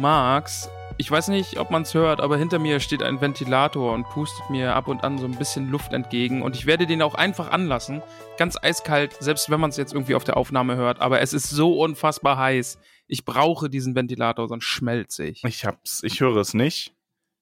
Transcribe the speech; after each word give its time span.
Max, 0.00 0.70
ich 0.96 1.10
weiß 1.10 1.28
nicht, 1.28 1.58
ob 1.58 1.70
man 1.70 1.82
es 1.82 1.92
hört, 1.92 2.20
aber 2.20 2.38
hinter 2.38 2.58
mir 2.58 2.80
steht 2.80 3.02
ein 3.02 3.20
Ventilator 3.20 3.92
und 3.92 4.04
pustet 4.04 4.48
mir 4.48 4.74
ab 4.74 4.88
und 4.88 5.04
an 5.04 5.18
so 5.18 5.26
ein 5.26 5.36
bisschen 5.36 5.70
Luft 5.70 5.92
entgegen. 5.92 6.40
Und 6.40 6.56
ich 6.56 6.64
werde 6.64 6.86
den 6.86 7.02
auch 7.02 7.14
einfach 7.14 7.50
anlassen. 7.50 8.02
Ganz 8.38 8.56
eiskalt, 8.60 9.14
selbst 9.20 9.50
wenn 9.50 9.60
man 9.60 9.70
es 9.70 9.76
jetzt 9.76 9.92
irgendwie 9.92 10.14
auf 10.14 10.24
der 10.24 10.38
Aufnahme 10.38 10.76
hört. 10.76 11.00
Aber 11.00 11.20
es 11.20 11.34
ist 11.34 11.50
so 11.50 11.78
unfassbar 11.78 12.38
heiß. 12.38 12.78
Ich 13.08 13.24
brauche 13.24 13.68
diesen 13.68 13.94
Ventilator, 13.94 14.48
sonst 14.48 14.64
schmelze 14.64 15.24
ich. 15.24 15.44
Ich 15.44 15.66
hab's, 15.66 16.02
ich 16.02 16.20
höre 16.20 16.36
es 16.36 16.54
nicht. 16.54 16.94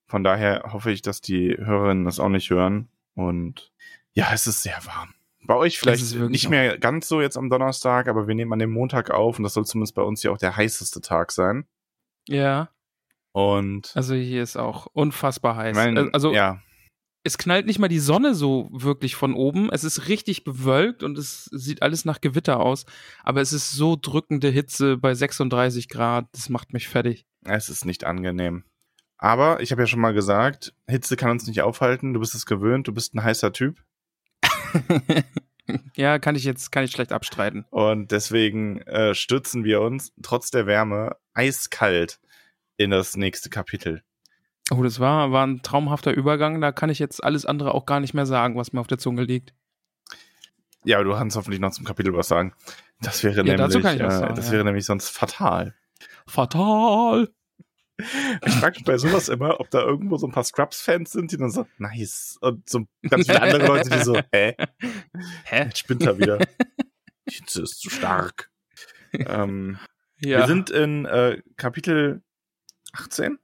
Von 0.07 0.23
daher 0.23 0.69
hoffe 0.73 0.91
ich, 0.91 1.01
dass 1.01 1.21
die 1.21 1.55
Hörerinnen 1.57 2.03
das 2.03 2.19
auch 2.19 2.29
nicht 2.29 2.49
hören. 2.49 2.89
Und 3.13 3.71
ja, 4.13 4.31
es 4.33 4.47
ist 4.47 4.63
sehr 4.63 4.79
warm. 4.85 5.13
Bei 5.45 5.55
euch 5.55 5.79
vielleicht 5.79 6.13
nicht 6.15 6.49
mehr 6.49 6.77
ganz 6.77 7.07
so 7.07 7.21
jetzt 7.21 7.37
am 7.37 7.49
Donnerstag, 7.49 8.07
aber 8.07 8.27
wir 8.27 8.35
nehmen 8.35 8.51
an 8.51 8.59
dem 8.59 8.71
Montag 8.71 9.11
auf 9.11 9.37
und 9.37 9.43
das 9.43 9.53
soll 9.53 9.65
zumindest 9.65 9.95
bei 9.95 10.01
uns 10.01 10.23
ja 10.23 10.31
auch 10.31 10.37
der 10.37 10.57
heißeste 10.57 11.01
Tag 11.01 11.31
sein. 11.31 11.65
Ja, 12.29 12.69
Und 13.31 13.91
also 13.95 14.13
hier 14.13 14.43
ist 14.43 14.55
auch 14.55 14.87
unfassbar 14.93 15.55
heiß. 15.55 15.75
mein, 15.75 16.13
also 16.13 16.33
ja, 16.33 16.61
es 17.23 17.37
knallt 17.37 17.65
nicht 17.65 17.79
mal 17.79 17.87
die 17.89 17.99
Sonne 17.99 18.33
so 18.33 18.69
wirklich 18.71 19.15
von 19.15 19.33
oben. 19.33 19.69
Es 19.71 19.83
ist 19.83 20.07
richtig 20.07 20.43
bewölkt 20.43 21.03
und 21.03 21.17
es 21.17 21.45
sieht 21.45 21.81
alles 21.81 22.05
nach 22.05 22.21
Gewitter 22.21 22.59
aus. 22.59 22.85
Aber 23.23 23.41
es 23.41 23.51
ist 23.51 23.71
so 23.71 23.97
drückende 23.99 24.49
Hitze 24.49 24.97
bei 24.97 25.13
36 25.13 25.89
Grad. 25.89 26.27
Das 26.31 26.49
macht 26.49 26.71
mich 26.71 26.87
fertig. 26.87 27.25
es 27.45 27.69
ist 27.69 27.85
nicht 27.85 28.05
angenehm. 28.05 28.63
Aber 29.17 29.59
ich 29.59 29.71
habe 29.71 29.81
ja 29.81 29.85
schon 29.87 29.99
mal 29.99 30.13
gesagt, 30.13 30.73
Hitze 30.87 31.17
kann 31.17 31.31
uns 31.31 31.45
nicht 31.45 31.61
aufhalten. 31.61 32.13
Du 32.13 32.21
bist 32.21 32.35
es 32.35 32.45
gewöhnt, 32.45 32.87
du 32.87 32.93
bist 32.93 33.13
ein 33.13 33.23
heißer 33.23 33.51
Typ. 33.51 33.83
ja, 35.95 36.19
kann 36.19 36.35
ich 36.35 36.45
jetzt 36.45 36.71
kann 36.71 36.85
ich 36.85 36.91
schlecht 36.91 37.11
abstreiten. 37.11 37.65
Und 37.69 38.11
deswegen 38.11 38.79
äh, 38.83 39.13
stürzen 39.13 39.65
wir 39.65 39.81
uns 39.81 40.13
trotz 40.21 40.51
der 40.51 40.67
Wärme 40.67 41.17
eiskalt 41.39 42.19
in 42.77 42.91
das 42.91 43.15
nächste 43.15 43.49
Kapitel. 43.49 44.03
Oh, 44.71 44.83
das 44.83 44.99
war, 44.99 45.31
war 45.31 45.47
ein 45.47 45.61
traumhafter 45.63 46.11
Übergang. 46.11 46.61
Da 46.61 46.71
kann 46.71 46.89
ich 46.89 46.99
jetzt 46.99 47.23
alles 47.23 47.45
andere 47.45 47.73
auch 47.73 47.85
gar 47.85 47.99
nicht 47.99 48.13
mehr 48.13 48.25
sagen, 48.25 48.55
was 48.55 48.73
mir 48.73 48.81
auf 48.81 48.87
der 48.87 48.99
Zunge 48.99 49.23
liegt. 49.23 49.53
Ja, 50.83 50.97
aber 50.97 51.05
du 51.05 51.13
kannst 51.13 51.35
hoffentlich 51.35 51.59
noch 51.59 51.71
zum 51.71 51.85
Kapitel 51.85 52.13
was 52.13 52.27
sagen. 52.27 52.53
Das 53.01 53.23
wäre 53.23 53.37
Ja, 53.45 53.55
nämlich, 53.57 53.77
äh, 53.85 53.97
sagen, 54.09 54.35
das 54.35 54.47
ja. 54.47 54.51
wäre 54.51 54.65
nämlich 54.65 54.85
sonst 54.85 55.09
fatal. 55.09 55.73
Fatal. 56.27 57.29
Ich 58.45 58.53
frage 58.53 58.77
mich 58.77 58.85
bei 58.85 58.97
sowas 58.97 59.27
immer, 59.27 59.59
ob 59.59 59.69
da 59.71 59.81
irgendwo 59.81 60.17
so 60.17 60.27
ein 60.27 60.31
paar 60.31 60.43
Scrubs-Fans 60.45 61.11
sind, 61.11 61.31
die 61.33 61.37
dann 61.37 61.51
so, 61.51 61.65
nice. 61.79 62.37
Und 62.39 62.69
so 62.69 62.85
ganz 63.09 63.25
viele 63.25 63.41
andere 63.41 63.65
Leute, 63.67 63.89
die 63.89 64.03
so, 64.03 64.15
hä? 64.31 64.55
Hä? 65.43 65.63
Jetzt 65.65 65.79
spinnt 65.79 66.03
er 66.03 66.17
wieder. 66.17 66.39
Hitze 67.29 67.63
ist 67.63 67.81
zu 67.81 67.89
stark. 67.89 68.49
ähm, 69.13 69.79
Ja. 70.21 70.39
Wir 70.39 70.47
sind 70.47 70.69
in 70.69 71.05
äh, 71.05 71.41
Kapitel 71.55 72.21
18. 72.93 73.39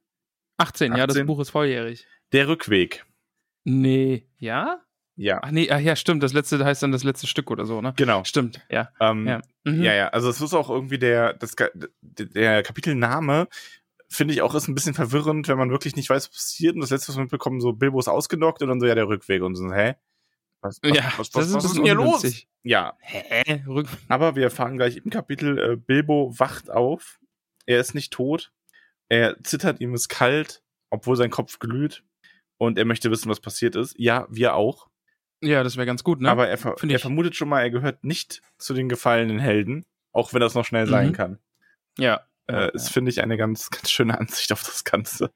18, 0.58 0.92
ja, 0.96 1.08
das 1.08 1.16
18. 1.16 1.28
Buch 1.28 1.40
ist 1.40 1.50
volljährig. 1.50 2.08
Der 2.32 2.48
Rückweg. 2.48 3.06
Nee, 3.64 4.28
ja? 4.38 4.82
Ja, 5.18 5.40
Ach 5.42 5.52
nee, 5.52 5.70
ach 5.72 5.80
ja, 5.80 5.96
stimmt. 5.96 6.24
Das 6.24 6.34
letzte 6.34 6.64
heißt 6.64 6.84
dann 6.84 6.92
das 6.92 7.06
letzte 7.06 7.26
Stück 7.28 7.50
oder 7.50 7.66
so, 7.66 7.82
ne? 7.82 7.94
genau. 7.96 8.24
Stimmt, 8.26 8.66
ja. 8.70 8.90
Ähm, 9.00 9.26
Ja. 9.28 9.42
Mhm. 9.64 9.82
Ja, 9.82 9.94
ja, 9.94 10.08
also 10.10 10.30
es 10.30 10.42
ist 10.42 10.54
auch 10.54 10.70
irgendwie 10.70 11.00
der, 11.00 11.34
das, 11.34 11.56
der 12.04 12.64
Kapitelname, 12.64 13.48
finde 14.10 14.34
ich 14.34 14.42
auch, 14.42 14.54
ist 14.56 14.68
ein 14.68 14.76
bisschen 14.76 14.94
verwirrend, 14.94 15.48
wenn 15.48 15.58
man 15.58 15.72
wirklich 15.72 15.96
nicht 15.96 16.10
weiß, 16.10 16.28
was 16.28 16.36
passiert. 16.36 16.76
Und 16.76 16.82
das 16.82 16.90
letzte, 16.90 17.10
was 17.10 17.18
wir 17.18 17.22
mitbekommen, 17.24 17.62
so 17.62 17.74
Bilbo 17.74 18.00
ist 18.00 18.08
ausgenockt 18.08 18.62
und 18.62 18.68
dann 18.68 18.80
so, 18.80 18.86
ja, 18.86 18.96
der 18.96 19.08
Rückweg. 19.08 19.42
Und 19.42 19.56
so, 19.56 19.72
hä? 19.72 19.96
Was, 20.66 20.80
was, 20.82 20.96
Ja, 20.98 21.14
was, 21.18 21.30
das 21.30 21.46
was, 21.48 21.54
was 21.56 21.66
ist 21.66 21.76
denn 21.78 21.84
hier 21.84 21.96
los? 21.96 22.46
Ja, 22.64 22.98
Hä? 23.00 23.64
Aber 24.08 24.36
wir 24.36 24.44
erfahren 24.44 24.78
gleich 24.78 24.98
im 24.98 25.10
Kapitel, 25.10 25.60
äh, 25.60 25.76
Bilbo 25.76 26.34
wacht 26.38 26.70
auf. 26.70 27.20
Er 27.66 27.80
ist 27.80 27.94
nicht 27.96 28.12
tot. 28.12 28.52
Er 29.10 29.42
zittert, 29.44 29.80
ihm 29.82 29.94
ist 29.94 30.10
kalt, 30.10 30.64
obwohl 30.90 31.16
sein 31.16 31.30
Kopf 31.30 31.60
glüht. 31.60 32.04
Und 32.58 32.78
er 32.80 32.86
möchte 32.86 33.12
wissen, 33.12 33.30
was 33.30 33.40
passiert 33.40 33.76
ist. 33.76 33.96
Ja, 33.98 34.26
wir 34.30 34.56
auch. 34.56 34.88
ja, 35.42 35.64
das 35.64 35.76
wäre 35.78 35.86
ganz 35.86 36.04
gut, 36.04 36.22
ne? 36.22 36.30
Aber 36.30 36.48
er, 36.48 36.58
ver 36.58 36.76
er 36.82 37.00
vermutet 37.00 37.36
schon 37.36 37.50
mal, 37.50 37.62
er 37.62 37.70
gehört 37.70 38.04
nicht 38.04 38.42
zu 38.58 38.74
den 38.74 38.90
gefallenen 38.90 39.38
Helden. 39.40 39.86
Auch 40.14 40.34
wenn 40.34 40.40
das 40.40 40.56
noch 40.56 40.66
schnell 40.66 40.88
sein 40.88 41.10
Mhm. 41.10 41.14
kann. 41.14 41.40
ja. 42.00 42.22
Äh, 42.48 42.72
ist, 42.76 42.90
finde 42.92 43.10
ich, 43.10 43.22
eine 43.24 43.38
ganz, 43.38 43.72
ganz 43.72 43.90
schöne 43.92 44.18
Ansicht 44.20 44.52
auf 44.54 44.62
das 44.64 44.84
Ganze. 44.84 45.32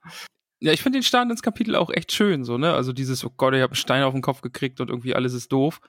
Ja, 0.62 0.74
ich 0.74 0.82
finde 0.82 1.00
den 1.00 1.04
Start 1.04 1.30
ins 1.32 1.42
Kapitel 1.42 1.76
auch 1.76 1.90
echt 1.90 2.12
schön, 2.12 2.44
so, 2.44 2.58
ne? 2.58 2.74
Also 2.74 2.92
dieses, 2.92 3.24
oh 3.24 3.32
Gott, 3.36 3.54
ich 3.54 3.62
habe 3.62 3.72
einen 3.72 3.76
Stein 3.76 4.04
auf 4.04 4.14
den 4.14 4.22
Kopf 4.22 4.42
gekriegt 4.42 4.82
und 4.82 4.90
irgendwie 4.90 5.16
alles 5.16 5.34
ist 5.34 5.52
doof. 5.52 5.80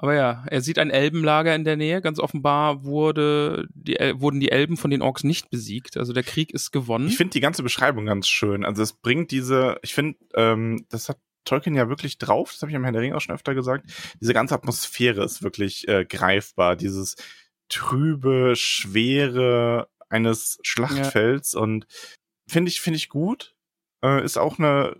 Aber 0.00 0.14
ja, 0.14 0.44
er 0.48 0.60
sieht 0.60 0.78
ein 0.78 0.90
Elbenlager 0.90 1.56
in 1.56 1.64
der 1.64 1.76
Nähe. 1.76 2.00
Ganz 2.00 2.20
offenbar 2.20 2.84
wurde 2.84 3.66
die, 3.74 3.96
wurden 4.14 4.38
die 4.38 4.52
Elben 4.52 4.76
von 4.76 4.92
den 4.92 5.02
Orks 5.02 5.24
nicht 5.24 5.50
besiegt. 5.50 5.96
Also 5.96 6.12
der 6.12 6.22
Krieg 6.22 6.54
ist 6.54 6.70
gewonnen. 6.70 7.08
Ich 7.08 7.16
finde 7.16 7.32
die 7.32 7.40
ganze 7.40 7.64
Beschreibung 7.64 8.06
ganz 8.06 8.28
schön. 8.28 8.64
Also 8.64 8.80
es 8.80 8.92
bringt 8.92 9.32
diese, 9.32 9.76
ich 9.82 9.94
finde, 9.94 10.16
ähm, 10.36 10.86
das 10.88 11.08
hat 11.08 11.18
Tolkien 11.44 11.74
ja 11.74 11.88
wirklich 11.88 12.18
drauf, 12.18 12.52
das 12.52 12.62
habe 12.62 12.70
ich 12.70 12.76
am 12.76 12.84
Herrn 12.84 12.92
der 12.92 13.02
Ring 13.02 13.12
auch 13.12 13.20
schon 13.20 13.34
öfter 13.34 13.54
gesagt. 13.54 13.90
Diese 14.20 14.34
ganze 14.34 14.54
Atmosphäre 14.54 15.24
ist 15.24 15.42
wirklich 15.42 15.88
äh, 15.88 16.04
greifbar. 16.04 16.76
Dieses 16.76 17.16
trübe, 17.68 18.54
schwere 18.54 19.88
eines 20.08 20.58
Schlachtfelds 20.62 21.54
und 21.54 21.86
finde 22.46 22.70
ich, 22.70 22.80
finde 22.80 22.98
ich 22.98 23.08
gut. 23.08 23.56
Äh, 24.04 24.24
ist 24.24 24.36
auch 24.38 24.58
eine, 24.58 24.96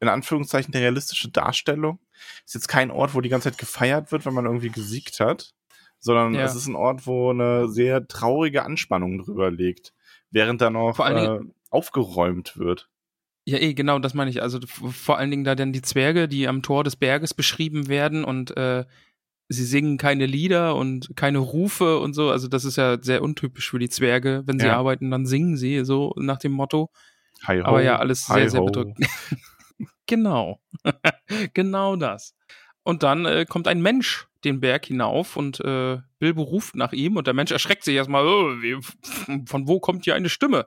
in 0.00 0.08
Anführungszeichen, 0.08 0.74
eine 0.74 0.82
realistische 0.82 1.30
Darstellung. 1.30 1.98
Ist 2.44 2.54
jetzt 2.54 2.68
kein 2.68 2.90
Ort, 2.90 3.14
wo 3.14 3.20
die 3.20 3.28
ganze 3.28 3.50
Zeit 3.50 3.58
gefeiert 3.58 4.12
wird, 4.12 4.26
wenn 4.26 4.34
man 4.34 4.46
irgendwie 4.46 4.70
gesiegt 4.70 5.20
hat, 5.20 5.54
sondern 5.98 6.34
Ja. 6.34 6.44
es 6.44 6.54
ist 6.54 6.66
ein 6.66 6.76
Ort, 6.76 7.06
wo 7.06 7.30
eine 7.30 7.68
sehr 7.68 8.06
traurige 8.06 8.64
Anspannung 8.64 9.18
drüber 9.18 9.50
liegt, 9.50 9.94
während 10.30 10.60
dann 10.60 10.74
Vor 10.74 11.04
allen 11.06 11.48
äh, 11.48 11.52
aufgeräumt 11.70 12.56
wird. 12.58 12.88
Ja, 13.48 13.58
eh, 13.58 13.74
genau, 13.74 13.98
das 14.00 14.12
meine 14.14 14.30
ich. 14.30 14.42
Also 14.42 14.58
vor 14.66 15.18
allen 15.18 15.30
Dingen 15.30 15.44
da 15.44 15.54
dann 15.54 15.72
die 15.72 15.82
Zwerge, 15.82 16.26
die 16.26 16.48
am 16.48 16.62
Tor 16.62 16.82
des 16.82 16.96
Berges 16.96 17.32
beschrieben 17.32 17.86
werden 17.88 18.24
und 18.24 18.56
äh, 18.56 18.84
sie 19.48 19.64
singen 19.64 19.98
keine 19.98 20.26
Lieder 20.26 20.74
und 20.74 21.12
keine 21.14 21.38
Rufe 21.38 22.00
und 22.00 22.14
so. 22.14 22.30
Also 22.30 22.48
das 22.48 22.64
ist 22.64 22.76
ja 22.76 22.98
sehr 23.00 23.22
untypisch 23.22 23.70
für 23.70 23.78
die 23.78 23.88
Zwerge. 23.88 24.42
Wenn 24.46 24.58
sie 24.58 24.66
Ja. 24.66 24.76
arbeiten, 24.76 25.12
dann 25.12 25.26
singen 25.26 25.56
sie 25.56 25.84
so 25.84 26.12
nach 26.16 26.38
dem 26.38 26.52
Motto. 26.52 26.90
Hi 27.46 27.60
ho, 27.60 27.64
Aber 27.64 27.82
ja, 27.82 27.98
alles 27.98 28.26
sehr, 28.26 28.50
sehr 28.50 28.62
bedrückend. 28.62 28.98
genau. 30.06 30.60
genau 31.54 31.96
das. 31.96 32.34
Und 32.82 33.02
dann 33.02 33.26
äh, 33.26 33.46
kommt 33.48 33.68
ein 33.68 33.82
Mensch 33.82 34.28
den 34.44 34.60
Berg 34.60 34.86
hinauf 34.86 35.36
und 35.36 35.60
äh, 35.60 35.98
Bilbo 36.18 36.42
ruft 36.42 36.76
nach 36.76 36.92
ihm 36.92 37.16
und 37.16 37.26
der 37.26 37.34
Mensch 37.34 37.50
erschreckt 37.50 37.84
sich 37.84 37.96
erstmal, 37.96 38.26
oh, 38.26 38.54
von 39.46 39.68
wo 39.68 39.80
kommt 39.80 40.04
hier 40.04 40.14
eine 40.14 40.28
Stimme? 40.28 40.66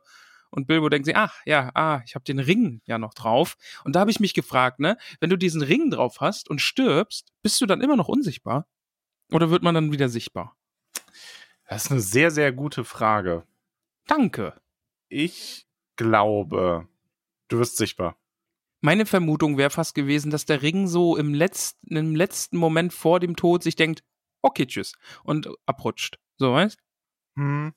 Und 0.51 0.67
Bilbo 0.67 0.89
denkt 0.89 1.05
sich, 1.05 1.15
ach 1.15 1.35
ja, 1.45 1.71
ah, 1.75 2.01
ich 2.05 2.15
habe 2.15 2.25
den 2.25 2.39
Ring 2.39 2.81
ja 2.85 2.97
noch 2.97 3.13
drauf. 3.13 3.55
Und 3.83 3.95
da 3.95 4.01
habe 4.01 4.11
ich 4.11 4.19
mich 4.19 4.33
gefragt, 4.33 4.79
ne, 4.79 4.97
wenn 5.19 5.29
du 5.29 5.37
diesen 5.37 5.61
Ring 5.61 5.91
drauf 5.91 6.17
hast 6.19 6.49
und 6.49 6.59
stirbst, 6.59 7.31
bist 7.41 7.61
du 7.61 7.65
dann 7.65 7.81
immer 7.81 7.95
noch 7.95 8.07
unsichtbar? 8.07 8.67
Oder 9.31 9.51
wird 9.51 9.63
man 9.63 9.75
dann 9.75 9.91
wieder 9.91 10.09
sichtbar? 10.09 10.57
Das 11.67 11.85
ist 11.85 11.91
eine 11.91 12.01
sehr, 12.01 12.31
sehr 12.31 12.51
gute 12.51 12.83
Frage. 12.83 13.45
Danke. 14.07 14.59
Ich 15.07 15.68
glaube, 15.99 16.87
du 17.49 17.59
wirst 17.59 17.77
sichtbar. 17.77 18.17
Meine 18.81 19.05
Vermutung 19.05 19.57
wäre 19.57 19.69
fast 19.69 19.93
gewesen, 19.93 20.31
dass 20.31 20.45
der 20.45 20.61
Ring 20.61 20.87
so 20.87 21.17
im 21.17 21.33
letzten, 21.33 21.95
im 21.95 22.15
letzten 22.15 22.57
Moment 22.57 22.93
vor 22.93 23.19
dem 23.19 23.35
Tod 23.35 23.61
sich 23.61 23.75
denkt, 23.75 24.03
okay, 24.41 24.65
tschüss, 24.65 24.93
und 25.23 25.49
abrutscht. 25.65 26.17
So, 26.37 26.53
weißt? 26.53 26.79
Hm. 27.35 27.73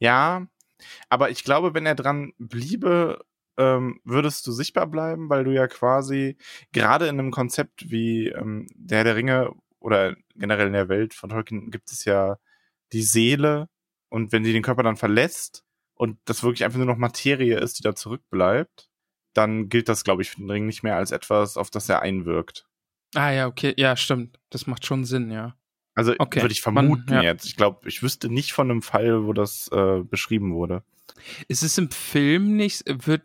Ja, 0.00 0.48
aber 1.08 1.30
ich 1.30 1.44
glaube, 1.44 1.72
wenn 1.72 1.86
er 1.86 1.94
dran 1.94 2.32
bliebe, 2.38 3.24
ähm, 3.56 4.00
würdest 4.02 4.44
du 4.48 4.52
sichtbar 4.52 4.88
bleiben, 4.88 5.30
weil 5.30 5.44
du 5.44 5.52
ja 5.52 5.68
quasi 5.68 6.36
gerade 6.72 7.06
in 7.06 7.20
einem 7.20 7.30
Konzept 7.30 7.88
wie 7.88 8.26
ähm, 8.30 8.66
der 8.74 8.98
Herr 8.98 9.04
der 9.04 9.16
Ringe 9.16 9.52
oder 9.78 10.16
generell 10.34 10.66
in 10.66 10.72
der 10.72 10.88
Welt 10.88 11.14
von 11.14 11.30
Tolkien 11.30 11.70
gibt 11.70 11.92
es 11.92 12.04
ja 12.04 12.38
die 12.92 13.02
Seele 13.02 13.68
und 14.08 14.32
wenn 14.32 14.44
sie 14.44 14.52
den 14.52 14.64
Körper 14.64 14.82
dann 14.82 14.96
verlässt 14.96 15.63
und 15.94 16.18
das 16.24 16.42
wirklich 16.42 16.64
einfach 16.64 16.78
nur 16.78 16.86
noch 16.86 16.96
Materie 16.96 17.58
ist, 17.58 17.78
die 17.78 17.82
da 17.82 17.94
zurückbleibt, 17.94 18.88
dann 19.34 19.68
gilt 19.68 19.88
das, 19.88 20.04
glaube 20.04 20.22
ich, 20.22 20.30
für 20.30 20.38
den 20.38 20.50
Ring 20.50 20.66
nicht 20.66 20.82
mehr 20.82 20.96
als 20.96 21.10
etwas, 21.10 21.56
auf 21.56 21.70
das 21.70 21.88
er 21.88 22.02
einwirkt. 22.02 22.66
Ah 23.14 23.30
ja, 23.30 23.46
okay, 23.46 23.74
ja, 23.76 23.96
stimmt. 23.96 24.38
Das 24.50 24.66
macht 24.66 24.86
schon 24.86 25.04
Sinn, 25.04 25.30
ja. 25.30 25.56
Also 25.96 26.14
Okay. 26.18 26.42
würde 26.42 26.52
ich 26.52 26.60
vermuten 26.62 27.04
Man- 27.06 27.22
ja. 27.22 27.30
jetzt. 27.30 27.46
Ich 27.46 27.56
glaube, 27.56 27.88
ich 27.88 28.02
wüsste 28.02 28.28
nicht 28.28 28.52
von 28.52 28.70
einem 28.70 28.82
Fall, 28.82 29.24
wo 29.26 29.32
das 29.32 29.68
äh, 29.72 30.00
beschrieben 30.02 30.52
wurde. 30.54 30.82
Ist 31.48 31.62
es 31.62 31.78
im 31.78 31.90
Film 31.90 32.56
nicht, 32.56 32.82
wird, 33.06 33.22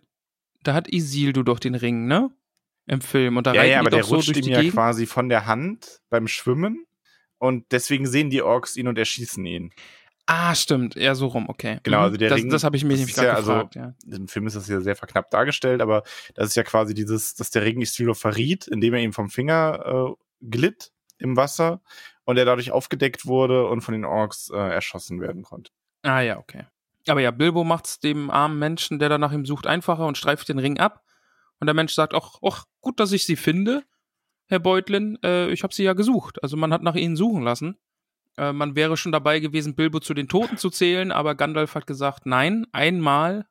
da 0.63 0.73
hat 0.75 0.91
Isildur 0.91 1.43
doch 1.43 1.59
den 1.59 1.73
Ring, 1.75 2.05
ne? 2.05 2.29
Im 2.85 3.01
Film. 3.01 3.37
Und 3.37 3.47
da 3.47 3.53
ja, 3.53 3.63
ja, 3.63 3.79
aber 3.79 3.89
der 3.89 4.03
so 4.03 4.15
rutscht 4.15 4.35
ihm 4.35 4.43
ja 4.47 4.57
Gegend. 4.59 4.73
quasi 4.73 5.05
von 5.05 5.29
der 5.29 5.45
Hand 5.45 6.01
beim 6.09 6.27
Schwimmen 6.27 6.85
und 7.37 7.71
deswegen 7.71 8.05
sehen 8.07 8.29
die 8.29 8.41
Orks 8.41 8.75
ihn 8.77 8.87
und 8.87 8.97
erschießen 8.97 9.45
ihn. 9.45 9.71
Ah, 10.31 10.53
stimmt. 10.53 10.93
Ja, 10.95 11.15
so 11.15 11.25
rum, 11.27 11.49
okay. 11.49 11.79
Genau, 11.81 11.97
Mhm. 11.97 12.03
also 12.03 12.17
der 12.17 12.29
das, 12.29 12.37
Ring- 12.39 12.49
Das 12.51 12.63
habe 12.63 12.77
ich 12.77 12.83
mich 12.83 12.93
das 12.93 12.99
nämlich 12.99 13.15
ist 13.15 13.17
ja 13.17 13.23
gerade 13.23 13.37
also- 13.37 13.51
gefragt, 13.53 13.75
ja. 13.75 13.93
Im 14.15 14.27
Film 14.27 14.45
ist 14.45 14.55
das 14.55 14.67
ja 14.67 14.79
sehr 14.79 14.95
verknappt 14.95 15.33
dargestellt, 15.33 15.81
aber 15.81 16.03
das 16.35 16.49
ist 16.49 16.55
ja 16.55 16.61
quasi 16.63 16.93
dieses, 16.93 17.33
dass 17.33 17.49
der 17.49 17.63
Ring 17.63 17.81
Isildur 17.81 18.13
verriet, 18.13 18.67
indem 18.67 18.93
er 18.93 18.99
ihm 19.01 19.11
vom 19.13 19.29
Finger 19.31 20.13
äh, 20.13 20.47
glitt 20.49 20.91
im 21.17 21.35
Wasser 21.35 21.81
und 22.25 22.37
er 22.37 22.45
dadurch 22.45 22.71
aufgedeckt 22.71 23.25
wurde 23.25 23.65
und 23.67 23.81
von 23.81 23.93
den 23.93 24.05
Orks 24.05 24.51
äh, 24.51 24.55
erschossen 24.57 25.19
werden 25.19 25.41
konnte. 25.41 25.71
Ah 26.03 26.21
ja, 26.21 26.37
okay. 26.37 26.65
Aber 27.07 27.21
ja, 27.21 27.31
Bilbo 27.31 27.63
macht's 27.63 27.99
dem 27.99 28.29
armen 28.29 28.59
Menschen, 28.59 28.99
der 28.99 29.09
da 29.09 29.17
nach 29.17 29.31
ihm 29.31 29.45
sucht, 29.47 29.65
einfacher 29.65 30.05
und 30.05 30.15
streift 30.17 30.47
den 30.47 30.59
Ring 30.59 30.77
ab. 30.79 31.03
Und 31.59 31.65
der 31.65 31.73
Mensch 31.73 31.93
sagt 31.95 32.13
auch, 32.13 32.39
ach, 32.45 32.65
gut, 32.81 32.99
dass 32.99 33.11
ich 33.13 33.25
sie 33.25 33.35
finde, 33.35 33.83
Herr 34.45 34.59
Beutlin. 34.59 35.17
Äh, 35.23 35.47
ich 35.49 35.63
habe 35.63 35.73
sie 35.73 35.83
ja 35.83 35.93
gesucht. 35.93 36.41
Also 36.43 36.55
man 36.55 36.71
hat 36.71 36.83
nach 36.83 36.95
ihnen 36.95 37.15
suchen 37.15 37.41
lassen. 37.41 37.77
Äh, 38.39 38.53
man 38.53 38.75
wäre 38.75 38.95
schon 38.95 39.11
dabei 39.11 39.41
gewesen, 39.41 39.75
Bilbo 39.75 39.99
zu 39.99 40.13
den 40.13 40.29
Toten 40.29 40.57
zu 40.57 40.69
zählen, 40.69 41.11
aber 41.11 41.35
Gandalf 41.35 41.75
hat 41.75 41.85
gesagt, 41.85 42.25
nein, 42.25 42.65
einmal 42.71 43.45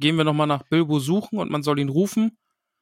gehen 0.00 0.16
wir 0.16 0.24
nochmal 0.24 0.48
nach 0.48 0.64
Bilbo 0.64 0.98
suchen 0.98 1.38
und 1.38 1.52
man 1.52 1.62
soll 1.62 1.78
ihn 1.78 1.88
rufen. 1.88 2.36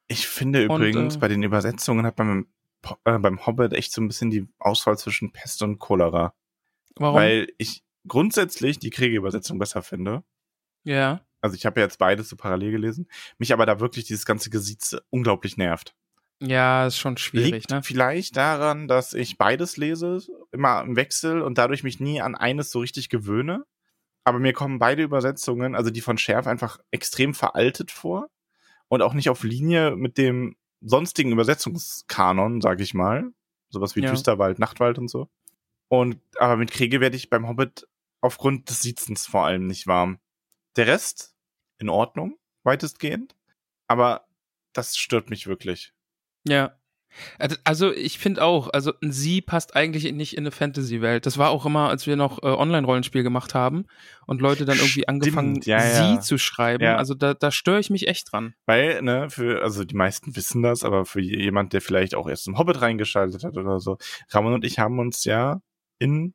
Ich 0.09 0.27
finde 0.27 0.69
Und, 0.69 0.81
übrigens, 0.81 1.17
äh, 1.17 1.19
bei 1.19 1.29
den 1.29 1.43
Übersetzungen 1.43 2.07
hat 2.07 2.17
man 2.17 2.47
beim, 2.81 2.97
äh, 3.05 3.19
beim 3.19 3.45
Hobbit 3.45 3.75
echt 3.75 3.93
so 3.93 4.01
ein 4.01 4.09
bisschen 4.09 4.31
die 4.31 4.49
Auswahl 4.59 4.97
zwischen 4.97 5.33
Pest 5.33 5.63
und 5.63 5.79
Cholera. 5.79 6.35
Warum? 6.97 7.17
Weil 7.17 7.49
ich 7.59 7.85
grundsätzlich 8.09 8.79
die 8.79 8.91
Kriegerübersetzung 8.91 9.59
besser 9.59 9.83
finde. 9.83 10.25
ja. 10.85 11.21
Also 11.45 11.57
ich 11.57 11.67
habe 11.67 11.81
ja 11.81 11.87
jetzt 11.87 11.99
beides 11.99 12.29
so 12.29 12.37
parallel 12.37 12.71
gelesen. 12.71 13.09
Mich 13.37 13.53
aber 13.53 13.67
da 13.67 13.81
wirklich 13.81 14.05
dieses 14.05 14.25
ganze 14.25 14.49
Gesieze 14.49 15.03
unglaublich 15.11 15.57
nervt. 15.57 15.93
Ja, 16.45 16.87
ist 16.87 16.99
schon 16.99 17.17
schwierig, 17.19 17.53
Liegt 17.53 17.71
ne? 17.71 17.83
vielleicht 17.83 18.37
daran, 18.37 18.89
dass 18.89 19.15
ich 19.15 19.39
beides 19.39 19.77
lese, 19.77 20.19
immer 20.51 20.83
im 20.83 20.97
Wechsel 20.97 21.41
und 21.41 21.57
dadurch 21.57 21.85
mich 21.85 22.01
nie 22.01 22.21
an 22.21 22.35
eines 22.35 22.71
so 22.73 22.81
richtig 22.81 23.09
gewöhne. 23.09 23.65
Aber 24.25 24.41
mir 24.41 24.53
kommen 24.53 24.79
beide 24.79 25.03
Übersetzungen, 25.03 25.77
also 25.77 25.91
die 25.91 26.01
von 26.01 26.19
Scherf, 26.19 26.47
einfach 26.47 26.79
extrem 26.91 27.35
veraltet 27.35 27.91
vor 27.93 28.29
und 28.89 29.03
auch 29.03 29.15
nicht 29.15 29.31
auf 29.31 29.45
Linie 29.45 29.95
mit 29.95 30.19
dem 30.19 30.57
sonstigen 30.81 31.31
Übersetzungskanon, 31.31 32.61
sag 32.61 32.81
ich 32.81 32.93
mal. 32.93 33.31
Sowas 33.69 33.95
wie 33.95 34.03
Ja. 34.03 34.11
Düsterwald, 34.11 34.59
Nachtwald 34.59 34.99
und 34.99 35.09
so. 35.09 35.29
Und 35.89 36.19
aber 36.39 36.57
mit 36.57 36.73
Kriege 36.73 37.01
werde 37.01 37.17
ich 37.17 37.31
beim 37.31 37.47
Hobbit 37.47 37.87
aufgrund 38.21 38.69
des 38.69 38.81
Siezens 38.83 39.27
vor 39.27 39.45
allem 39.45 39.67
nicht 39.67 39.87
warm. 39.87 40.19
Der 40.77 40.89
Rest 40.89 41.37
in 41.79 41.89
Ordnung, 41.89 42.37
weitestgehend. 42.65 43.37
Aber 43.87 44.27
das 44.73 44.97
stört 44.97 45.31
mich 45.31 45.47
wirklich. 45.47 45.93
Ja. 46.47 46.77
Also- 47.65 47.93
ich 47.93 48.19
finde 48.19 48.43
auch, 48.43 48.71
also 48.73 48.93
ein 49.03 49.13
Sie 49.13 49.43
passt 49.43 49.77
eigentlich 49.77 50.11
nicht 50.13 50.35
in 50.35 50.45
eine 50.45 50.51
Fantasy-Welt. 50.51 51.27
Das 51.27 51.37
war 51.37 51.51
auch 51.51 51.67
immer, 51.67 51.91
als 51.91 52.07
wir 52.07 52.17
noch 52.17 52.43
äh, 52.43 52.47
Online-Rollenspiel 52.47 53.23
gemacht 53.23 53.55
haben 53.55 53.85
und 54.27 54.41
Leute 54.41 54.65
dann 54.65 54.77
irgendwie 54.77 55.03
Stimmt, 55.03 55.09
angefangen, 55.09 55.61
ja, 55.65 55.81
Sie 55.81 56.15
ja. 56.15 56.21
zu 56.21 56.39
schreiben. 56.39 56.83
Ja. 56.83 56.97
Also 56.97 57.15
da, 57.15 57.35
da 57.35 57.51
störe 57.51 57.81
ich 57.81 57.91
mich 57.91 58.09
echt 58.09 58.33
dran. 58.33 58.55
Weil, 58.65 59.03
ne, 59.03 59.29
für, 59.29 59.63
also 59.63 59.85
die 59.85 59.95
meisten 59.95 60.35
wissen 60.37 60.63
das, 60.63 60.85
aber 60.85 61.05
für 61.05 61.21
jemand, 61.21 61.75
der 61.75 61.83
vielleicht 61.83 62.15
auch 62.15 62.29
erst 62.29 62.49
im 62.49 62.57
Hobbit 62.57 62.81
reingeschaltet 62.81 63.45
hat 63.45 63.57
oder 63.59 63.79
so, 63.79 63.99
Ramon 64.31 64.55
und 64.55 64.65
ich 64.65 64.79
haben 64.79 64.99
uns 64.99 65.25
ja 65.25 65.61
in 65.99 66.35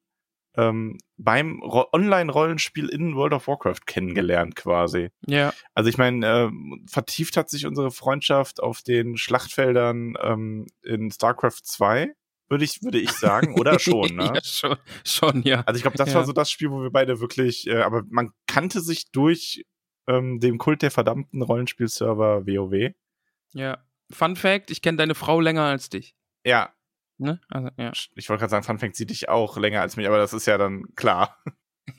ähm, 0.58 0.98
beim 1.18 1.62
Ro 1.62 1.86
Online-Rollenspiel 1.94 2.90
in 2.90 3.16
World 3.16 3.34
of 3.34 3.48
Warcraft 3.48 3.82
kennengelernt 3.86 4.56
quasi. 4.56 5.10
Ja. 5.28 5.54
Also 5.74 5.90
ich 5.90 5.98
meine, 5.98 6.26
ähm, 6.28 6.86
vertieft 6.90 7.38
hat 7.38 7.50
sich 7.50 7.66
unsere 7.66 7.92
Freundschaft 7.92 8.62
auf 8.62 8.82
den 8.82 9.18
Schlachtfeldern 9.18 10.16
ähm, 10.22 10.68
in 10.84 11.12
StarCraft 11.12 11.62
2, 11.64 12.14
würde 12.50 12.64
ich, 12.66 12.82
würde 12.84 13.00
ich 13.00 13.12
sagen, 13.12 13.56
oder 13.60 13.78
schon, 13.80 14.16
ne? 14.16 14.32
ja, 14.36 14.42
schon, 14.44 14.78
schon, 15.06 15.42
ja. 15.44 15.62
Also 15.66 15.78
ich 15.78 15.84
glaube, 15.84 15.98
das 15.98 16.10
Ja. 16.10 16.16
war 16.16 16.26
so 16.26 16.34
das 16.34 16.50
Spiel, 16.52 16.72
wo 16.72 16.82
wir 16.82 16.92
beide 16.92 17.20
wirklich, 17.20 17.68
äh, 17.68 17.82
aber 17.82 18.04
man 18.10 18.32
kannte 18.48 18.82
sich 18.82 19.12
durch 19.12 19.66
ähm, 20.08 20.40
den 20.40 20.58
Kult 20.58 20.82
der 20.82 20.92
verdammten 20.92 21.42
Rollenspielserver 21.42 22.48
WoW. 22.48 22.94
ja. 23.54 23.78
Fun 24.10 24.38
Fact, 24.38 24.72
ich 24.72 24.82
kenne 24.82 24.98
deine 24.98 25.16
Frau 25.16 25.42
länger 25.42 25.64
als 25.64 25.90
dich. 25.90 26.16
Ja, 26.46 26.70
Ne? 27.18 27.40
Also, 27.50 27.70
ja. 27.78 27.92
ich 28.16 28.30
wollte 28.30 28.42
gerade 28.42 28.52
sagen, 28.52 28.64
Funfact 28.64 28.96
sieht 28.96 29.10
dich 29.10 29.30
auch 29.30 29.58
länger 29.58 29.82
als 29.82 29.98
mich, 29.98 30.08
aber 30.08 30.18
das 30.18 30.34
ist 30.34 30.46
ja 30.46 30.58
dann 30.58 30.86
klar. 30.96 31.38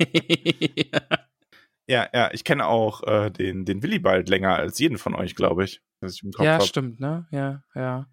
Ja, 1.89 2.07
ja, 2.13 2.31
ich 2.33 2.45
kenne 2.45 2.67
auch 2.67 3.03
äh, 3.05 3.31
den, 3.31 3.65
den 3.65 3.83
Willibald 3.83 4.29
länger 4.29 4.57
als 4.57 4.79
jeden 4.79 4.99
von 4.99 5.15
euch, 5.15 5.35
glaube 5.35 5.65
ich. 5.65 5.81
Ich 6.03 6.23
ja, 6.39 6.57
hab. 6.57 6.63
stimmt, 6.63 7.01
ne? 7.01 7.27
Ja, 7.31 7.63
ja. 7.75 8.07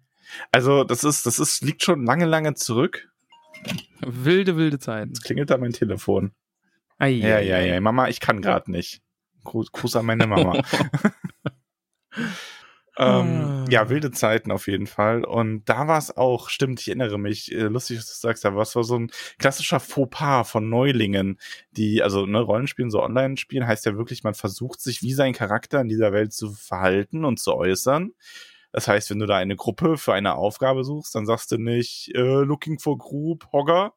Also, 0.50 0.82
das 0.82 1.04
ist, 1.04 1.26
das 1.26 1.38
ist, 1.38 1.62
liegt 1.62 1.84
schon 1.84 2.06
lange, 2.06 2.24
lange 2.24 2.54
zurück. 2.54 3.12
Wilde, 4.00 4.56
wilde 4.56 4.78
Zeiten. 4.78 5.10
Jetzt 5.10 5.24
klingelt 5.24 5.50
da 5.50 5.58
mein 5.58 5.74
Telefon. 5.74 6.32
Ja, 6.98 7.06
ja, 7.06 7.60
ja. 7.60 7.80
Mama, 7.80 8.08
ich 8.08 8.20
kann 8.20 8.40
gerade 8.40 8.70
nicht. 8.70 9.02
Gruß, 9.44 9.70
Gruß 9.72 9.96
an 9.96 10.06
meine 10.06 10.26
Mama. 10.26 10.62
ähm, 12.98 13.64
Ah. 13.64 13.64
ja, 13.68 13.88
wilde 13.88 14.10
Zeiten 14.10 14.50
auf 14.50 14.68
jeden 14.68 14.86
Fall. 14.86 15.24
Und 15.24 15.64
da 15.68 15.86
war 15.88 15.98
es 15.98 16.16
auch, 16.16 16.48
stimmt, 16.48 16.80
ich 16.80 16.88
erinnere 16.88 17.18
mich, 17.18 17.52
äh, 17.52 17.62
lustig, 17.62 17.98
dass 17.98 18.06
du 18.08 18.14
sagst, 18.14 18.44
da 18.44 18.54
war 18.54 18.62
es 18.62 18.74
war 18.76 18.84
so 18.84 18.98
ein 18.98 19.10
klassischer 19.38 19.80
Fauxpas 19.80 20.44
von 20.44 20.68
Neulingen, 20.68 21.38
die, 21.72 22.02
also 22.02 22.26
ne, 22.26 22.40
Rollenspielen, 22.40 22.90
so 22.90 23.02
Online-Spielen, 23.02 23.66
heißt 23.66 23.84
ja 23.86 23.96
wirklich, 23.96 24.24
man 24.24 24.34
versucht 24.34 24.80
sich 24.80 25.02
wie 25.02 25.12
sein 25.12 25.32
Charakter 25.34 25.80
in 25.80 25.88
dieser 25.88 26.12
Welt 26.12 26.32
zu 26.32 26.52
verhalten 26.52 27.24
und 27.24 27.38
zu 27.38 27.54
äußern. 27.54 28.12
Das 28.72 28.88
heißt, 28.88 29.10
wenn 29.10 29.18
du 29.18 29.26
da 29.26 29.36
eine 29.36 29.56
Gruppe 29.56 29.96
für 29.96 30.12
eine 30.14 30.34
Aufgabe 30.34 30.84
suchst, 30.84 31.14
dann 31.14 31.26
sagst 31.26 31.50
du 31.52 31.58
nicht 31.58 32.14
äh, 32.14 32.20
Looking 32.20 32.78
for 32.78 32.98
Group 32.98 33.48
Hogger, 33.52 33.94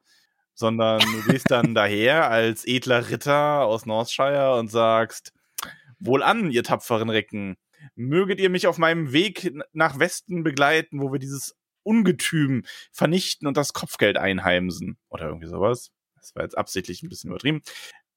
sondern 0.53 0.99
du 1.01 1.31
gehst 1.31 1.51
dann 1.51 1.73
daher 1.75 2.29
als 2.29 2.65
edler 2.65 3.09
Ritter 3.09 3.65
aus 3.65 3.85
Northshire 3.85 4.55
und 4.57 4.69
sagst, 4.71 5.33
Wohlan, 5.99 6.51
ihr 6.51 6.63
tapferen 6.63 7.09
Recken, 7.09 7.57
möget 7.95 8.39
ihr 8.39 8.49
mich 8.49 8.67
auf 8.67 8.77
meinem 8.77 9.11
Weg 9.13 9.53
nach 9.73 9.99
Westen 9.99 10.43
begleiten, 10.43 11.01
wo 11.01 11.11
wir 11.11 11.19
dieses 11.19 11.55
Ungetüm 11.83 12.65
vernichten 12.91 13.47
und 13.47 13.57
das 13.57 13.73
Kopfgeld 13.73 14.17
einheimsen. 14.17 14.97
Oder 15.09 15.27
irgendwie 15.27 15.47
sowas. 15.47 15.91
Das 16.15 16.35
war 16.35 16.43
jetzt 16.43 16.57
absichtlich 16.57 17.01
ein 17.03 17.09
bisschen 17.09 17.29
übertrieben. 17.29 17.61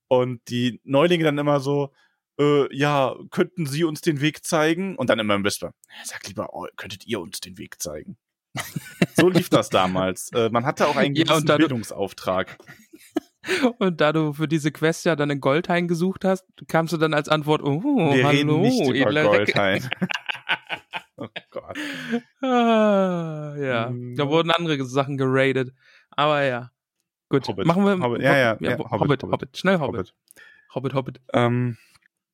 Und 0.09 0.41
die 0.49 0.81
Neulinge 0.85 1.25
dann 1.25 1.39
immer 1.39 1.61
so, 1.61 1.93
äh, 2.39 2.75
ja, 2.77 3.15
könnten 3.31 3.67
Sie 3.67 3.85
uns 3.85 4.01
den 4.01 4.21
Weg 4.21 4.45
zeigen? 4.45 4.97
Und 4.97 5.09
dann 5.11 5.19
immer 5.19 5.35
im 5.37 5.45
Whisper, 5.45 5.75
sag 6.05 6.27
lieber, 6.27 6.51
oh, 6.55 6.67
könntet 6.77 7.07
ihr 7.07 7.21
uns 7.21 7.41
den 7.41 7.57
Weg 7.59 7.81
zeigen? 7.81 8.19
so 9.17 9.29
lief 9.31 9.49
das 9.49 9.71
damals. 9.71 10.31
Äh, 10.35 10.51
man 10.51 10.67
hatte 10.67 10.87
auch 10.89 10.97
einen 10.97 11.15
Ja, 11.15 11.25
gewissen 11.25 11.47
du- 11.47 11.57
Bildungsauftrag. 11.57 12.59
Und 13.79 14.01
da 14.01 14.13
du 14.13 14.33
für 14.33 14.47
diese 14.47 14.71
Quest 14.71 15.05
ja 15.05 15.17
dann 15.17 15.31
einen 15.31 15.41
Goldhain 15.41 15.89
gesucht 15.89 16.25
hast, 16.25 16.45
kamst 16.69 16.93
du 16.93 16.97
dann 16.97 17.13
als 17.15 17.29
Antwort, 17.29 17.63
oh, 17.63 17.83
Wir 18.15 18.25
hallo, 18.25 18.29
reden 18.29 18.61
nicht 18.61 18.89
über 18.89 19.09
edler. 19.09 19.23
Goldhain. 19.25 19.89
oh 21.17 21.27
Gott. 21.51 21.77
Ah, 22.41 23.55
ja, 23.59 23.91
Mhm. 23.91 24.15
da 24.17 24.29
wurden 24.29 24.51
andere 24.51 24.85
Sachen 24.85 25.17
geradet. 25.17 25.73
Aber 26.11 26.43
ja. 26.43 26.71
Gut, 27.29 27.49
Hobbit. 27.49 27.67
machen 27.67 27.85
wir 27.85 27.99
Hobbit. 27.99 28.23
Ja, 28.23 28.37
ja, 28.37 28.57
ja, 28.61 28.73
Hobbit, 28.79 28.91
Hobbit, 28.91 29.23
Hobbit, 29.23 29.23
Hobbit. 29.25 29.57
Schnell 29.57 29.79
Hobbit. 29.81 29.99
Hobbit. 29.99 30.15
Hobbit, 30.75 30.95
Hobbit. 30.95 31.21
Ähm, 31.33 31.77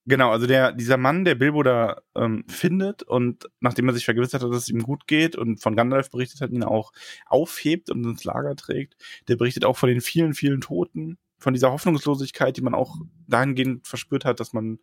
genau, 0.08 0.30
also 0.30 0.46
der, 0.46 0.72
dieser 0.72 0.96
Mann, 0.96 1.24
der 1.24 1.34
Bilbo 1.34 1.62
da 1.62 2.00
ähm, 2.16 2.44
findet 2.48 3.02
und 3.02 3.48
nachdem 3.60 3.88
er 3.88 3.94
sich 3.94 4.04
vergewissert 4.04 4.42
hat, 4.42 4.50
dass 4.50 4.62
es 4.62 4.68
ihm 4.68 4.82
gut 4.82 5.06
geht 5.06 5.36
und 5.36 5.60
von 5.62 5.76
Gandalf 5.76 6.10
berichtet 6.10 6.40
hat, 6.40 6.50
ihn 6.50 6.64
auch 6.64 6.92
aufhebt 7.26 7.90
und 7.90 8.04
ins 8.04 8.24
Lager 8.24 8.56
trägt, 8.56 8.96
der 9.28 9.36
berichtet 9.36 9.64
auch 9.64 9.76
von 9.76 9.88
den 9.88 10.00
vielen, 10.00 10.34
vielen 10.34 10.60
Toten, 10.60 11.18
von 11.38 11.54
dieser 11.54 11.70
Hoffnungslosigkeit, 11.70 12.56
die 12.56 12.62
man 12.62 12.74
auch 12.74 12.96
dahingehend 13.28 13.86
verspürt 13.86 14.24
hat, 14.24 14.40
dass 14.40 14.52
man 14.52 14.78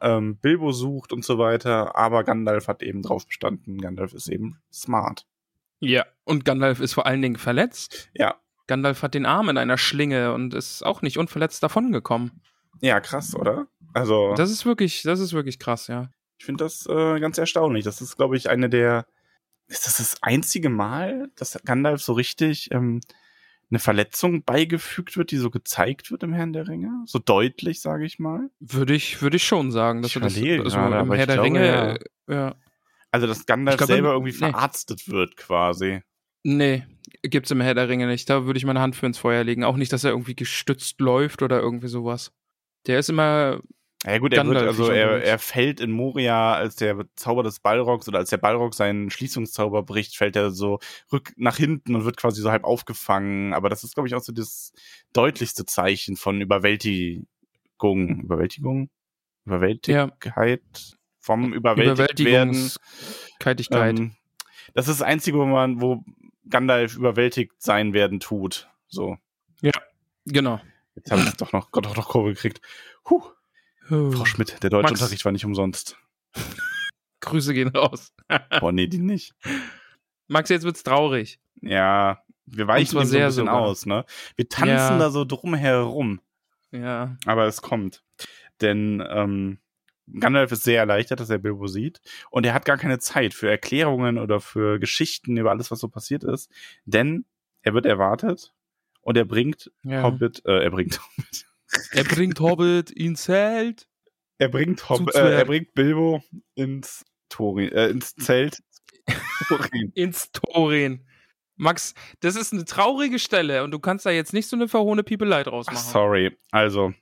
ähm, 0.00 0.36
Bilbo 0.36 0.72
sucht 0.72 1.12
und 1.12 1.24
so 1.24 1.38
weiter, 1.38 1.96
aber 1.96 2.24
Gandalf 2.24 2.68
hat 2.68 2.82
eben 2.82 3.02
drauf 3.02 3.26
bestanden, 3.26 3.80
Gandalf 3.80 4.14
ist 4.14 4.28
eben 4.28 4.58
smart. 4.72 5.26
Ja, 5.80 6.06
und 6.24 6.44
Gandalf 6.44 6.80
ist 6.80 6.94
vor 6.94 7.06
allen 7.06 7.22
Dingen 7.22 7.36
verletzt. 7.36 8.08
Ja, 8.14 8.36
Gandalf 8.68 9.02
hat 9.02 9.14
den 9.14 9.26
Arm 9.26 9.48
in 9.48 9.58
einer 9.58 9.78
Schlinge 9.78 10.32
und 10.32 10.54
ist 10.54 10.84
auch 10.84 11.02
nicht 11.02 11.18
unverletzt 11.18 11.62
davongekommen. 11.62 12.42
Ja, 12.80 13.00
krass, 13.00 13.34
oder? 13.34 13.66
Also, 13.94 14.34
Das 14.36 14.50
ist 14.50 14.66
wirklich, 14.66 15.02
das 15.02 15.20
ist 15.20 15.32
wirklich 15.32 15.58
krass, 15.58 15.86
ja. 15.86 16.10
Ich 16.38 16.44
finde 16.44 16.64
das 16.64 16.86
äh, 16.86 17.18
ganz 17.20 17.38
erstaunlich. 17.38 17.84
Das 17.84 18.00
ist, 18.00 18.16
glaube 18.16 18.36
ich, 18.36 18.48
eine 18.48 18.68
der. 18.68 19.06
Ist 19.66 19.86
das 19.86 19.98
das 19.98 20.22
einzige 20.22 20.70
Mal, 20.70 21.30
dass 21.36 21.58
Gandalf 21.64 22.00
so 22.00 22.14
richtig 22.14 22.70
ähm, 22.70 23.00
eine 23.70 23.78
Verletzung 23.78 24.44
beigefügt 24.44 25.16
wird, 25.16 25.30
die 25.30 25.36
so 25.36 25.50
gezeigt 25.50 26.10
wird 26.10 26.22
im 26.22 26.32
Herrn 26.32 26.52
der 26.52 26.68
Ringe? 26.68 26.90
So 27.06 27.18
deutlich, 27.18 27.80
sage 27.80 28.06
ich 28.06 28.18
mal. 28.18 28.48
Würde 28.60 28.94
ich, 28.94 29.20
würde 29.20 29.36
ich 29.36 29.44
schon 29.44 29.70
sagen, 29.72 30.00
dass 30.00 30.10
Ich 30.10 30.14
du 30.14 30.20
das 30.20 30.36
also 30.36 30.78
gerade, 30.78 30.94
im 30.94 31.00
aber 31.00 31.16
Herr 31.16 31.26
der 31.26 31.36
glaube, 31.36 31.46
Ringe, 31.46 31.66
ja. 31.66 31.92
äh, 31.92 31.98
ja. 32.28 32.56
Also, 33.10 33.26
dass 33.26 33.44
Gandalf 33.46 33.74
Ich 33.74 33.78
glaube, 33.78 33.92
selber 33.92 34.08
nee. 34.08 34.14
irgendwie 34.14 34.32
verarztet 34.32 35.08
wird, 35.08 35.36
quasi. 35.36 36.02
Nee, 36.44 36.86
gibt's 37.22 37.50
im 37.50 37.60
Herr 37.60 37.74
der 37.74 37.88
Ringe 37.88 38.06
nicht. 38.06 38.30
Da 38.30 38.46
würde 38.46 38.58
ich 38.58 38.64
meine 38.64 38.80
Hand 38.80 38.96
für 38.96 39.06
ins 39.06 39.18
Feuer 39.18 39.44
legen. 39.44 39.64
Auch 39.64 39.76
nicht, 39.76 39.92
dass 39.92 40.04
er 40.04 40.12
irgendwie 40.12 40.36
gestützt 40.36 41.00
läuft 41.00 41.42
oder 41.42 41.60
irgendwie 41.60 41.88
sowas. 41.88 42.32
Der 42.88 42.98
ist 42.98 43.08
immer, 43.08 43.60
Ja 44.04 44.18
gut, 44.18 44.32
er 44.32 44.46
wird, 44.46 44.58
also 44.58 44.90
er, 44.90 45.24
er 45.24 45.38
fällt 45.38 45.80
in 45.80 45.90
Moria, 45.90 46.54
als 46.54 46.76
der 46.76 47.04
Zauber 47.16 47.42
des 47.42 47.58
Balrogs 47.58 48.06
oder 48.06 48.18
als 48.18 48.30
der 48.30 48.36
Balrog 48.36 48.74
seinen 48.74 49.10
Schließungszauber 49.10 49.82
bricht, 49.82 50.16
fällt 50.16 50.36
er 50.36 50.52
so 50.52 50.78
rück 51.12 51.32
nach 51.36 51.56
hinten 51.56 51.96
und 51.96 52.04
wird 52.04 52.16
quasi 52.16 52.40
so 52.40 52.50
halb 52.50 52.62
aufgefangen. 52.64 53.52
Aber 53.52 53.68
das 53.68 53.82
ist, 53.82 53.94
glaube 53.94 54.06
ich, 54.06 54.14
auch 54.14 54.22
so 54.22 54.32
das 54.32 54.72
deutlichste 55.12 55.66
Zeichen 55.66 56.14
von 56.16 56.40
Überwältigung. 56.40 57.26
Überwältigung? 57.80 58.88
Überwältigkeit? 59.44 60.60
Vom 61.18 61.52
überwältigt 61.52 62.20
werden. 62.24 62.70
Ähm, 63.98 64.16
das 64.74 64.86
ist 64.86 65.00
das 65.00 65.06
Einzige, 65.06 65.38
wo 65.38 65.44
man, 65.44 65.80
wo 65.80 66.04
Gandalf 66.48 66.96
überwältigt 66.96 67.54
sein 67.58 67.92
werden 67.92 68.20
tut. 68.20 68.70
So. 68.86 69.18
genau. 70.24 70.60
Jetzt 70.98 71.10
habe 71.12 71.22
ich 71.22 71.34
doch 71.36 71.52
noch, 71.52 71.70
Gott, 71.70 71.86
doch 71.86 71.96
noch 71.96 72.08
Kurve 72.08 72.30
gekriegt. 72.34 72.60
Huh. 73.08 73.22
Frau 73.86 74.24
Schmidt, 74.24 74.62
der 74.62 74.70
Deutschunterricht 74.70 75.24
war 75.24 75.32
nicht 75.32 75.44
umsonst. 75.44 75.96
Grüße 77.20 77.54
gehen 77.54 77.68
raus. 77.68 78.12
Boah, 78.60 78.72
nee, 78.72 78.86
die 78.88 78.98
nicht. 78.98 79.34
Max, 80.26 80.50
jetzt 80.50 80.64
wird's 80.64 80.82
traurig. 80.82 81.40
Ja, 81.62 82.22
wir 82.46 82.66
weichen 82.66 82.84
dem 82.98 83.06
so 83.06 83.16
ein 83.16 83.24
bisschen 83.26 83.46
sogar. 83.46 83.60
aus, 83.60 83.86
ne? 83.86 84.04
Wir 84.36 84.48
tanzen 84.48 84.74
Ja. 84.74 84.98
da 84.98 85.10
so 85.10 85.24
drum 85.24 85.54
herum, 85.54 86.20
Ja. 86.70 87.16
aber 87.26 87.46
es 87.46 87.62
kommt. 87.62 88.02
Denn 88.60 89.02
ähm, 89.08 89.58
Gandalf 90.18 90.52
ist 90.52 90.64
sehr 90.64 90.80
erleichtert, 90.80 91.20
dass 91.20 91.30
er 91.30 91.38
Bilbo 91.38 91.66
sieht. 91.68 92.00
Und 92.30 92.44
er 92.44 92.54
hat 92.54 92.64
gar 92.64 92.76
keine 92.76 92.98
Zeit 92.98 93.34
für 93.34 93.48
Erklärungen 93.48 94.18
oder 94.18 94.40
für 94.40 94.78
Geschichten 94.78 95.36
über 95.36 95.50
alles, 95.50 95.70
was 95.70 95.78
so 95.80 95.88
passiert 95.88 96.24
ist. 96.24 96.50
Denn 96.84 97.24
er 97.62 97.74
wird 97.74 97.86
erwartet 97.86 98.52
und 99.08 99.16
er 99.16 99.24
bringt 99.24 99.72
ja. 99.84 100.02
Hobbit, 100.02 100.44
äh, 100.44 100.64
er 100.64 100.70
bringt 100.70 101.00
Hobbit. 101.00 101.46
Er 101.92 102.04
bringt 102.04 102.40
Hobbit 102.40 102.90
ins 102.90 103.22
Zelt. 103.22 103.88
Er 104.36 104.48
bringt 104.48 104.86
Hobbit, 104.86 105.14
Zu 105.14 105.20
äh, 105.20 105.34
er 105.34 105.46
bringt 105.46 105.72
Bilbo 105.72 106.22
ins 106.54 107.06
Torin, 107.30 107.72
äh, 107.72 107.88
ins 107.88 108.14
Zelt. 108.16 108.62
Thorin. 109.48 109.92
Ins 109.94 110.30
Torin. 110.30 111.06
Max, 111.56 111.94
das 112.20 112.36
ist 112.36 112.52
eine 112.52 112.66
traurige 112.66 113.18
Stelle 113.18 113.64
und 113.64 113.70
du 113.70 113.78
kannst 113.78 114.04
da 114.04 114.10
jetzt 114.10 114.34
nicht 114.34 114.46
so 114.46 114.56
eine 114.56 114.68
verhohne 114.68 115.02
Piepelei 115.02 115.42
draus 115.42 115.64
Ach, 115.70 115.72
machen. 115.72 115.90
sorry. 115.90 116.36
Also, 116.50 116.92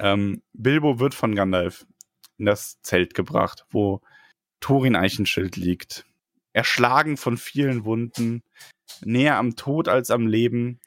ähm, 0.00 0.42
Bilbo 0.52 0.98
wird 0.98 1.14
von 1.14 1.36
Gandalf 1.36 1.86
in 2.38 2.46
das 2.46 2.82
Zelt 2.82 3.14
gebracht, 3.14 3.66
wo 3.70 4.00
Thorin 4.58 4.96
Eichenschild 4.96 5.54
liegt. 5.56 6.06
Erschlagen 6.52 7.16
von 7.16 7.36
vielen 7.36 7.84
Wunden, 7.84 8.42
näher 9.04 9.36
am 9.36 9.54
Tod 9.54 9.86
als 9.86 10.10
am 10.10 10.26
Leben, 10.26 10.80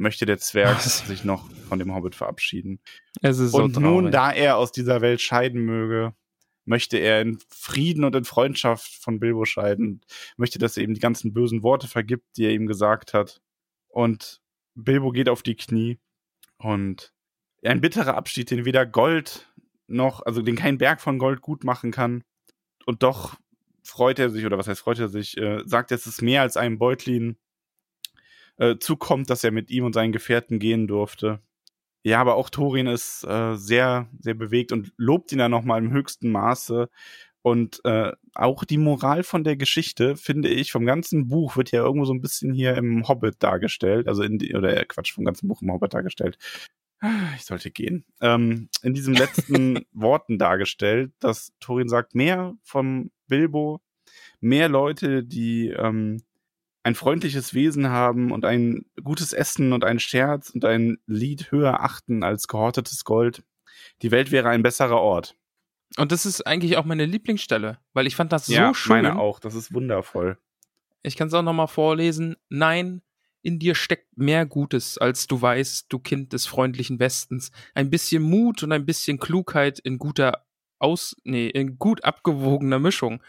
möchte 0.00 0.26
der 0.26 0.38
Zwerg 0.38 0.76
Was? 0.84 1.06
sich 1.06 1.24
noch 1.24 1.50
von 1.68 1.78
dem 1.78 1.94
Hobbit 1.94 2.14
verabschieden. 2.14 2.80
Es 3.20 3.38
ist 3.38 3.52
so 3.52 3.62
Und 3.62 3.74
traurig. 3.74 3.88
nun, 3.88 4.10
da 4.10 4.32
er 4.32 4.56
aus 4.56 4.72
dieser 4.72 5.00
Welt 5.00 5.20
scheiden 5.20 5.60
möge, 5.62 6.14
möchte 6.64 6.98
er 6.98 7.20
in 7.20 7.38
Frieden 7.48 8.04
und 8.04 8.14
in 8.16 8.24
Freundschaft 8.24 8.92
von 9.02 9.20
Bilbo 9.20 9.44
scheiden, 9.44 10.00
möchte, 10.36 10.58
dass 10.58 10.76
er 10.76 10.84
ihm 10.84 10.94
die 10.94 11.00
ganzen 11.00 11.32
bösen 11.32 11.62
Worte 11.62 11.88
vergibt, 11.88 12.36
die 12.36 12.44
er 12.44 12.52
ihm 12.52 12.66
gesagt 12.66 13.12
hat. 13.12 13.40
Und 13.88 14.40
Bilbo 14.74 15.10
geht 15.10 15.28
auf 15.28 15.42
die 15.42 15.56
Knie 15.56 15.98
und 16.58 17.12
ein 17.62 17.80
bitterer 17.80 18.16
Abschied, 18.16 18.50
den 18.50 18.64
weder 18.64 18.86
Gold 18.86 19.52
noch, 19.86 20.24
also 20.24 20.42
den 20.42 20.56
kein 20.56 20.78
Berg 20.78 21.00
von 21.00 21.18
Gold 21.18 21.40
gut 21.40 21.64
machen 21.64 21.90
kann. 21.90 22.24
Und 22.86 23.02
doch 23.02 23.34
freut 23.82 24.18
er 24.18 24.30
sich, 24.30 24.46
oder 24.46 24.56
was 24.56 24.68
heißt 24.68 24.80
freut 24.80 24.98
er 24.98 25.08
sich, 25.08 25.36
äh, 25.36 25.62
sagt, 25.66 25.92
es 25.92 26.06
ist 26.06 26.22
mehr 26.22 26.42
als 26.42 26.56
einem 26.56 26.78
Beutlin 26.78 27.36
äh, 28.60 28.78
zukommt, 28.78 29.30
dass 29.30 29.42
er 29.42 29.50
mit 29.50 29.70
ihm 29.70 29.84
und 29.84 29.94
seinen 29.94 30.12
Gefährten 30.12 30.58
gehen 30.58 30.86
durfte. 30.86 31.40
Ja, 32.02 32.20
aber 32.20 32.36
auch 32.36 32.50
Thorin 32.50 32.86
ist 32.86 33.24
äh, 33.24 33.56
sehr, 33.56 34.08
sehr 34.18 34.34
bewegt 34.34 34.72
und 34.72 34.92
lobt 34.96 35.32
ihn 35.32 35.38
dann 35.38 35.50
nochmal 35.50 35.82
im 35.82 35.90
höchsten 35.90 36.30
Maße. 36.30 36.88
Und 37.42 37.80
äh, 37.84 38.12
auch 38.34 38.64
die 38.64 38.78
Moral 38.78 39.22
von 39.22 39.44
der 39.44 39.56
Geschichte, 39.56 40.16
finde 40.16 40.50
ich, 40.50 40.72
vom 40.72 40.84
ganzen 40.84 41.28
Buch 41.28 41.56
wird 41.56 41.70
ja 41.72 41.82
irgendwo 41.82 42.04
so 42.04 42.12
ein 42.12 42.20
bisschen 42.20 42.52
hier 42.52 42.76
im 42.76 43.08
Hobbit 43.08 43.42
dargestellt. 43.42 44.08
Also 44.08 44.22
in 44.22 44.38
die, 44.38 44.54
oder 44.54 44.76
äh, 44.76 44.84
Quatsch, 44.84 45.14
vom 45.14 45.24
ganzen 45.24 45.48
Buch 45.48 45.62
im 45.62 45.72
Hobbit 45.72 45.94
dargestellt. 45.94 46.36
Ich 47.36 47.46
sollte 47.46 47.70
gehen. 47.70 48.04
Ähm, 48.20 48.68
in 48.82 48.92
diesen 48.92 49.14
letzten 49.14 49.86
Worten 49.92 50.38
dargestellt, 50.38 51.12
dass 51.18 51.52
Thorin 51.60 51.88
sagt, 51.88 52.14
mehr 52.14 52.54
vom 52.62 53.10
Bilbo, 53.26 53.80
mehr 54.40 54.68
Leute, 54.68 55.24
die 55.24 55.68
ähm, 55.68 56.22
ein 56.82 56.94
freundliches 56.94 57.52
Wesen 57.54 57.88
haben 57.88 58.32
und 58.32 58.44
ein 58.44 58.86
gutes 59.02 59.32
Essen 59.32 59.72
und 59.72 59.84
ein 59.84 59.98
Scherz 59.98 60.50
und 60.50 60.64
ein 60.64 60.98
Lied 61.06 61.50
höher 61.50 61.80
achten 61.82 62.22
als 62.22 62.48
gehortetes 62.48 63.04
Gold. 63.04 63.42
Die 64.02 64.10
Welt 64.10 64.30
wäre 64.30 64.48
ein 64.48 64.62
besserer 64.62 65.00
Ort. 65.00 65.36
Und 65.96 66.12
das 66.12 66.24
ist 66.24 66.46
eigentlich 66.46 66.76
auch 66.76 66.84
meine 66.84 67.04
Lieblingsstelle, 67.04 67.78
weil 67.92 68.06
ich 68.06 68.16
fand 68.16 68.32
das 68.32 68.46
so 68.46 68.52
ja, 68.52 68.72
schön. 68.74 69.02
meine 69.02 69.18
auch. 69.18 69.40
Das 69.40 69.54
ist 69.54 69.74
wundervoll. 69.74 70.38
Ich 71.02 71.16
kann 71.16 71.28
es 71.28 71.34
auch 71.34 71.42
nochmal 71.42 71.68
vorlesen. 71.68 72.36
Nein, 72.48 73.02
in 73.42 73.58
dir 73.58 73.74
steckt 73.74 74.16
mehr 74.16 74.46
Gutes, 74.46 74.98
als 74.98 75.26
du 75.26 75.40
weißt, 75.40 75.86
du 75.88 75.98
Kind 75.98 76.32
des 76.32 76.46
freundlichen 76.46 76.98
Westens. 76.98 77.50
Ein 77.74 77.90
bisschen 77.90 78.22
Mut 78.22 78.62
und 78.62 78.72
ein 78.72 78.86
bisschen 78.86 79.18
Klugheit 79.18 79.78
in 79.78 79.98
guter 79.98 80.44
Aus, 80.78 81.16
nee, 81.24 81.48
in 81.48 81.78
gut 81.78 82.04
abgewogener 82.04 82.78
Mischung. 82.78 83.22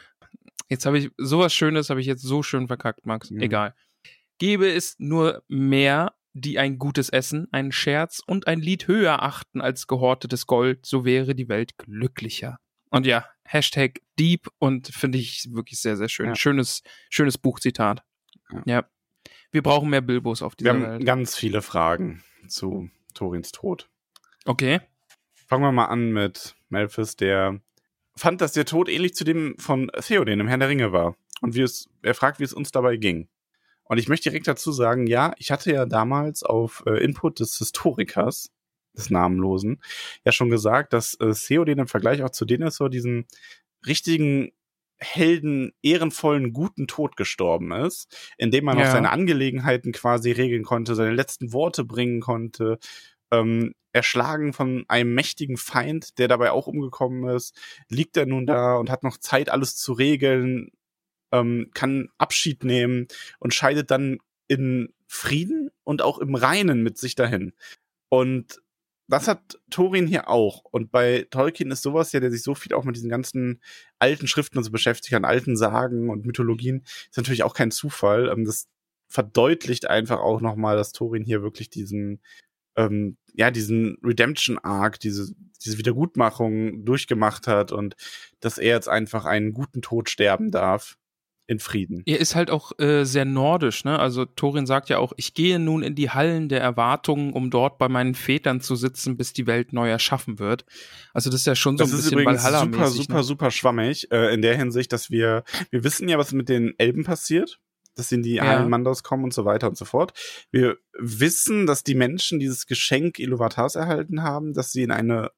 Jetzt 0.71 0.85
habe 0.85 0.97
ich 0.97 1.11
sowas 1.17 1.53
Schönes, 1.53 1.89
habe 1.89 1.99
ich 1.99 2.07
jetzt 2.07 2.21
so 2.21 2.43
schön 2.43 2.67
verkackt, 2.67 3.05
Max. 3.05 3.29
Mhm. 3.29 3.41
Egal. 3.41 3.75
Gäbe 4.37 4.71
es 4.71 4.95
nur 4.99 5.43
mehr, 5.49 6.13
die 6.31 6.59
ein 6.59 6.77
gutes 6.77 7.09
Essen, 7.09 7.49
einen 7.51 7.73
Scherz 7.73 8.21
und 8.25 8.47
ein 8.47 8.61
Lied 8.61 8.87
höher 8.87 9.21
achten 9.21 9.59
als 9.59 9.85
gehortetes 9.85 10.47
Gold, 10.47 10.85
so 10.85 11.03
wäre 11.03 11.35
die 11.35 11.49
Welt 11.49 11.77
glücklicher. 11.77 12.57
Und 12.89 13.05
ja, 13.05 13.25
Hashtag 13.43 13.99
Deep 14.17 14.47
und 14.59 14.87
finde 14.87 15.17
ich 15.17 15.49
wirklich 15.51 15.81
sehr, 15.81 15.97
sehr 15.97 16.07
schön. 16.07 16.27
Ja. 16.27 16.35
Schönes, 16.37 16.83
schönes 17.09 17.37
Buchzitat. 17.37 18.03
Ja. 18.49 18.61
Ja. 18.65 18.85
Wir 19.51 19.63
brauchen 19.63 19.89
mehr 19.89 19.99
Bilbos 19.99 20.41
auf 20.41 20.53
Wir 20.53 20.57
dieser 20.57 20.73
haben 20.73 20.83
Welt. 20.83 21.05
ganz 21.05 21.35
viele 21.35 21.61
Fragen 21.61 22.23
zu 22.47 22.89
Thorins 23.13 23.51
Tod. 23.51 23.89
Okay. 24.45 24.79
Fangen 25.47 25.63
wir 25.63 25.73
mal 25.73 25.87
an 25.87 26.13
mit 26.13 26.55
Melphis, 26.69 27.17
der 27.17 27.59
fand, 28.15 28.41
dass 28.41 28.53
der 28.53 28.65
Tod 28.65 28.89
ähnlich 28.89 29.13
zu 29.15 29.23
dem 29.23 29.55
von 29.57 29.89
Theoden 29.99 30.39
im 30.39 30.47
Herrn 30.47 30.59
der 30.59 30.69
Ringe 30.69 30.91
war. 30.91 31.15
Und 31.41 31.55
wie 31.55 31.61
es, 31.61 31.89
er 32.03 32.13
fragt, 32.13 32.39
wie 32.39 32.43
es 32.43 32.53
uns 32.53 32.71
dabei 32.71 32.97
ging. 32.97 33.27
Und 33.83 33.97
ich 33.97 34.07
möchte 34.07 34.29
direkt 34.29 34.47
dazu 34.47 34.71
sagen, 34.71 35.07
ja, 35.07 35.33
ich 35.37 35.51
hatte 35.51 35.73
ja 35.73 35.85
damals 35.85 36.43
auf 36.43 36.83
äh, 36.85 37.03
Input 37.03 37.39
des 37.39 37.57
Historikers, 37.57 38.51
des 38.95 39.09
Namenlosen, 39.09 39.81
ja 40.23 40.31
schon 40.31 40.49
gesagt, 40.49 40.93
dass 40.93 41.15
äh, 41.15 41.33
Theoden 41.33 41.79
im 41.79 41.87
Vergleich 41.87 42.23
auch 42.23 42.29
zu 42.29 42.45
Denethor 42.45 42.89
diesen 42.89 43.25
richtigen 43.85 44.51
Helden, 45.03 45.73
ehrenvollen, 45.81 46.53
guten 46.53 46.85
Tod 46.85 47.17
gestorben 47.17 47.71
ist, 47.71 48.33
indem 48.37 48.65
man 48.65 48.77
Ja. 48.77 48.85
auch 48.87 48.91
seine 48.91 49.09
Angelegenheiten 49.09 49.93
quasi 49.93 50.31
regeln 50.31 50.63
konnte, 50.63 50.93
seine 50.93 51.13
letzten 51.15 51.53
Worte 51.53 51.83
bringen 51.83 52.21
konnte, 52.21 52.77
ähm, 53.31 53.73
erschlagen 53.93 54.53
von 54.53 54.85
einem 54.87 55.13
mächtigen 55.13 55.57
Feind, 55.57 56.17
der 56.17 56.27
dabei 56.27 56.51
auch 56.51 56.67
umgekommen 56.67 57.35
ist, 57.35 57.57
liegt 57.89 58.15
er 58.17 58.25
nun 58.25 58.45
da 58.45 58.75
und 58.75 58.89
hat 58.89 59.03
noch 59.03 59.17
Zeit, 59.17 59.49
alles 59.49 59.75
zu 59.75 59.93
regeln, 59.93 60.71
ähm, 61.31 61.69
kann 61.73 62.09
Abschied 62.17 62.63
nehmen 62.63 63.07
und 63.39 63.53
scheidet 63.53 63.91
dann 63.91 64.19
in 64.47 64.93
Frieden 65.07 65.71
und 65.83 66.01
auch 66.01 66.19
im 66.19 66.35
Reinen 66.35 66.83
mit 66.83 66.97
sich 66.97 67.15
dahin. 67.15 67.53
Und 68.09 68.61
das 69.07 69.27
hat 69.27 69.59
Thorin 69.69 70.07
hier 70.07 70.29
auch. 70.29 70.63
Und 70.71 70.91
bei 70.91 71.27
Tolkien 71.31 71.71
ist 71.71 71.83
sowas 71.83 72.13
ja, 72.13 72.21
der 72.21 72.31
sich 72.31 72.43
so 72.43 72.55
viel 72.55 72.73
auch 72.73 72.85
mit 72.85 72.95
diesen 72.95 73.09
ganzen 73.09 73.61
alten 73.99 74.27
Schriften 74.27 74.57
und 74.57 74.63
so 74.63 74.71
beschäftigt, 74.71 75.13
an 75.13 75.25
alten 75.25 75.57
Sagen 75.57 76.09
und 76.09 76.25
Mythologien, 76.25 76.83
ist 76.85 77.17
natürlich 77.17 77.43
auch 77.43 77.53
kein 77.53 77.71
Zufall. 77.71 78.29
Ähm, 78.29 78.45
das 78.45 78.67
verdeutlicht 79.09 79.89
einfach 79.89 80.19
auch 80.19 80.39
nochmal, 80.39 80.77
dass 80.77 80.93
Thorin 80.93 81.25
hier 81.25 81.41
wirklich 81.43 81.69
diesen, 81.69 82.21
ähm, 82.75 83.17
ja, 83.33 83.51
diesen 83.51 83.97
Redemption-Arc, 84.03 84.99
diese, 84.99 85.33
diese 85.63 85.77
Wiedergutmachung 85.77 86.83
durchgemacht 86.85 87.47
hat 87.47 87.71
und 87.71 87.95
dass 88.39 88.57
er 88.57 88.75
jetzt 88.75 88.89
einfach 88.89 89.25
einen 89.25 89.53
guten 89.53 89.81
Tod 89.81 90.09
sterben 90.09 90.51
darf. 90.51 90.97
In 91.47 91.59
Frieden. 91.59 92.03
Er 92.05 92.19
ist 92.21 92.35
halt 92.35 92.49
auch 92.49 92.71
äh, 92.79 93.03
sehr 93.03 93.25
nordisch, 93.25 93.83
ne? 93.83 93.99
Also 93.99 94.23
Thorin 94.23 94.65
sagt 94.65 94.87
ja 94.87 94.99
auch, 94.99 95.11
ich 95.17 95.33
gehe 95.33 95.59
nun 95.59 95.83
in 95.83 95.95
die 95.95 96.09
Hallen 96.09 96.47
der 96.47 96.61
Erwartungen, 96.61 97.33
um 97.33 97.49
dort 97.49 97.77
bei 97.77 97.89
meinen 97.89 98.15
Vätern 98.15 98.61
zu 98.61 98.77
sitzen, 98.77 99.17
bis 99.17 99.33
die 99.33 99.47
Welt 99.47 99.73
neu 99.73 99.89
erschaffen 99.89 100.39
wird. 100.39 100.63
Also 101.13 101.29
das 101.29 101.41
ist 101.41 101.47
ja 101.47 101.55
schon 101.55 101.77
so 101.77 101.83
Das 101.83 101.91
ein 101.91 101.97
bisschen 101.97 102.19
übrigens 102.19 102.43
super, 102.43 102.53
Valhalla-mäßig. 102.53 103.01
super, 103.01 103.15
ne? 103.15 103.23
super 103.23 103.51
schwammig, 103.51 104.09
äh, 104.11 104.33
in 104.33 104.41
der 104.41 104.55
Hinsicht, 104.55 104.93
dass 104.93 105.11
wir, 105.11 105.43
wir 105.71 105.83
wissen 105.83 106.07
ja, 106.07 106.17
was 106.17 106.31
mit 106.31 106.47
den 106.47 106.73
Elben 106.77 107.03
passiert. 107.03 107.59
Dass 107.95 108.09
sie 108.09 108.15
in 108.15 108.23
die 108.23 108.35
Ja. 108.35 108.65
Mandos 108.65 109.03
kommen 109.03 109.23
und 109.23 109.33
so 109.33 109.45
weiter 109.45 109.67
und 109.67 109.77
so 109.77 109.85
fort. 109.85 110.13
Wir 110.51 110.77
wissen, 110.97 111.65
dass 111.65 111.83
die 111.83 111.95
Menschen 111.95 112.39
dieses 112.39 112.65
Geschenk 112.65 113.19
Iluvatars 113.19 113.75
erhalten 113.75 114.23
haben, 114.23 114.53
dass 114.53 114.71
sie 114.71 114.83
in 114.83 114.91
eine, 114.91 115.31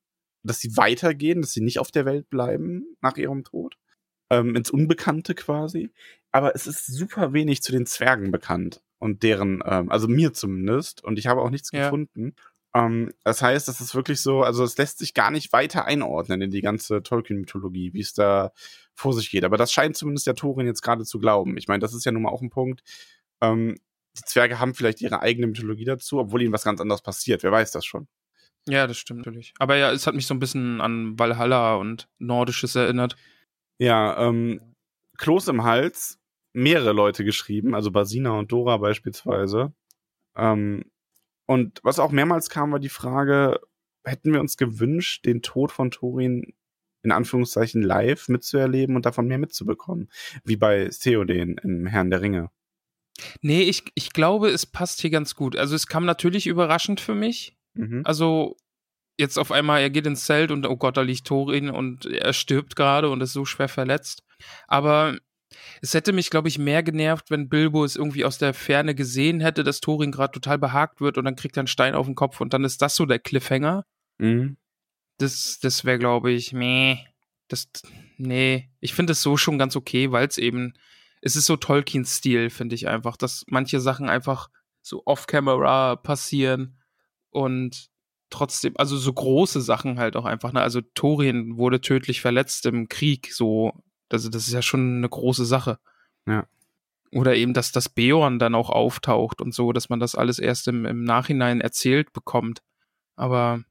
dass 0.43 0.59
sie 0.59 0.75
weitergehen, 0.77 1.41
dass 1.41 1.51
sie 1.53 1.61
nicht 1.61 1.79
auf 1.79 1.91
der 1.91 2.05
Welt 2.05 2.29
bleiben 2.29 2.85
nach 3.01 3.17
ihrem 3.17 3.43
Tod. 3.43 3.75
Ähm, 4.29 4.55
ins 4.55 4.71
Unbekannte 4.71 5.35
quasi. 5.35 5.91
Aber 6.31 6.55
es 6.55 6.65
ist 6.67 6.87
super 6.87 7.33
wenig 7.33 7.61
zu 7.61 7.71
den 7.71 7.85
Zwergen 7.85 8.31
bekannt 8.31 8.81
und 8.97 9.21
deren, 9.23 9.61
ähm, 9.65 9.89
also 9.91 10.07
mir 10.07 10.33
zumindest. 10.33 11.03
Und 11.03 11.19
ich 11.19 11.27
habe 11.27 11.41
auch 11.41 11.49
nichts 11.49 11.71
Ja. 11.71 11.85
gefunden. 11.85 12.35
Ähm, 12.73 13.13
das 13.23 13.41
heißt, 13.41 13.67
das 13.67 13.81
ist 13.81 13.95
wirklich 13.95 14.21
so, 14.21 14.41
also 14.41 14.63
es 14.63 14.77
lässt 14.77 14.99
sich 14.99 15.13
gar 15.13 15.31
nicht 15.31 15.53
weiter 15.53 15.85
einordnen 15.85 16.41
in 16.41 16.51
die 16.51 16.61
ganze 16.61 17.03
Tolkien-Mythologie, 17.03 17.93
wie 17.93 18.01
es 18.01 18.13
da 18.13 18.51
vor 18.95 19.13
sich 19.13 19.29
geht. 19.29 19.43
Aber 19.43 19.57
das 19.57 19.71
scheint 19.71 19.95
zumindest 19.95 20.27
der 20.27 20.35
Thorin 20.35 20.65
jetzt 20.65 20.81
gerade 20.81 21.05
zu 21.05 21.19
glauben. 21.19 21.57
Ich 21.57 21.67
meine, 21.67 21.79
das 21.79 21.93
ist 21.93 22.05
ja 22.05 22.11
nun 22.11 22.23
mal 22.23 22.31
auch 22.31 22.41
ein 22.41 22.49
Punkt. 22.49 22.83
Ähm, 23.41 23.77
die 24.17 24.23
Zwerge 24.23 24.59
haben 24.59 24.75
vielleicht 24.75 25.01
ihre 25.01 25.21
eigene 25.21 25.47
Mythologie 25.47 25.85
dazu, 25.85 26.19
obwohl 26.19 26.41
ihnen 26.41 26.53
was 26.53 26.63
ganz 26.63 26.79
anderes 26.81 27.01
passiert. 27.01 27.43
Wer 27.43 27.51
weiß 27.51 27.71
das 27.71 27.85
schon? 27.85 28.07
Ja, 28.67 28.87
das 28.87 28.97
stimmt 28.97 29.25
natürlich. 29.25 29.53
Aber 29.59 29.75
ja, 29.75 29.91
es 29.91 30.07
hat 30.07 30.15
mich 30.15 30.25
so 30.25 30.33
ein 30.33 30.39
bisschen 30.39 30.81
an 30.81 31.17
Valhalla 31.19 31.75
und 31.75 32.07
Nordisches 32.19 32.75
erinnert. 32.75 33.15
Ja, 33.77 34.17
ähm, 34.27 34.61
Kloß 35.17 35.49
im 35.49 35.63
Hals, 35.63 36.19
mehrere 36.53 36.93
Leute 36.93 37.25
geschrieben, 37.25 37.75
also 37.75 37.91
Basina 37.91 38.31
und 38.31 38.51
Dora 38.51 38.77
beispielsweise. 38.77 39.73
Ähm, 40.35 40.85
und 41.53 41.79
was 41.83 41.99
auch 41.99 42.11
mehrmals 42.11 42.49
kam, 42.49 42.71
war 42.71 42.79
die 42.79 42.89
Frage, 42.89 43.59
hätten 44.03 44.33
wir 44.33 44.39
uns 44.39 44.57
gewünscht, 44.57 45.25
den 45.25 45.41
Tod 45.41 45.71
von 45.71 45.91
Thorin 45.91 46.53
in 47.03 47.11
Anführungszeichen 47.11 47.81
live 47.81 48.29
mitzuerleben 48.29 48.95
und 48.95 49.05
davon 49.05 49.27
mehr 49.27 49.37
mitzubekommen. 49.37 50.09
Wie 50.43 50.55
bei 50.55 50.87
Theoden 50.87 51.57
im 51.57 51.85
Herrn 51.85 52.09
der 52.09 52.21
Ringe. 52.21 52.49
Nee, 53.41 53.63
ich, 53.63 53.83
ich 53.93 54.13
glaube, 54.13 54.49
es 54.49 54.65
passt 54.65 55.01
hier 55.01 55.09
ganz 55.09 55.35
gut. 55.35 55.55
Also 55.55 55.75
es 55.75 55.87
kam 55.87 56.05
natürlich 56.05 56.47
überraschend 56.47 56.99
für 56.99 57.13
mich. 57.13 57.57
Mhm. 57.73 58.01
Also 58.05 58.57
jetzt 59.17 59.37
auf 59.37 59.51
einmal, 59.51 59.81
er 59.81 59.89
geht 59.89 60.07
ins 60.07 60.25
Zelt 60.25 60.51
und 60.51 60.65
oh 60.65 60.77
Gott, 60.77 60.97
da 60.97 61.01
liegt 61.01 61.27
Thorin 61.27 61.69
und 61.69 62.05
er 62.05 62.33
stirbt 62.33 62.75
gerade 62.75 63.09
und 63.09 63.21
ist 63.21 63.33
so 63.33 63.45
schwer 63.45 63.69
verletzt. 63.69 64.23
Aber 64.67 65.17
es 65.81 65.93
hätte 65.93 66.13
mich, 66.13 66.29
glaube 66.29 66.47
ich, 66.47 66.57
mehr 66.57 66.83
genervt, 66.83 67.29
wenn 67.31 67.49
Bilbo 67.49 67.83
es 67.83 67.95
irgendwie 67.95 68.25
aus 68.25 68.37
der 68.37 68.53
Ferne 68.53 68.95
gesehen 68.95 69.39
hätte, 69.39 69.63
dass 69.63 69.81
Thorin 69.81 70.11
gerade 70.11 70.31
total 70.31 70.57
behagt 70.57 71.01
wird 71.01 71.17
und 71.17 71.25
dann 71.25 71.35
kriegt 71.35 71.57
er 71.57 71.61
einen 71.61 71.67
Stein 71.67 71.95
auf 71.95 72.05
den 72.05 72.15
Kopf 72.15 72.41
und 72.41 72.53
dann 72.53 72.63
ist 72.63 72.81
das 72.81 72.95
so 72.95 73.05
der 73.05 73.19
Cliffhanger. 73.19 73.85
Mhm. 74.17 74.57
Das, 75.17 75.59
das 75.61 75.85
wäre, 75.85 75.99
glaube 75.99 76.31
ich, 76.31 76.53
meh. 76.53 76.97
Das, 77.47 77.69
nee, 78.17 78.69
ich 78.79 78.93
finde 78.93 79.13
es 79.13 79.21
so 79.21 79.37
schon 79.37 79.57
ganz 79.57 79.75
okay, 79.75 80.11
weil 80.11 80.27
es 80.27 80.37
eben, 80.37 80.73
es 81.21 81.35
ist 81.35 81.45
so 81.45 81.55
Tolkien-Stil, 81.55 82.49
finde 82.49 82.75
ich 82.75 82.87
einfach, 82.87 83.17
dass 83.17 83.43
manche 83.47 83.79
Sachen 83.79 84.09
einfach 84.09 84.49
so 84.81 85.03
off-camera 85.05 85.95
passieren 85.95 86.79
und 87.29 87.89
trotzdem, 88.29 88.73
also 88.77 88.97
so 88.97 89.13
große 89.13 89.61
Sachen 89.61 89.99
halt 89.99 90.15
auch 90.15 90.25
einfach, 90.25 90.51
ne? 90.51 90.61
Also 90.61 90.81
Thorin 90.81 91.57
wurde 91.57 91.81
tödlich 91.81 92.19
verletzt 92.19 92.65
im 92.65 92.89
Krieg, 92.89 93.31
so, 93.31 93.71
also 94.13 94.29
das 94.29 94.47
ist 94.47 94.53
ja 94.53 94.61
schon 94.61 94.97
eine 94.97 95.09
große 95.09 95.45
Sache. 95.45 95.79
Ja. 96.27 96.47
Oder 97.11 97.35
eben, 97.35 97.53
dass 97.53 97.71
das 97.71 97.89
Beorn 97.89 98.39
dann 98.39 98.55
auch 98.55 98.69
auftaucht 98.69 99.41
und 99.41 99.53
so, 99.53 99.71
dass 99.71 99.89
man 99.89 99.99
das 99.99 100.15
alles 100.15 100.39
erst 100.39 100.67
im, 100.67 100.85
im 100.85 101.03
Nachhinein 101.03 101.61
erzählt 101.61 102.11
bekommt. 102.11 102.63
Aber 103.15 103.61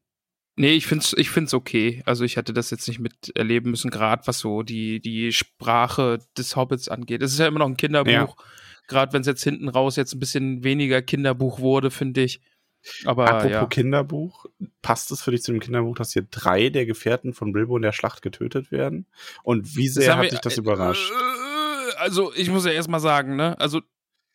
nee, 0.54 0.72
ich 0.72 0.86
find's, 0.86 1.12
ich 1.14 1.30
find's 1.30 1.54
okay. 1.54 2.02
Also 2.06 2.24
ich 2.24 2.36
hätte 2.36 2.52
das 2.52 2.70
jetzt 2.70 2.86
nicht 2.86 3.00
miterleben 3.00 3.70
müssen, 3.70 3.90
gerade 3.90 4.26
was 4.26 4.38
so 4.38 4.62
die, 4.62 5.00
die 5.00 5.32
Sprache 5.32 6.18
des 6.36 6.54
Hobbits 6.54 6.88
angeht. 6.88 7.22
Es 7.22 7.32
ist 7.32 7.40
ja 7.40 7.48
immer 7.48 7.58
noch 7.58 7.68
ein 7.68 7.76
Kinderbuch. 7.76 8.10
Ja. 8.12 8.44
Gerade 8.86 9.12
wenn 9.12 9.22
es 9.22 9.26
jetzt 9.26 9.42
hinten 9.42 9.68
raus 9.68 9.96
jetzt 9.96 10.14
ein 10.14 10.20
bisschen 10.20 10.62
weniger 10.62 11.02
Kinderbuch 11.02 11.58
wurde, 11.60 11.90
finde 11.90 12.22
ich. 12.22 12.40
Aber 13.04 13.28
Apropos 13.28 13.50
ja. 13.50 13.66
Kinderbuch, 13.66 14.46
passt 14.82 15.10
es 15.12 15.22
für 15.22 15.30
dich 15.30 15.42
zu 15.42 15.52
dem 15.52 15.60
Kinderbuch, 15.60 15.96
dass 15.96 16.12
hier 16.12 16.26
drei 16.30 16.68
der 16.68 16.86
Gefährten 16.86 17.32
von 17.32 17.52
Bilbo 17.52 17.76
in 17.76 17.82
der 17.82 17.92
Schlacht 17.92 18.22
getötet 18.22 18.70
werden? 18.72 19.06
Und 19.42 19.76
wie 19.76 19.88
sehr 19.88 20.16
hat 20.16 20.22
wir- 20.24 20.30
dich 20.30 20.40
das 20.40 20.58
überrascht? 20.58 21.10
Äh, 21.10 21.96
Also, 21.98 22.32
ich 22.34 22.48
muss 22.50 22.64
ja 22.64 22.72
erstmal 22.72 23.00
sagen, 23.00 23.36
ne? 23.36 23.58
Also, 23.60 23.80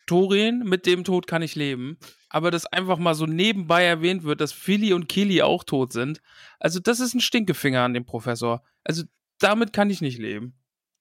Thorin, 0.06 0.60
mit 0.64 0.86
dem 0.86 1.04
Tod 1.04 1.28
kann 1.28 1.42
ich 1.42 1.56
leben. 1.56 1.98
Aber 2.30 2.50
dass 2.52 2.66
einfach 2.66 2.98
mal 2.98 3.14
so 3.16 3.26
nebenbei 3.26 3.84
erwähnt 3.84 4.24
wird, 4.24 4.40
dass 4.40 4.54
Philly 4.54 4.94
und 4.94 5.10
Kili 5.10 5.42
auch 5.42 5.64
tot 5.66 5.92
sind. 5.92 6.22
Also, 6.60 6.80
das 6.80 7.00
ist 7.02 7.14
ein 7.14 7.20
Stinkefinger 7.20 7.82
an 7.82 7.94
dem 7.94 8.06
Professor. 8.06 8.64
Also, 8.84 9.04
damit 9.40 9.74
kann 9.74 9.90
ich 9.90 10.00
nicht 10.02 10.18
leben. 10.20 10.54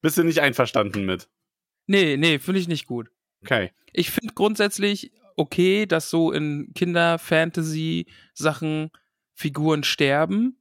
Bist 0.03 0.19
du 0.19 0.25
nicht 0.25 0.41
einverstanden 0.41 1.05
mit? 1.05 1.29
Nee, 1.87 2.17
nee, 2.17 2.39
finde 2.41 2.61
ich 2.61 2.67
nicht 2.69 2.87
gut. 2.87 3.09
Okay. 3.43 3.71
Ich 3.93 4.11
finde 4.11 4.35
grundsätzlich 4.35 5.13
okay, 5.37 5.87
dass 5.87 6.11
so 6.11 6.33
in 6.33 6.73
Kinder-Fantasy-Sachen 6.75 8.91
Figuren 9.35 9.85
sterben. 9.85 10.59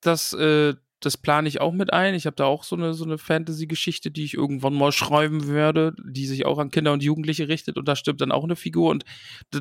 Das, 0.00 0.32
äh, 0.34 0.74
das 1.00 1.16
plane 1.16 1.48
ich 1.48 1.62
auch 1.62 1.72
mit 1.72 1.92
ein. 1.92 2.14
Ich 2.14 2.26
habe 2.26 2.36
da 2.36 2.44
auch 2.44 2.62
so 2.62 2.76
eine, 2.76 2.94
so 2.94 3.04
eine 3.04 3.18
Fantasy-Geschichte, 3.18 4.10
die 4.10 4.24
ich 4.24 4.34
irgendwann 4.34 4.74
mal 4.74 4.92
schreiben 4.92 5.48
werde, 5.48 5.94
die 6.04 6.26
sich 6.26 6.44
auch 6.44 6.58
an 6.58 6.70
Kinder 6.70 6.92
und 6.92 7.02
Jugendliche 7.02 7.48
richtet 7.48 7.78
und 7.78 7.88
da 7.88 7.96
stirbt 7.96 8.20
dann 8.20 8.32
auch 8.32 8.44
eine 8.44 8.56
Figur 8.56 8.90
und 8.90 9.06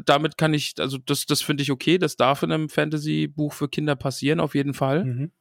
damit 0.05 0.37
kann 0.37 0.53
ich, 0.53 0.73
also 0.79 0.97
das, 0.97 1.25
das 1.25 1.41
finde 1.41 1.63
ich 1.63 1.71
okay, 1.71 1.97
das 1.97 2.17
darf 2.17 2.43
in 2.43 2.51
einem 2.51 2.67
Fantasy-Buch 2.67 3.53
für 3.53 3.69
Kinder 3.69 3.95
passieren, 3.95 4.41
auf 4.41 4.53
jeden 4.53 4.73
Fall. 4.73 5.05
Mhm. 5.05 5.31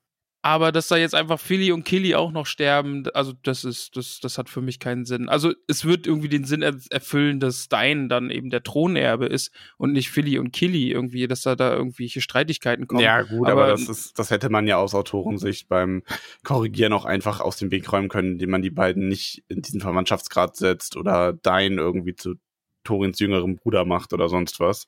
Aber 0.41 0.71
dass 0.71 0.87
da 0.87 0.97
jetzt 0.97 1.17
einfach 1.17 1.41
Philly 1.41 1.73
und 1.73 1.85
Killy 1.85 2.15
auch 2.15 2.31
noch 2.31 2.47
sterben, 2.47 3.05
also 3.13 3.33
das 3.43 3.65
ist, 3.65 3.97
das, 3.97 4.21
das 4.21 4.39
hat 4.39 4.49
für 4.49 4.61
mich 4.61 4.79
keinen 4.79 5.05
Sinn. 5.05 5.29
Also 5.29 5.53
es 5.67 5.85
wird 5.85 6.07
irgendwie 6.07 6.29
den 6.29 6.45
Sinn 6.45 6.63
er 6.63 6.77
erfüllen, 6.91 7.41
dass 7.41 7.65
Stein 7.65 8.09
dann 8.09 8.31
eben 8.31 8.49
der 8.49 8.63
Thronerbe 8.63 9.27
ist 9.27 9.51
und 9.79 9.93
nicht 9.93 10.11
Philly 10.11 10.39
und 10.39 10.53
Killy 10.53 10.93
irgendwie, 10.93 11.27
dass 11.27 11.43
da 11.43 11.57
da 11.57 11.75
irgendwelche 11.75 12.21
Streitigkeiten 12.21 12.87
kommen. 12.87 13.01
Ja, 13.03 13.23
gut, 13.23 13.49
aber, 13.49 13.65
aber- 13.65 13.71
das 13.73 13.89
ist, 13.89 14.19
das 14.19 14.31
hätte 14.31 14.49
man 14.49 14.69
ja 14.69 14.77
aus 14.77 14.95
Autorensicht 14.95 15.69
beim 15.69 16.03
Korrigieren 16.45 16.93
auch 16.93 17.05
einfach 17.05 17.41
aus 17.41 17.57
dem 17.57 17.73
Weg 17.73 17.93
räumen 17.93 18.09
können, 18.09 18.33
indem 18.33 18.51
man 18.51 18.63
die 18.63 18.71
beiden 18.71 19.09
nicht 19.09 19.43
in 19.49 19.63
diesen 19.63 19.81
Verwandtschaftsgrad 19.81 20.55
setzt 20.57 20.97
oder 20.97 21.33
Dein 21.33 21.79
irgendwie 21.79 22.15
zu 22.15 22.35
Torins 22.85 23.19
jüngerem 23.19 23.57
Bruder 23.57 23.85
macht 23.85 24.13
oder 24.13 24.29
sonst 24.29 24.61
was. 24.61 24.87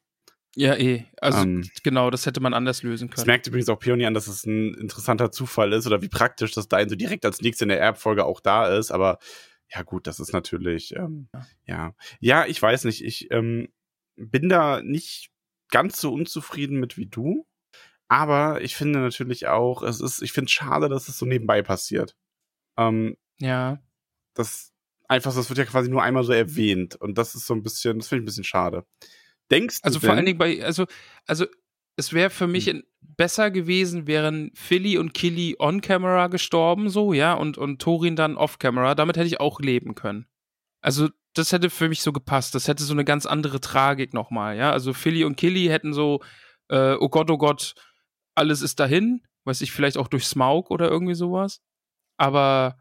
Ja, 0.56 0.74
eh. 0.76 1.04
Also 1.20 1.42
Ähm. 1.42 1.68
genau, 1.84 2.10
das 2.10 2.26
hätte 2.26 2.40
man 2.40 2.54
anders 2.54 2.82
lösen 2.82 3.08
Das 3.08 3.16
können. 3.16 3.26
merkt 3.28 3.46
übrigens 3.46 3.68
auch 3.68 3.78
Peony 3.78 4.04
an, 4.06 4.14
dass 4.14 4.26
es 4.26 4.44
ein 4.46 4.74
interessanter 4.74 5.30
Zufall 5.30 5.72
ist 5.72 5.86
oder 5.86 6.02
wie 6.02 6.08
praktisch, 6.08 6.52
dass 6.52 6.68
Dein 6.68 6.88
so 6.88 6.96
direkt 6.96 7.24
als 7.24 7.40
nächstes 7.40 7.62
in 7.62 7.68
der 7.68 7.80
Erbfolge 7.80 8.24
auch 8.24 8.40
da 8.40 8.66
ist, 8.76 8.90
aber 8.90 9.18
ja 9.72 9.82
gut, 9.82 10.08
das 10.08 10.18
ist 10.18 10.32
natürlich, 10.32 10.94
ähm, 10.96 11.28
ja. 11.66 11.94
Ja, 12.18 12.46
ich 12.46 12.60
weiß 12.60 12.84
nicht, 12.84 13.04
ich 13.04 13.30
ähm, 13.30 13.68
bin 14.16 14.48
da 14.48 14.82
nicht 14.82 15.30
ganz 15.70 16.00
so 16.00 16.12
unzufrieden 16.12 16.80
mit 16.80 16.96
wie 16.96 17.06
du, 17.06 17.46
aber 18.08 18.60
ich 18.62 18.74
finde 18.74 18.98
natürlich 18.98 19.46
auch, 19.46 19.82
es 19.84 20.00
ist, 20.00 20.20
ich 20.20 20.32
finde 20.32 20.46
es 20.46 20.52
schade, 20.52 20.88
dass 20.88 21.06
es 21.08 21.16
so 21.16 21.26
nebenbei 21.26 21.62
passiert. 21.62 22.16
Ähm, 22.76 23.16
Ja. 23.38 23.80
das 24.34 24.72
einfach, 25.06 25.32
das 25.34 25.48
wird 25.48 25.58
ja 25.58 25.64
quasi 25.64 25.88
nur 25.88 26.02
einmal 26.02 26.24
so 26.24 26.32
erwähnt 26.32 26.96
und 26.96 27.18
das 27.18 27.36
ist 27.36 27.46
so 27.46 27.54
ein 27.54 27.62
bisschen, 27.62 27.98
das 27.98 28.08
finde 28.08 28.20
ich 28.20 28.24
ein 28.24 28.26
bisschen 28.26 28.44
schade. 28.44 28.84
Denkst 29.50 29.82
du 29.82 29.86
Also 29.86 29.98
denn, 29.98 30.06
vor 30.08 30.16
allen 30.16 30.26
Dingen 30.26 30.38
bei, 30.38 30.64
also, 30.64 30.86
also 31.26 31.46
es 31.96 32.12
wäre 32.12 32.30
für 32.30 32.46
mich 32.46 32.68
in, 32.68 32.84
besser 33.00 33.50
gewesen, 33.50 34.06
wären 34.06 34.50
Philly 34.54 34.96
und 34.96 35.12
Killy 35.12 35.56
on-camera 35.58 36.28
gestorben, 36.28 36.88
so, 36.88 37.12
ja, 37.12 37.34
und, 37.34 37.58
und 37.58 37.80
Thorin 37.80 38.16
dann 38.16 38.36
off-camera. 38.36 38.94
Damit 38.94 39.16
hätte 39.16 39.26
ich 39.26 39.40
auch 39.40 39.60
leben 39.60 39.94
können. 39.94 40.26
Also, 40.80 41.08
das 41.34 41.52
hätte 41.52 41.70
für 41.70 41.88
mich 41.88 42.02
so 42.02 42.12
gepasst. 42.12 42.54
Das 42.54 42.66
hätte 42.66 42.82
so 42.82 42.92
eine 42.92 43.04
ganz 43.04 43.26
andere 43.26 43.60
Tragik 43.60 44.14
nochmal, 44.14 44.56
ja. 44.56 44.72
Also 44.72 44.92
Philly 44.92 45.24
und 45.24 45.36
Killy 45.36 45.66
hätten 45.66 45.92
so, 45.92 46.20
äh, 46.68 46.94
oh 46.98 47.08
Gott, 47.08 47.30
oh 47.30 47.38
Gott, 47.38 47.74
alles 48.34 48.62
ist 48.62 48.80
dahin. 48.80 49.22
Weiß 49.44 49.60
ich, 49.60 49.72
vielleicht 49.72 49.96
auch 49.96 50.08
durch 50.08 50.26
Smaug 50.26 50.70
oder 50.70 50.88
irgendwie 50.90 51.14
sowas. 51.14 51.60
Aber, 52.16 52.76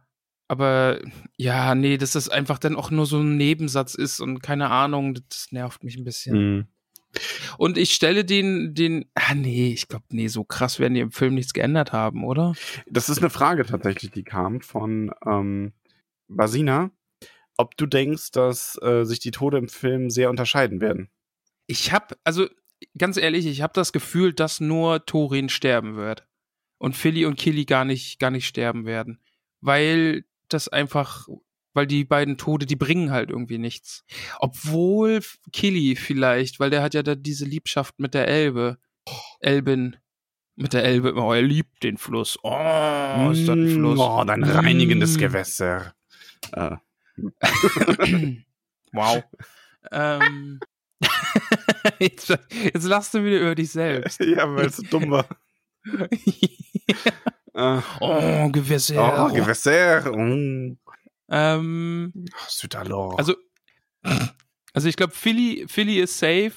aber, 0.50 1.00
ja, 1.38 1.76
nee, 1.76 1.98
dass 1.98 2.14
das 2.14 2.28
einfach 2.28 2.58
dann 2.58 2.76
auch 2.76 2.90
nur 2.90 3.06
so 3.06 3.20
ein 3.20 3.38
Nebensatz 3.38 3.94
ist 3.94 4.20
und 4.20 4.42
keine 4.42 4.72
Ahnung, 4.72 5.14
das 5.30 5.52
nervt 5.52 5.84
mich 5.84 5.96
ein 5.96 6.04
bisschen. 6.04 6.58
Mhm. 6.58 6.68
Und 7.58 7.78
ich 7.78 7.94
stelle 7.94 8.26
den, 8.26 8.74
den, 8.74 9.06
ah 9.14 9.36
nee, 9.36 9.72
ich 9.72 9.88
glaube, 9.88 10.06
nee, 10.10 10.28
so 10.28 10.44
krass 10.44 10.80
werden 10.80 10.96
die 10.96 11.02
im 11.02 11.12
Film 11.12 11.36
nichts 11.36 11.54
geändert 11.54 11.94
haben, 11.94 12.24
oder? 12.24 12.54
Das 12.88 13.10
ist 13.10 13.20
eine 13.20 13.30
Frage 13.30 13.64
tatsächlich, 13.64 14.12
die 14.12 14.24
kam 14.24 14.62
von 14.62 15.12
ähm, 15.26 15.74
Basina, 16.28 16.92
ob 17.56 17.78
du 17.78 17.86
denkst, 17.86 18.32
dass 18.32 18.80
äh, 18.82 19.04
sich 19.06 19.20
die 19.20 19.32
Tode 19.32 19.60
im 19.60 19.70
Film 19.70 20.10
sehr 20.10 20.32
unterscheiden 20.32 20.82
werden. 20.82 21.10
Ich 21.68 21.92
hab, 21.92 22.16
also 22.24 22.48
ganz 22.98 23.18
ehrlich, 23.18 23.46
ich 23.46 23.62
habe 23.62 23.74
das 23.74 23.94
Gefühl, 23.94 24.34
dass 24.34 24.60
nur 24.60 25.06
Thorin 25.06 25.50
sterben 25.50 25.96
wird 25.96 26.28
und 26.80 26.96
Philly 26.96 27.26
und 27.26 27.38
Killy 27.38 27.66
gar 27.66 27.86
nicht, 27.86 28.20
gar 28.20 28.32
nicht 28.32 28.48
sterben 28.48 28.86
werden, 28.86 29.20
weil 29.62 30.26
das 30.50 30.68
einfach, 30.68 31.28
weil 31.74 31.88
die 31.88 32.04
beiden 32.06 32.38
Tode, 32.38 32.66
die 32.66 32.76
bringen 32.76 33.12
halt 33.12 33.30
irgendwie 33.30 33.58
nichts. 33.58 34.04
Obwohl 34.40 35.22
Killy 35.52 35.96
vielleicht, 35.96 36.60
weil 36.60 36.70
der 36.70 36.82
hat 36.82 36.94
ja 36.94 37.04
da 37.04 37.16
diese 37.16 37.46
Liebschaft 37.46 38.00
mit 38.00 38.14
der 38.14 38.28
Elbe, 38.28 38.78
Elbin. 39.40 39.98
Mit 40.56 40.74
der 40.74 40.84
Elbe, 40.84 41.14
oh, 41.16 41.32
er 41.32 41.42
liebt 41.42 41.84
den 41.84 41.98
Fluss. 41.98 42.38
Oh, 42.44 43.30
ist 43.32 43.48
das 43.48 43.56
ein 43.56 43.70
Fluss. 43.70 43.98
Oh, 43.98 44.24
dein 44.26 44.44
reinigendes 44.44 45.16
Mm. 45.16 45.20
Gewässer. 45.20 45.94
Äh, 46.52 46.76
Wow. 48.92 49.24
ähm, 49.92 50.60
jetzt, 52.00 52.28
jetzt 52.30 52.84
lachst 52.86 53.14
du 53.14 53.24
wieder 53.24 53.40
über 53.40 53.56
dich 53.56 53.72
selbst. 53.72 54.20
ja, 54.20 54.54
weil 54.54 54.66
es 54.66 54.78
so 54.78 54.84
dumm 54.84 55.12
war. 55.12 55.28
Ah. 57.60 57.84
oh, 58.00 58.50
Gewässer. 58.50 59.26
Oh, 59.26 59.34
Gewässer. 59.34 60.10
Oh. 60.14 60.78
Ähm, 61.30 62.14
Südalor. 62.48 63.20
also, 63.20 63.36
also 64.74 64.88
ich 64.88 64.96
glaube, 64.96 65.14
Philly, 65.14 65.66
Philly 65.68 66.00
ist 66.00 66.18
safe, 66.18 66.54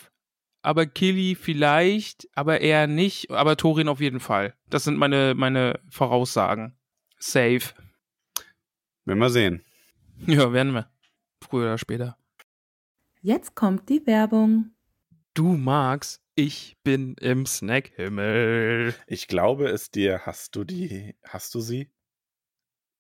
aber 0.63 0.87
Killy 0.87 1.35
vielleicht, 1.35 2.29
aber 2.37 2.61
eher 2.61 2.87
nicht, 2.87 3.33
aber 3.33 3.57
Torin 3.57 3.89
auf 3.89 4.01
jeden 4.01 4.21
Fall. 4.21 4.55
Das 4.71 4.85
sind 4.85 4.97
meine, 4.97 5.35
meine 5.35 5.81
Voraussagen. 5.91 6.79
Safe. 7.19 7.63
Werden 9.05 9.19
wir 9.19 9.31
sehen. 9.31 9.65
Ja, 10.27 10.53
werden 10.53 10.73
wir. 10.73 10.89
Früher 11.41 11.65
oder 11.65 11.79
später. 11.79 12.17
Jetzt 13.23 13.57
kommt 13.57 13.89
die 13.89 14.07
Werbung. 14.07 14.71
Du 15.35 15.57
magst, 15.57 16.22
ich 16.35 16.77
bin 16.83 17.15
im 17.21 17.47
Snackhimmel. 17.47 18.95
Ich 19.07 19.29
glaube 19.29 19.69
es 19.69 19.91
dir. 19.91 20.21
Hast 20.25 20.57
du 20.57 20.65
die, 20.65 21.15
hast 21.25 21.55
du 21.55 21.61
sie? 21.61 21.91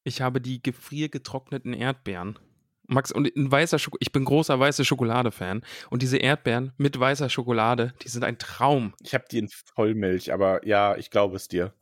Ich 0.05 0.21
habe 0.21 0.41
die 0.41 0.63
gefriergetrockneten 0.63 1.73
Erdbeeren. 1.73 2.39
Max, 2.87 3.13
und 3.13 3.35
ein 3.35 3.51
weißer 3.51 3.79
Schoko 3.79 3.97
ich 4.01 4.13
bin 4.13 4.25
großer 4.25 4.59
weiße 4.59 4.85
Schokolade-Fan. 4.85 5.65
Und 5.91 6.03
diese 6.03 6.19
Erdbeeren 6.19 6.73
mit 6.77 6.99
weißer 6.99 7.31
Schokolade, 7.31 7.95
die 8.03 8.09
sind 8.09 8.25
ein 8.25 8.39
Traum. 8.39 8.95
Ich 9.01 9.15
habe 9.15 9.25
die 9.31 9.39
in 9.39 9.49
Vollmilch, 9.49 10.33
aber 10.33 10.67
ja, 10.67 10.97
ich 10.97 11.11
glaube 11.11 11.37
es 11.37 11.49
dir. 11.49 11.73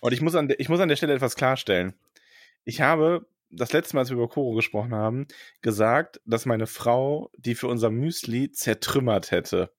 Und 0.00 0.12
ich 0.12 0.20
muss 0.20 0.34
an, 0.34 0.48
der- 0.48 0.60
ich 0.60 0.68
muss 0.68 0.80
an 0.80 0.88
der 0.88 0.96
Stelle 0.96 1.14
etwas 1.14 1.34
klarstellen. 1.34 1.94
Ich 2.64 2.80
habe 2.80 3.26
das 3.50 3.72
letzte 3.72 3.96
Mal, 3.96 4.00
als 4.02 4.10
wir 4.10 4.16
über 4.16 4.28
Koro 4.28 4.54
gesprochen 4.54 4.94
haben, 4.94 5.26
gesagt, 5.62 6.20
dass 6.26 6.46
meine 6.46 6.66
Frau 6.66 7.30
die 7.36 7.54
für 7.54 7.66
unser 7.68 7.90
Müsli 7.90 8.52
zertrümmert 8.52 9.30
hätte. 9.30 9.72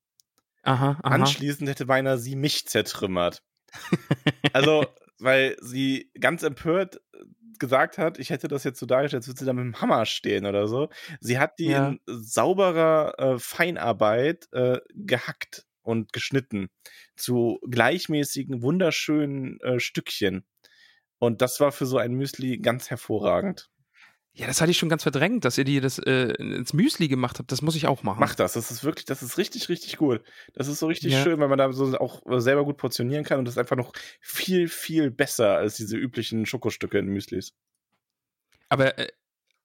Aha, 0.63 0.99
aha. 1.03 1.15
Anschließend 1.15 1.69
hätte 1.69 1.85
beinahe 1.85 2.17
sie 2.17 2.35
mich 2.35 2.67
zertrümmert. 2.67 3.43
Also, 4.53 4.85
weil 5.19 5.55
sie 5.61 6.11
ganz 6.19 6.43
empört 6.43 7.01
gesagt 7.59 7.97
hat, 7.97 8.19
ich 8.19 8.29
hätte 8.29 8.47
das 8.47 8.63
jetzt 8.63 8.79
so 8.79 8.85
dargestellt, 8.85 9.21
als 9.21 9.27
würde 9.27 9.39
sie 9.39 9.45
da 9.45 9.53
mit 9.53 9.63
dem 9.63 9.79
Hammer 9.81 10.05
stehen 10.05 10.45
oder 10.45 10.67
so. 10.67 10.89
Sie 11.19 11.39
hat 11.39 11.59
die 11.59 11.67
Ja. 11.67 11.89
in 11.89 11.99
sauberer 12.07 13.13
äh, 13.19 13.39
Feinarbeit 13.39 14.47
äh, 14.51 14.79
gehackt 14.93 15.65
und 15.81 16.13
geschnitten 16.13 16.69
zu 17.15 17.59
gleichmäßigen, 17.69 18.61
wunderschönen 18.61 19.59
äh, 19.61 19.79
Stückchen. 19.79 20.45
Und 21.19 21.41
das 21.41 21.59
war 21.59 21.71
für 21.71 21.85
so 21.85 21.97
ein 21.97 22.13
Müsli 22.13 22.57
ganz 22.59 22.89
hervorragend. 22.89 23.69
Ja, 24.35 24.47
das 24.47 24.61
hatte 24.61 24.71
ich 24.71 24.79
schon 24.79 24.89
ganz 24.89 25.03
verdrängt, 25.03 25.45
dass 25.45 25.59
ihr 25.59 25.63
die 25.63 25.79
das 25.79 25.99
äh, 25.99 26.33
ins 26.39 26.73
Müsli 26.73 27.07
gemacht 27.07 27.37
habt. 27.37 27.51
Das 27.51 27.61
muss 27.61 27.75
ich 27.75 27.85
auch 27.85 28.01
machen. 28.01 28.19
Mach 28.19 28.33
das, 28.33 28.53
das 28.53 28.71
ist 28.71 28.83
wirklich, 28.83 29.05
das 29.05 29.21
ist 29.21 29.37
richtig, 29.37 29.69
richtig 29.69 29.97
gut. 29.97 30.23
Das 30.53 30.67
ist 30.67 30.79
so 30.79 30.87
richtig 30.87 31.13
Ja. 31.13 31.21
schön, 31.21 31.39
weil 31.39 31.49
man 31.49 31.59
da 31.59 31.71
so 31.71 31.95
auch 31.99 32.23
selber 32.39 32.65
gut 32.65 32.77
portionieren 32.77 33.23
kann 33.23 33.37
und 33.37 33.45
das 33.45 33.53
ist 33.53 33.59
einfach 33.59 33.75
noch 33.75 33.93
viel, 34.21 34.67
viel 34.67 35.11
besser 35.11 35.57
als 35.57 35.75
diese 35.75 35.97
üblichen 35.97 36.47
Schokostücke 36.47 36.97
in 36.97 37.05
Müslis. 37.07 37.53
Aber 38.69 38.97
äh, 38.97 39.09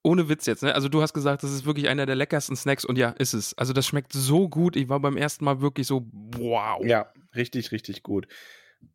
ohne 0.03 0.29
Witz 0.29 0.45
jetzt, 0.45 0.63
ne? 0.63 0.75
Also 0.75 0.91
du 0.91 1.01
hast 1.01 1.15
gesagt, 1.15 1.43
das 1.43 1.51
ist 1.51 1.65
wirklich 1.65 1.89
einer 1.89 2.05
der 2.05 2.17
leckersten 2.17 2.55
Snacks 2.55 2.85
und 2.85 2.99
ja, 2.99 3.11
ist 3.11 3.33
es. 3.33 3.57
Also 3.57 3.73
das 3.73 3.87
schmeckt 3.87 4.13
so 4.13 4.51
gut. 4.51 4.77
Ich 4.77 4.91
war 4.91 5.01
beim 5.01 5.17
ersten 5.17 5.47
Mal 5.47 5.63
wirklich 5.63 5.87
so, 5.87 6.07
wow. 6.13 6.85
Ja, 6.85 7.11
richtig, 7.35 7.73
richtig 7.73 8.03
gut. 8.03 8.29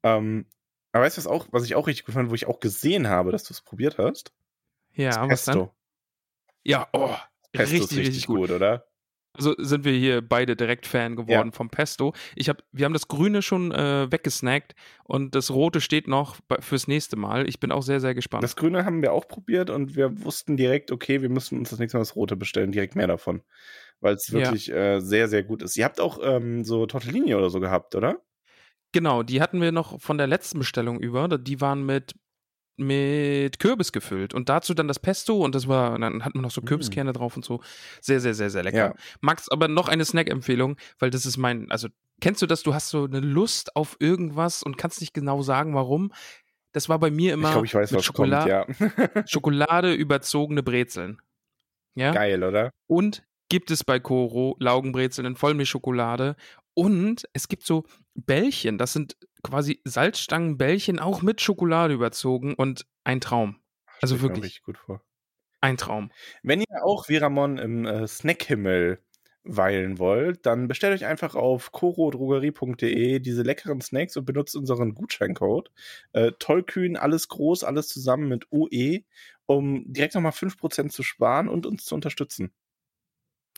Ähm, 0.03 0.45
aber 0.91 1.05
weißt 1.05 1.17
du, 1.17 1.21
was, 1.21 1.27
auch, 1.27 1.47
was 1.51 1.65
ich 1.65 1.73
auch 1.73 1.87
richtig 1.87 2.05
gut 2.05 2.13
fand, 2.13 2.29
wo 2.29 2.35
ich 2.35 2.45
auch 2.45 2.59
gesehen 2.59 3.07
habe, 3.07 3.31
dass 3.31 3.43
du 3.43 3.53
es 3.55 3.61
probiert 3.61 3.97
hast? 3.97 4.33
Ja, 4.95 5.21
Das 5.27 5.29
was 5.29 5.45
dann? 5.45 5.57
Pesto. 5.59 5.75
Ja, 6.63 6.87
oh, 6.93 7.15
Pesto 7.51 7.73
richtig, 7.75 7.79
ist 7.79 7.81
richtig, 7.91 8.07
richtig 8.07 8.25
gut. 8.27 8.37
gut, 8.39 8.51
oder? 8.51 8.85
Also 9.35 9.55
sind 9.57 9.83
wir 9.83 9.93
hier 9.93 10.21
beide 10.21 10.55
direkt 10.55 10.85
Fan 10.85 11.15
geworden 11.15 11.53
vom 11.53 11.71
Pesto. 11.71 12.13
Ich 12.35 12.49
hab, 12.49 12.63
wir 12.71 12.85
haben 12.85 12.93
das 12.93 13.07
Grüne 13.07 13.41
schon 13.41 13.71
äh, 13.71 14.11
weggesnackt 14.11 14.75
und 15.05 15.33
das 15.33 15.49
Rote 15.49 15.81
steht 15.81 16.07
noch 16.07 16.37
fürs 16.59 16.87
nächste 16.87 17.15
Mal. 17.15 17.49
Ich 17.49 17.59
bin 17.59 17.71
auch 17.71 17.81
sehr, 17.81 17.99
sehr 17.99 18.13
gespannt. 18.13 18.43
Das 18.43 18.55
Grüne 18.55 18.85
haben 18.85 19.01
wir 19.01 19.11
auch 19.11 19.27
probiert 19.27 19.71
und 19.71 19.95
wir 19.95 20.23
wussten 20.23 20.55
direkt, 20.55 20.91
okay, 20.91 21.23
wir 21.23 21.29
müssen 21.29 21.57
uns 21.57 21.71
das 21.71 21.79
nächste 21.79 21.97
Mal 21.97 22.01
das 22.01 22.15
Rote 22.15 22.35
bestellen, 22.35 22.71
direkt 22.71 22.95
mehr 22.95 23.07
davon. 23.07 23.41
Weil 24.01 24.13
es 24.13 24.27
Ja. 24.27 24.39
wirklich 24.41 24.71
äh, 24.71 24.99
sehr, 24.99 25.27
sehr 25.27 25.41
gut 25.41 25.63
ist. 25.63 25.77
Ihr 25.77 25.85
habt 25.85 25.99
auch 25.99 26.19
ähm, 26.21 26.63
so 26.63 26.85
Tortellini 26.85 27.33
oder 27.33 27.49
so 27.49 27.59
gehabt, 27.59 27.95
oder? 27.95 28.21
Genau, 28.91 29.23
die 29.23 29.41
hatten 29.41 29.59
wir 29.59 29.71
noch 29.71 29.99
von 29.99 30.19
der 30.19 30.27
letzten 30.27 30.59
Bestellung 30.59 30.99
über. 30.99 31.27
Die 31.39 31.59
waren 31.59 31.83
mit, 31.83 32.13
mit 32.77 33.59
Kürbis 33.59 33.91
gefüllt. 33.91 34.33
Und 34.33 34.49
dazu 34.49 34.73
dann 34.73 34.87
das 34.87 34.99
Pesto 34.99 35.37
und 35.37 35.53
das 35.55 35.67
war, 35.67 35.97
dann 35.99 36.25
hatten 36.25 36.39
wir 36.39 36.41
noch 36.41 36.51
so 36.51 36.61
Mm. 36.61 36.65
Kürbiskerne 36.65 37.13
drauf 37.13 37.35
und 37.35 37.45
so. 37.45 37.61
Sehr, 38.01 38.19
sehr, 38.19 38.33
sehr, 38.33 38.49
sehr 38.49 38.63
lecker. 38.63 38.77
Ja. 38.77 38.93
Max, 39.21 39.49
aber 39.49 39.67
noch 39.67 39.87
eine 39.87 40.05
Snack-Empfehlung, 40.05 40.77
weil 40.99 41.09
das 41.09 41.25
ist 41.25 41.37
mein, 41.37 41.69
also 41.71 41.87
kennst 42.21 42.41
du 42.41 42.47
das, 42.47 42.63
du 42.63 42.73
hast 42.73 42.89
so 42.89 43.05
eine 43.05 43.19
Lust 43.19 43.75
auf 43.75 43.97
irgendwas 43.99 44.63
und 44.63 44.77
kannst 44.77 45.01
nicht 45.01 45.13
genau 45.13 45.41
sagen, 45.41 45.75
warum. 45.75 46.11
Das 46.71 46.89
war 46.89 46.97
bei 46.97 47.11
mir 47.11 47.33
immer 47.33 47.49
ich 47.49 47.53
glaube, 47.53 47.65
ich 47.67 47.75
weiß, 47.75 47.91
mit 47.91 48.03
Schokolade, 48.03 48.65
kommt, 48.65 48.97
ja. 49.15 49.23
Schokolade 49.27 49.93
überzogene 49.93 50.63
Brezeln. 50.63 51.21
Ja. 51.93 52.11
Geil, 52.11 52.43
oder? 52.43 52.71
Und 52.87 53.23
gibt 53.49 53.69
es 53.69 53.83
bei 53.83 53.99
Koro 53.99 54.55
Laugenbrezeln 54.59 55.27
in 55.27 55.35
Vollmilchschokolade. 55.35 56.35
Und 56.73 57.25
es 57.33 57.47
gibt 57.47 57.63
so 57.63 57.85
Bällchen, 58.15 58.77
das 58.77 58.93
sind 58.93 59.17
quasi 59.43 59.81
Salzstangenbällchen, 59.83 60.99
auch 60.99 61.21
mit 61.21 61.41
Schokolade 61.41 61.93
überzogen 61.93 62.53
und 62.53 62.85
ein 63.03 63.21
Traum. 63.21 63.59
Also 64.01 64.15
mir 64.15 64.21
wirklich 64.21 64.45
richtig 64.45 64.63
gut 64.63 64.77
vor. 64.77 65.01
ein 65.61 65.77
Traum. 65.77 66.11
Wenn 66.41 66.61
ihr 66.61 66.83
auch 66.83 67.05
Veramon 67.05 67.57
im 67.57 67.85
äh, 67.85 68.07
Snackhimmel 68.07 68.99
weilen 69.43 69.99
wollt, 69.99 70.45
dann 70.45 70.67
bestellt 70.67 70.93
euch 70.93 71.05
einfach 71.05 71.35
auf 71.35 71.71
korodrogerie.de 71.71 73.19
diese 73.19 73.41
leckeren 73.41 73.81
Snacks 73.81 74.15
und 74.15 74.25
benutzt 74.25 74.55
unseren 74.55 74.93
Gutscheincode. 74.93 75.71
Äh, 76.13 76.31
tollkühn, 76.39 76.95
alles 76.95 77.27
groß, 77.27 77.65
alles 77.65 77.89
zusammen 77.89 78.29
mit 78.29 78.47
UE, 78.51 79.01
um 79.45 79.83
direkt 79.91 80.15
nochmal 80.15 80.31
5% 80.31 80.89
zu 80.89 81.03
sparen 81.03 81.49
und 81.49 81.65
uns 81.65 81.83
zu 81.85 81.95
unterstützen. 81.95 82.53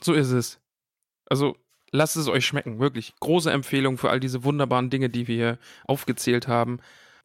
So 0.02 0.14
ist 0.14 0.32
es. 0.32 0.60
Also 1.28 1.56
lasst 1.92 2.18
es 2.18 2.28
euch 2.28 2.46
schmecken, 2.46 2.80
wirklich. 2.80 3.14
Große 3.20 3.52
Empfehlung 3.52 3.98
für 3.98 4.10
all 4.10 4.20
diese 4.20 4.44
wunderbaren 4.44 4.90
Dinge, 4.90 5.10
die 5.10 5.28
wir 5.28 5.36
hier 5.36 5.60
aufgezählt 5.86 6.48
haben. 6.48 6.80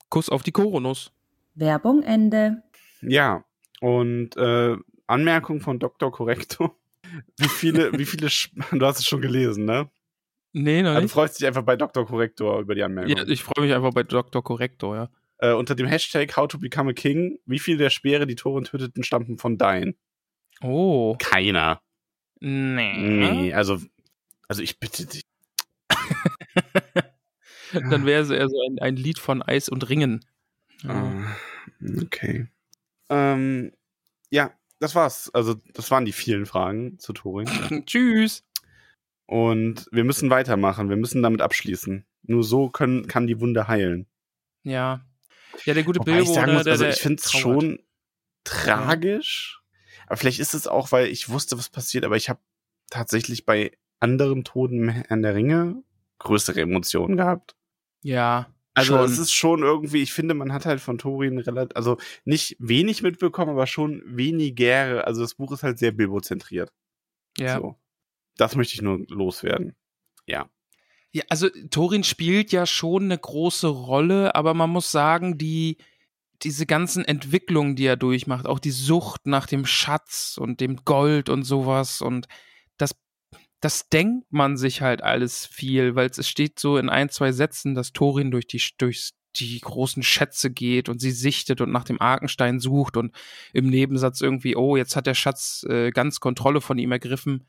Kuss 0.08 0.28
auf 0.28 0.42
die 0.42 0.52
Koronuss. 0.52 1.12
Werbung 1.54 2.02
Ende. 2.02 2.62
Ja, 3.02 3.44
und 3.80 4.36
äh, 4.36 4.76
Anmerkung 5.06 5.60
von 5.60 5.78
Dr. 5.78 6.12
Correcto. 6.12 6.76
Wie 7.38 7.48
viele, 7.48 7.90
wie 7.98 8.04
viele, 8.04 8.30
Sch 8.30 8.50
du 8.70 8.86
hast 8.86 9.00
es 9.00 9.06
schon 9.06 9.20
gelesen, 9.20 9.64
ne? 9.64 9.90
Nee, 10.52 10.82
noch 10.82 10.90
Also 10.90 11.00
du 11.00 11.02
nicht. 11.04 11.12
freust 11.12 11.40
dich 11.40 11.46
einfach 11.46 11.62
bei 11.64 11.74
Dr. 11.76 12.06
Corrector 12.06 12.60
über 12.60 12.76
die 12.76 12.84
Anmerkung. 12.84 13.16
Ja, 13.16 13.24
ich 13.26 13.42
freue 13.42 13.64
mich 13.64 13.74
einfach 13.74 13.92
bei 13.92 14.04
Dr. 14.04 14.44
Corrector, 14.44 14.94
ja. 14.96 15.08
äh, 15.38 15.52
unter 15.52 15.74
dem 15.74 15.86
Hashtag 15.88 16.36
How 16.36 16.46
to 16.46 16.58
Become 16.58 16.90
a 16.90 16.92
King, 16.92 17.38
wie 17.46 17.58
viele 17.58 17.78
der 17.78 17.90
Speere, 17.90 18.28
die 18.28 18.36
Toren 18.36 18.62
töteten, 18.64 19.02
stammten 19.02 19.38
von 19.38 19.58
Dein? 19.58 19.96
Oh. 20.62 21.16
Keiner. 21.18 21.80
Nee. 22.38 22.96
Nee, 22.96 23.52
also, 23.54 23.78
also 24.50 24.62
ich 24.62 24.80
bitte 24.80 25.06
dich. 25.06 25.22
Dann 27.72 28.04
wäre 28.04 28.20
es 28.20 28.30
eher 28.30 28.48
so 28.48 28.60
ein, 28.68 28.80
ein 28.80 28.96
Lied 28.96 29.20
von 29.20 29.42
Eis 29.42 29.68
und 29.68 29.88
Ringen. 29.88 30.26
Ja. 30.82 30.90
Ah, 30.90 31.36
okay. 32.02 32.48
Ähm, 33.10 33.70
ja, 34.28 34.52
das 34.80 34.96
war's. 34.96 35.30
Also, 35.32 35.54
das 35.72 35.92
waren 35.92 36.04
die 36.04 36.10
vielen 36.10 36.46
Fragen 36.46 36.98
zu 36.98 37.12
Turing. 37.12 37.46
Tschüss. 37.86 38.42
Und 39.26 39.86
wir 39.92 40.02
müssen 40.02 40.30
weitermachen. 40.30 40.88
Wir 40.88 40.96
müssen 40.96 41.22
damit 41.22 41.42
abschließen. 41.42 42.04
Nur 42.22 42.42
so 42.42 42.70
können, 42.70 43.06
kann 43.06 43.28
die 43.28 43.38
Wunde 43.38 43.68
heilen. 43.68 44.08
Ja. 44.64 45.06
Ja, 45.64 45.74
der 45.74 45.84
gute 45.84 46.00
Bilbo, 46.00 46.22
ich 46.22 46.28
sagen 46.28 46.50
ne, 46.50 46.54
muss, 46.54 46.64
der, 46.64 46.72
also 46.72 46.84
der 46.84 46.92
ich 46.92 47.00
finde 47.00 47.22
es 47.22 47.30
schon 47.30 47.78
tragisch. 48.42 49.62
Aber 50.08 50.16
vielleicht 50.16 50.40
ist 50.40 50.54
es 50.54 50.66
auch, 50.66 50.90
weil 50.90 51.06
ich 51.06 51.28
wusste, 51.28 51.56
was 51.56 51.68
passiert. 51.68 52.04
Aber 52.04 52.16
ich 52.16 52.28
habe 52.28 52.40
tatsächlich 52.90 53.46
bei 53.46 53.78
anderen 54.00 54.44
Toten 54.44 54.88
Herrn 54.88 55.22
der 55.22 55.34
Ringe 55.34 55.82
größere 56.18 56.60
Emotionen 56.60 57.16
gehabt. 57.16 57.56
Ja. 58.02 58.54
Also 58.74 58.96
schon. 58.96 59.04
es 59.04 59.18
ist 59.18 59.32
schon 59.32 59.62
irgendwie, 59.62 60.02
ich 60.02 60.12
finde, 60.12 60.34
man 60.34 60.52
hat 60.52 60.64
halt 60.64 60.80
von 60.80 60.96
Thorin 60.98 61.38
relativ, 61.38 61.76
also 61.76 61.98
nicht 62.24 62.56
wenig 62.60 63.02
mitbekommen, 63.02 63.50
aber 63.50 63.66
schon 63.66 64.02
weniger. 64.06 65.06
Also 65.06 65.22
das 65.22 65.34
Buch 65.34 65.52
ist 65.52 65.64
halt 65.64 65.78
sehr 65.78 65.92
Bilbo-zentriert. 65.92 66.72
ja. 67.36 67.58
So. 67.58 67.76
Das 68.36 68.56
möchte 68.56 68.74
ich 68.74 68.80
nur 68.80 69.04
loswerden. 69.08 69.76
Ja. 70.26 70.48
Ja, 71.12 71.24
also 71.28 71.48
Thorin 71.70 72.04
spielt 72.04 72.52
ja 72.52 72.64
schon 72.64 73.04
eine 73.04 73.18
große 73.18 73.66
Rolle, 73.66 74.34
aber 74.34 74.54
man 74.54 74.70
muss 74.70 74.90
sagen, 74.90 75.36
die 75.36 75.76
diese 76.42 76.64
ganzen 76.64 77.04
Entwicklungen, 77.04 77.76
die 77.76 77.84
er 77.84 77.96
durchmacht, 77.96 78.46
auch 78.46 78.60
die 78.60 78.70
Sucht 78.70 79.26
nach 79.26 79.46
dem 79.46 79.66
Schatz 79.66 80.38
und 80.40 80.60
dem 80.60 80.84
Gold 80.84 81.28
und 81.28 81.42
sowas 81.42 82.00
und 82.00 82.28
das 83.60 83.88
denkt 83.88 84.32
man 84.32 84.56
sich 84.56 84.80
halt 84.80 85.02
alles 85.02 85.46
viel, 85.46 85.94
weil 85.94 86.08
es 86.08 86.28
steht 86.28 86.58
so 86.58 86.76
in 86.76 86.88
ein, 86.88 87.10
zwei 87.10 87.32
Sätzen, 87.32 87.74
dass 87.74 87.92
Thorin 87.92 88.30
durch 88.30 88.46
die 88.46 88.62
durchs 88.78 89.12
die 89.36 89.60
großen 89.60 90.02
Schätze 90.02 90.50
geht 90.50 90.88
und 90.88 91.00
sie 91.00 91.12
sichtet 91.12 91.60
und 91.60 91.70
nach 91.70 91.84
dem 91.84 92.00
Arkenstein 92.00 92.58
sucht 92.58 92.96
und 92.96 93.14
im 93.52 93.68
Nebensatz 93.68 94.20
irgendwie, 94.20 94.56
oh, 94.56 94.76
jetzt 94.76 94.96
hat 94.96 95.06
der 95.06 95.14
Schatz 95.14 95.64
äh, 95.68 95.90
ganz 95.92 96.18
Kontrolle 96.18 96.60
von 96.60 96.78
ihm 96.78 96.90
ergriffen. 96.90 97.46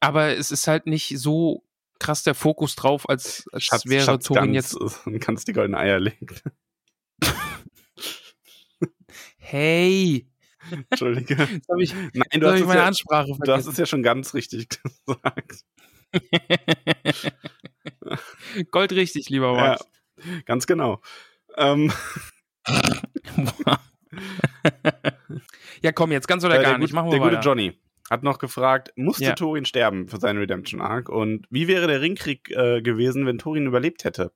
aber 0.00 0.36
es 0.36 0.50
ist 0.50 0.66
halt 0.66 0.86
nicht 0.86 1.16
so 1.18 1.64
krass 2.00 2.24
der 2.24 2.34
Fokus 2.34 2.74
drauf, 2.74 3.08
als, 3.08 3.44
als 3.52 3.62
Schatz, 3.62 3.86
wäre 3.86 4.04
Schatz 4.04 4.24
Thorin 4.24 4.52
Gans 4.52 4.72
jetzt. 4.72 4.74
und 5.06 5.20
kannst 5.20 5.46
die 5.46 5.52
goldenen 5.52 5.80
Eier 5.80 6.00
legen. 6.00 6.34
Hey, 9.44 10.31
Entschuldige. 10.90 11.36
habe 11.68 11.82
ich, 11.82 11.94
Nein, 11.94 12.40
du 12.40 12.50
hast, 12.50 12.60
meine 12.64 12.80
ja, 12.80 12.86
Ansprache 12.86 13.26
du 13.26 13.32
hast 13.32 13.44
vergessen. 13.46 13.70
es 13.72 13.76
ja 13.78 13.86
schon 13.86 14.02
ganz 14.02 14.34
richtig 14.34 14.68
gesagt. 15.06 15.64
Goldrichtig, 18.70 19.28
lieber 19.30 19.56
Ja, 19.56 19.78
Max. 19.78 19.86
ganz 20.44 20.66
genau. 20.66 21.00
Ähm, 21.56 21.90
Ja. 25.82 25.92
komm, 25.92 26.12
jetzt 26.12 26.28
ganz 26.28 26.44
oder 26.44 26.58
äh, 26.58 26.62
gar 26.62 26.70
der 26.72 26.78
nicht. 26.78 26.90
gut- 26.90 26.94
Machen 26.94 27.06
wir 27.10 27.18
der 27.18 27.20
weiter. 27.22 27.36
gute 27.36 27.46
Johnny 27.48 27.78
hat 28.12 28.22
noch 28.22 28.38
gefragt, 28.38 28.92
musste 28.94 29.24
Ja. 29.24 29.32
Thorin 29.32 29.64
sterben 29.64 30.06
für 30.06 30.18
seinen 30.20 30.38
Redemption 30.38 30.82
Arc? 30.82 31.08
Und 31.08 31.46
wie 31.48 31.66
wäre 31.66 31.86
der 31.86 32.02
Ringkrieg 32.02 32.50
äh, 32.50 32.82
gewesen, 32.82 33.24
wenn 33.24 33.38
Thorin 33.38 33.66
überlebt 33.66 34.04
hätte? 34.04 34.32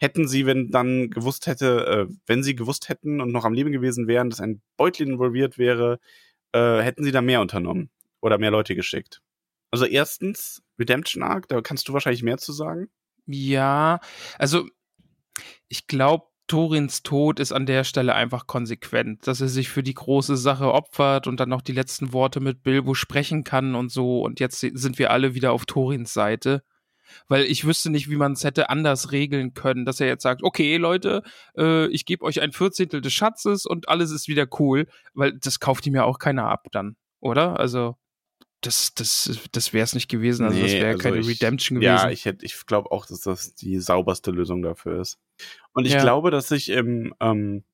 Hätten 0.00 0.26
sie, 0.26 0.44
wenn 0.44 0.70
dann 0.70 1.08
gewusst 1.08 1.46
hätte, 1.46 2.08
äh, 2.10 2.14
wenn 2.26 2.42
sie 2.42 2.56
gewusst 2.56 2.88
hätten 2.88 3.20
und 3.20 3.30
noch 3.30 3.44
am 3.44 3.54
Leben 3.54 3.70
gewesen 3.70 4.08
wären, 4.08 4.28
dass 4.28 4.40
ein 4.40 4.60
Beutlin 4.76 5.10
involviert 5.10 5.56
wäre, 5.56 6.00
äh, 6.52 6.80
hätten 6.80 7.04
sie 7.04 7.12
da 7.12 7.22
mehr 7.22 7.40
unternommen 7.40 7.90
oder 8.20 8.38
mehr 8.38 8.50
Leute 8.50 8.74
geschickt? 8.74 9.22
Also 9.70 9.84
erstens, 9.86 10.62
Redemption 10.78 11.22
Arc, 11.22 11.46
da 11.46 11.60
kannst 11.60 11.88
du 11.88 11.92
wahrscheinlich 11.92 12.24
mehr 12.24 12.38
zu 12.38 12.52
sagen. 12.52 12.90
Ja, 13.26 14.00
also 14.36 14.66
ich 15.68 15.86
glaube, 15.86 16.26
Torins 16.52 17.02
Tod 17.02 17.40
ist 17.40 17.50
an 17.50 17.64
der 17.64 17.82
Stelle 17.82 18.14
einfach 18.14 18.46
konsequent, 18.46 19.26
dass 19.26 19.40
er 19.40 19.48
sich 19.48 19.70
für 19.70 19.82
die 19.82 19.94
große 19.94 20.36
Sache 20.36 20.70
opfert 20.70 21.26
und 21.26 21.40
dann 21.40 21.48
noch 21.48 21.62
die 21.62 21.72
letzten 21.72 22.12
Worte 22.12 22.40
mit 22.40 22.62
Bilbo 22.62 22.92
sprechen 22.92 23.42
kann 23.42 23.74
und 23.74 23.90
so. 23.90 24.20
Und 24.20 24.38
jetzt 24.38 24.60
sind 24.60 24.98
wir 24.98 25.10
alle 25.12 25.32
wieder 25.34 25.52
auf 25.52 25.64
Torins 25.64 26.12
Seite. 26.12 26.62
Weil 27.26 27.44
ich 27.44 27.64
wüsste 27.64 27.88
nicht, 27.88 28.10
wie 28.10 28.16
man 28.16 28.32
es 28.32 28.44
hätte 28.44 28.68
anders 28.68 29.12
regeln 29.12 29.54
können, 29.54 29.86
dass 29.86 29.98
er 29.98 30.08
jetzt 30.08 30.24
sagt, 30.24 30.42
okay, 30.42 30.76
Leute, 30.76 31.22
äh, 31.56 31.86
ich 31.86 32.04
gebe 32.04 32.22
euch 32.22 32.42
ein 32.42 32.52
Vierzehntel 32.52 33.00
des 33.00 33.14
Schatzes 33.14 33.64
und 33.64 33.88
alles 33.88 34.10
ist 34.10 34.28
wieder 34.28 34.46
cool, 34.58 34.86
weil 35.14 35.32
das 35.32 35.58
kauft 35.58 35.86
ihm 35.86 35.94
ja 35.94 36.04
auch 36.04 36.18
keiner 36.18 36.50
ab 36.50 36.66
dann, 36.70 36.96
oder? 37.20 37.58
Also, 37.58 37.96
das, 38.62 38.94
das, 38.94 39.40
das 39.52 39.72
wäre 39.72 39.84
es 39.84 39.94
nicht 39.94 40.08
gewesen. 40.08 40.46
Also, 40.46 40.60
das 40.60 40.70
Nee, 40.70 40.78
wäre 40.80 40.86
also 40.92 40.98
keine 41.02 41.18
ich- 41.18 41.28
Redemption 41.28 41.80
gewesen. 41.80 41.90
Ja, 41.96 42.10
ich 42.10 42.24
hätte, 42.24 42.46
ich 42.46 42.64
glaube 42.66 42.90
auch, 42.90 43.04
dass 43.06 43.20
das 43.20 43.54
die 43.54 43.78
sauberste 43.78 44.30
Lösung 44.30 44.62
dafür 44.62 45.00
ist. 45.00 45.18
Und 45.72 45.84
ich 45.84 45.92
Ja. 45.92 46.00
glaube, 46.00 46.30
dass 46.30 46.48
sich 46.48 46.70
im, 46.70 47.14
ähm, 47.20 47.64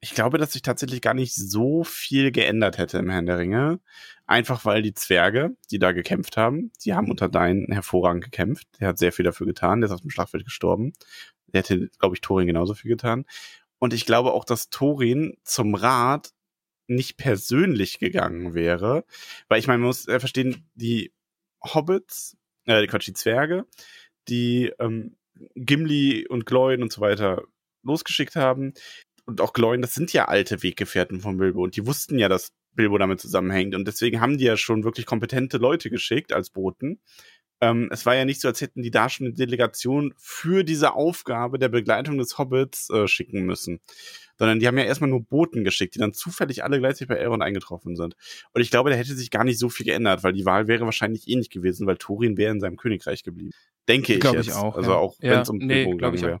ich 0.00 0.14
glaube, 0.14 0.38
dass 0.38 0.52
sich 0.52 0.62
tatsächlich 0.62 1.00
gar 1.02 1.14
nicht 1.14 1.34
so 1.34 1.82
viel 1.84 2.30
geändert 2.30 2.78
hätte 2.78 2.98
im 2.98 3.10
Herrn 3.10 3.26
der 3.26 3.38
Ringe. 3.38 3.80
Einfach 4.26 4.64
weil 4.64 4.80
die 4.82 4.94
Zwerge, 4.94 5.56
die 5.72 5.78
da 5.80 5.90
gekämpft 5.92 6.36
haben, 6.36 6.70
die 6.84 6.94
haben 6.94 7.10
unter 7.10 7.28
Dein 7.28 7.66
hervorragend 7.70 8.22
gekämpft. 8.22 8.68
Der 8.78 8.88
hat 8.88 8.98
sehr 8.98 9.10
viel 9.12 9.24
dafür 9.24 9.46
getan. 9.46 9.80
Der 9.80 9.88
ist 9.88 9.94
auf 9.94 10.00
dem 10.02 10.10
Schlachtfeld 10.10 10.44
gestorben. 10.44 10.92
Der 11.48 11.62
hätte, 11.62 11.88
glaube 11.98 12.14
ich, 12.14 12.20
Thorin 12.20 12.46
genauso 12.46 12.74
viel 12.74 12.90
getan. 12.90 13.24
Und 13.80 13.92
ich 13.92 14.06
glaube 14.06 14.32
auch, 14.32 14.44
dass 14.44 14.70
Thorin 14.70 15.36
zum 15.42 15.74
Rat 15.74 16.30
nicht 16.88 17.16
persönlich 17.16 17.98
gegangen 17.98 18.54
wäre. 18.54 19.04
Weil 19.48 19.60
ich 19.60 19.66
meine, 19.66 19.78
man 19.78 19.88
muss 19.88 20.08
äh, 20.08 20.18
verstehen, 20.18 20.68
die 20.74 21.12
Hobbits, 21.62 22.36
äh, 22.66 22.86
Quatsch, 22.86 23.06
die 23.06 23.14
Zwerge, 23.14 23.66
die 24.28 24.72
ähm, 24.78 25.16
Gimli 25.54 26.26
und 26.26 26.46
Gloin 26.46 26.82
und 26.82 26.92
so 26.92 27.00
weiter 27.00 27.44
losgeschickt 27.82 28.36
haben. 28.36 28.74
Und 29.24 29.40
auch 29.40 29.52
Gloin, 29.52 29.82
das 29.82 29.94
sind 29.94 30.12
ja 30.12 30.26
alte 30.26 30.62
Weggefährten 30.62 31.20
von 31.20 31.36
Bilbo 31.36 31.62
und 31.62 31.76
die 31.76 31.86
wussten 31.86 32.18
ja, 32.18 32.28
dass 32.28 32.52
Bilbo 32.74 32.96
damit 32.96 33.20
zusammenhängt. 33.20 33.74
Und 33.74 33.86
deswegen 33.86 34.20
haben 34.20 34.38
die 34.38 34.44
ja 34.44 34.56
schon 34.56 34.84
wirklich 34.84 35.04
kompetente 35.04 35.58
Leute 35.58 35.90
geschickt 35.90 36.32
als 36.32 36.50
Boten. 36.50 37.00
Ähm, 37.60 37.88
es 37.90 38.06
war 38.06 38.14
ja 38.14 38.24
nicht 38.24 38.40
so, 38.40 38.48
als 38.48 38.60
hätten 38.60 38.82
die 38.82 38.90
da 38.90 39.08
schon 39.08 39.26
eine 39.26 39.34
Delegation 39.34 40.14
für 40.16 40.64
diese 40.64 40.94
Aufgabe 40.94 41.58
der 41.58 41.68
Begleitung 41.68 42.18
des 42.18 42.38
Hobbits 42.38 42.88
äh, 42.90 43.08
schicken 43.08 43.44
müssen. 43.44 43.80
Sondern 44.36 44.60
die 44.60 44.68
haben 44.68 44.78
ja 44.78 44.84
erstmal 44.84 45.10
nur 45.10 45.24
Boten 45.24 45.64
geschickt, 45.64 45.96
die 45.96 45.98
dann 45.98 46.12
zufällig 46.12 46.62
alle 46.62 46.78
gleichzeitig 46.78 47.08
bei 47.08 47.16
Elrond 47.16 47.42
eingetroffen 47.42 47.96
sind. 47.96 48.14
Und 48.52 48.60
ich 48.60 48.70
glaube, 48.70 48.90
da 48.90 48.96
hätte 48.96 49.14
sich 49.16 49.30
gar 49.30 49.42
nicht 49.42 49.58
so 49.58 49.68
viel 49.68 49.86
geändert, 49.86 50.22
weil 50.22 50.32
die 50.32 50.44
Wahl 50.44 50.68
wäre 50.68 50.84
wahrscheinlich 50.84 51.26
ähnlich 51.26 51.50
gewesen, 51.50 51.88
weil 51.88 51.96
Thorin 51.96 52.36
wäre 52.36 52.52
in 52.52 52.60
seinem 52.60 52.76
Königreich 52.76 53.24
geblieben. 53.24 53.50
Denke 53.88 54.14
ich 54.14 54.20
Glaub 54.20 54.34
jetzt. 54.34 54.46
ich 54.46 54.54
auch, 54.54 54.76
Also 54.76 54.92
ja. 54.92 54.96
auch 54.96 55.16
Ja, 55.20 55.30
wenn 55.32 55.40
es 55.40 55.48
um 55.48 55.58
nee, 55.58 55.82
ich 55.82 55.90
gegangen 55.90 56.22
wäre. 56.22 56.40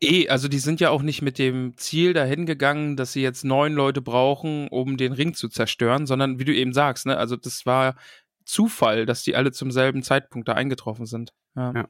Eh, 0.00 0.28
also 0.28 0.48
die 0.48 0.58
sind 0.58 0.80
ja 0.80 0.90
auch 0.90 1.02
nicht 1.02 1.22
mit 1.22 1.38
dem 1.38 1.76
Ziel 1.76 2.12
dahin 2.12 2.44
gegangen, 2.44 2.96
dass 2.96 3.12
sie 3.12 3.22
jetzt 3.22 3.44
neun 3.44 3.72
Leute 3.72 4.02
brauchen, 4.02 4.68
um 4.68 4.96
den 4.96 5.12
Ring 5.12 5.34
zu 5.34 5.48
zerstören, 5.48 6.06
sondern 6.06 6.38
wie 6.38 6.44
du 6.44 6.54
eben 6.54 6.72
sagst, 6.72 7.06
ne, 7.06 7.16
also 7.16 7.36
das 7.36 7.64
war 7.64 7.96
Zufall, 8.44 9.06
dass 9.06 9.22
die 9.22 9.36
alle 9.36 9.52
zum 9.52 9.70
selben 9.70 10.02
Zeitpunkt 10.02 10.48
da 10.48 10.52
eingetroffen 10.54 11.06
sind. 11.06 11.30
Ja. 11.56 11.72
Ja. 11.74 11.88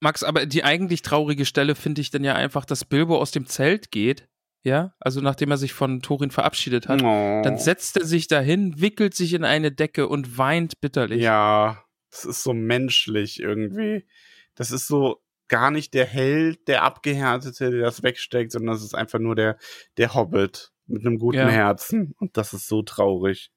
Max, 0.00 0.22
aber 0.22 0.46
die 0.46 0.64
eigentlich 0.64 1.02
traurige 1.02 1.44
Stelle 1.44 1.74
finde 1.74 2.00
ich 2.00 2.10
dann 2.10 2.24
ja 2.24 2.34
einfach, 2.34 2.64
dass 2.64 2.84
Bilbo 2.86 3.18
aus 3.18 3.32
dem 3.32 3.46
Zelt 3.46 3.90
geht, 3.90 4.28
ja, 4.62 4.94
also 4.98 5.20
nachdem 5.20 5.50
er 5.50 5.56
sich 5.58 5.72
von 5.72 6.00
Thorin 6.02 6.30
verabschiedet 6.30 6.88
hat, 6.88 7.02
Oh. 7.02 7.40
dann 7.42 7.58
setzt 7.58 7.96
er 7.98 8.04
sich 8.06 8.26
dahin, 8.26 8.80
wickelt 8.80 9.14
sich 9.14 9.32
in 9.34 9.44
eine 9.44 9.72
Decke 9.72 10.08
und 10.08 10.36
weint 10.38 10.80
bitterlich. 10.80 11.20
Ja, 11.22 11.82
das 12.10 12.24
ist 12.24 12.42
so 12.42 12.52
menschlich 12.54 13.40
irgendwie. 13.40 14.06
Das 14.54 14.70
ist 14.70 14.86
so 14.86 15.22
gar 15.48 15.70
nicht 15.70 15.94
der 15.94 16.06
Held, 16.06 16.66
der 16.68 16.82
Abgehärtete, 16.82 17.70
der 17.70 17.80
das 17.82 18.02
wegsteckt, 18.02 18.52
sondern 18.52 18.74
das 18.74 18.84
ist 18.84 18.94
einfach 18.94 19.18
nur 19.18 19.34
der, 19.34 19.58
der 19.96 20.14
Hobbit 20.14 20.72
mit 20.86 21.04
einem 21.06 21.18
guten 21.18 21.38
Ja. 21.38 21.48
Herzen. 21.48 22.14
Und 22.18 22.36
das 22.36 22.52
ist 22.52 22.68
so 22.68 22.82
traurig. 22.82 23.50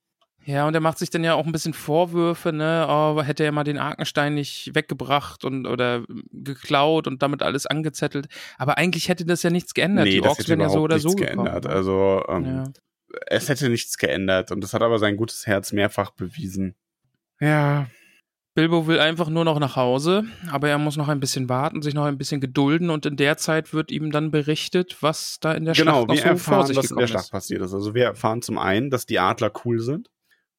Ja, 0.45 0.67
und 0.67 0.73
er 0.73 0.82
macht 0.82 0.97
sich 0.97 1.10
dann 1.10 1.23
ja 1.23 1.36
auch 1.36 1.45
ein 1.45 1.51
bisschen 1.51 1.73
Vorwürfe, 1.73 2.51
ne? 2.51 2.86
Oh, 2.89 3.21
hätte 3.21 3.43
er 3.43 3.51
mal 3.51 3.63
den 3.63 3.77
Arkenstein 3.77 4.34
nicht 4.34 4.71
weggebracht 4.73 5.45
und 5.45 5.65
oder 5.65 6.03
geklaut 6.32 7.08
und 7.08 7.21
damit 7.21 7.41
alles 7.41 7.65
angezettelt. 7.65 8.27
Aber 8.58 8.77
eigentlich 8.77 9.08
hätte 9.08 9.25
das 9.25 9.43
ja 9.43 9.49
nichts 9.49 9.73
geändert. 9.73 10.08
Die 10.08 10.19
das 10.19 10.29
Orks 10.29 10.49
wären 10.49 10.60
ja 10.60 10.69
so 10.69 10.82
oder 10.82 10.99
so 10.99 11.10
nichts 11.10 11.21
gekommen. 11.21 11.45
geändert. 11.45 11.71
Also 11.71 12.23
ähm, 12.27 12.45
ja. 12.45 12.63
es 13.27 13.47
hätte 13.47 13.69
nichts 13.69 13.97
geändert. 13.97 14.51
Und 14.51 14.62
das 14.62 14.73
hat 14.73 14.82
aber 14.82 14.99
sein 14.99 15.15
gutes 15.15 15.47
Herz 15.47 15.71
mehrfach 15.71 16.12
bewiesen. 16.12 16.75
Ja, 17.39 17.88
Bilbo 18.56 18.86
will 18.86 18.99
einfach 18.99 19.29
nur 19.29 19.45
noch 19.45 19.58
nach 19.60 19.75
Hause, 19.75 20.25
aber 20.51 20.69
er 20.69 20.77
muss 20.77 20.95
noch 20.95 21.08
ein 21.08 21.19
bisschen 21.19 21.49
warten, 21.49 21.82
sich 21.82 21.95
noch 21.95 22.06
ein 22.06 22.19
bisschen 22.19 22.39
gedulden 22.39 22.91
und 22.91 23.06
in 23.06 23.15
der 23.15 23.38
Zeit 23.38 23.73
wird 23.73 23.91
ihm 23.91 24.12
dann 24.12 24.29
berichtet, 24.29 24.97
was 25.01 25.39
da 25.39 25.53
in 25.53 25.65
der 25.65 25.73
genau, 25.73 26.06
Schlacht 26.06 26.08
noch 26.08 26.15
wir 26.15 26.17
so 26.17 26.23
vor 26.23 26.32
erfahren, 26.32 26.67
sich 26.67 26.77
was 26.77 26.91
in 26.91 26.97
der 26.97 27.08
Schlacht 27.08 27.25
ist. 27.25 27.32
passiert 27.32 27.62
ist. 27.63 27.73
Also 27.73 27.95
wir 27.95 28.03
erfahren 28.03 28.43
zum 28.43 28.60
einen, 28.60 28.91
dass 28.91 29.08
die 29.08 29.17
Adler 29.17 29.51
cool 29.65 29.79
sind. 29.79 30.12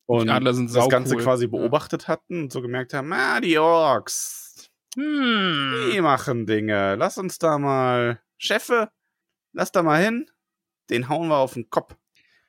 Und 0.07 0.27
Die 0.27 0.31
Adler 0.31 0.53
sind 0.55 0.75
das 0.75 0.89
Ganze 0.89 1.11
saucool. 1.11 1.25
quasi 1.25 1.45
Ja. 1.47 1.51
beobachtet 1.51 2.09
hatten 2.09 2.43
und 2.45 2.53
so 2.53 2.61
gemerkt 2.63 2.93
haben, 2.95 3.13
ah, 3.13 3.41
die 3.41 3.59
Orks, 3.59 4.71
Hm. 4.97 5.91
Die 5.93 6.01
machen 6.01 6.47
Dinge. 6.47 6.95
Lass 6.95 7.19
uns 7.19 7.39
da 7.39 7.59
mal. 7.59 8.21
Chefe, 8.39 8.91
lass 9.53 9.73
da 9.73 9.83
mal 9.83 10.01
hin. 10.03 10.27
Den 10.91 11.09
hauen 11.09 11.27
wir 11.29 11.39
auf 11.39 11.55
den 11.55 11.69
Kopf. 11.69 11.97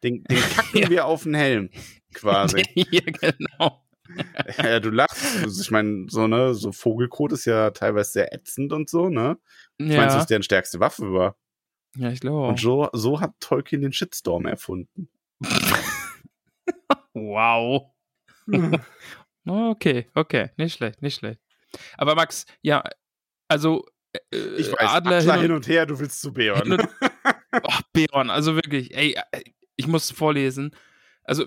Den, 0.04 0.24
den 0.26 0.38
kacken 0.56 0.80
Ja. 0.82 0.90
wir 0.90 1.06
auf 1.06 1.24
den 1.24 1.34
Helm. 1.34 1.70
Quasi. 2.14 2.64
ja, 2.76 3.02
genau. 3.02 3.82
ja, 4.58 4.80
du 4.80 4.92
lachst. 4.92 5.26
Also 5.44 5.60
ich 5.62 5.72
meine, 5.72 6.06
so, 6.10 6.28
ne, 6.28 6.54
so 6.54 6.72
Vogelkot 6.72 7.32
ist 7.32 7.46
ja 7.46 7.72
teilweise 7.72 8.12
sehr 8.12 8.32
ätzend 8.34 8.72
und 8.74 8.90
so, 8.92 9.10
ne? 9.10 9.40
Ich 9.80 9.90
Ja, 9.90 9.98
meinst, 10.02 10.16
dass 10.16 10.28
deren 10.28 10.44
stärkste 10.44 10.80
Waffe 10.80 11.12
war. 11.14 11.36
ja, 11.96 12.10
ich 12.12 12.20
glaube. 12.20 12.50
Und 12.50 12.60
so, 12.60 12.90
so 12.94 13.22
hat 13.22 13.34
Tolkien 13.40 13.82
den 13.82 13.92
Shitstorm 13.94 14.46
erfunden. 14.46 15.10
Wow. 17.14 17.92
Okay, 19.48 20.10
okay, 20.16 20.50
nicht 20.58 20.76
schlecht, 20.76 21.04
nicht 21.04 21.20
schlecht. 21.20 21.40
Aber 21.98 22.16
Max, 22.16 22.46
ja, 22.64 22.84
also 23.48 23.86
äh, 24.32 24.38
Ich 24.58 24.72
weiß, 24.72 24.90
Adler, 24.90 25.18
Adler 25.18 25.42
hin 25.42 25.52
und, 25.52 25.68
her, 25.68 25.86
du 25.86 26.00
willst 26.00 26.20
zu 26.20 26.34
hin 26.34 26.34
Beorn. 26.34 26.72
und 26.72 26.90
oh, 27.64 27.80
Beorn, 27.94 28.30
also 28.30 28.56
wirklich, 28.56 28.96
ey, 28.96 29.16
äh, 29.32 29.44
ich 29.76 29.88
muss 29.88 30.10
vorlesen. 30.12 30.72
Also 31.24 31.46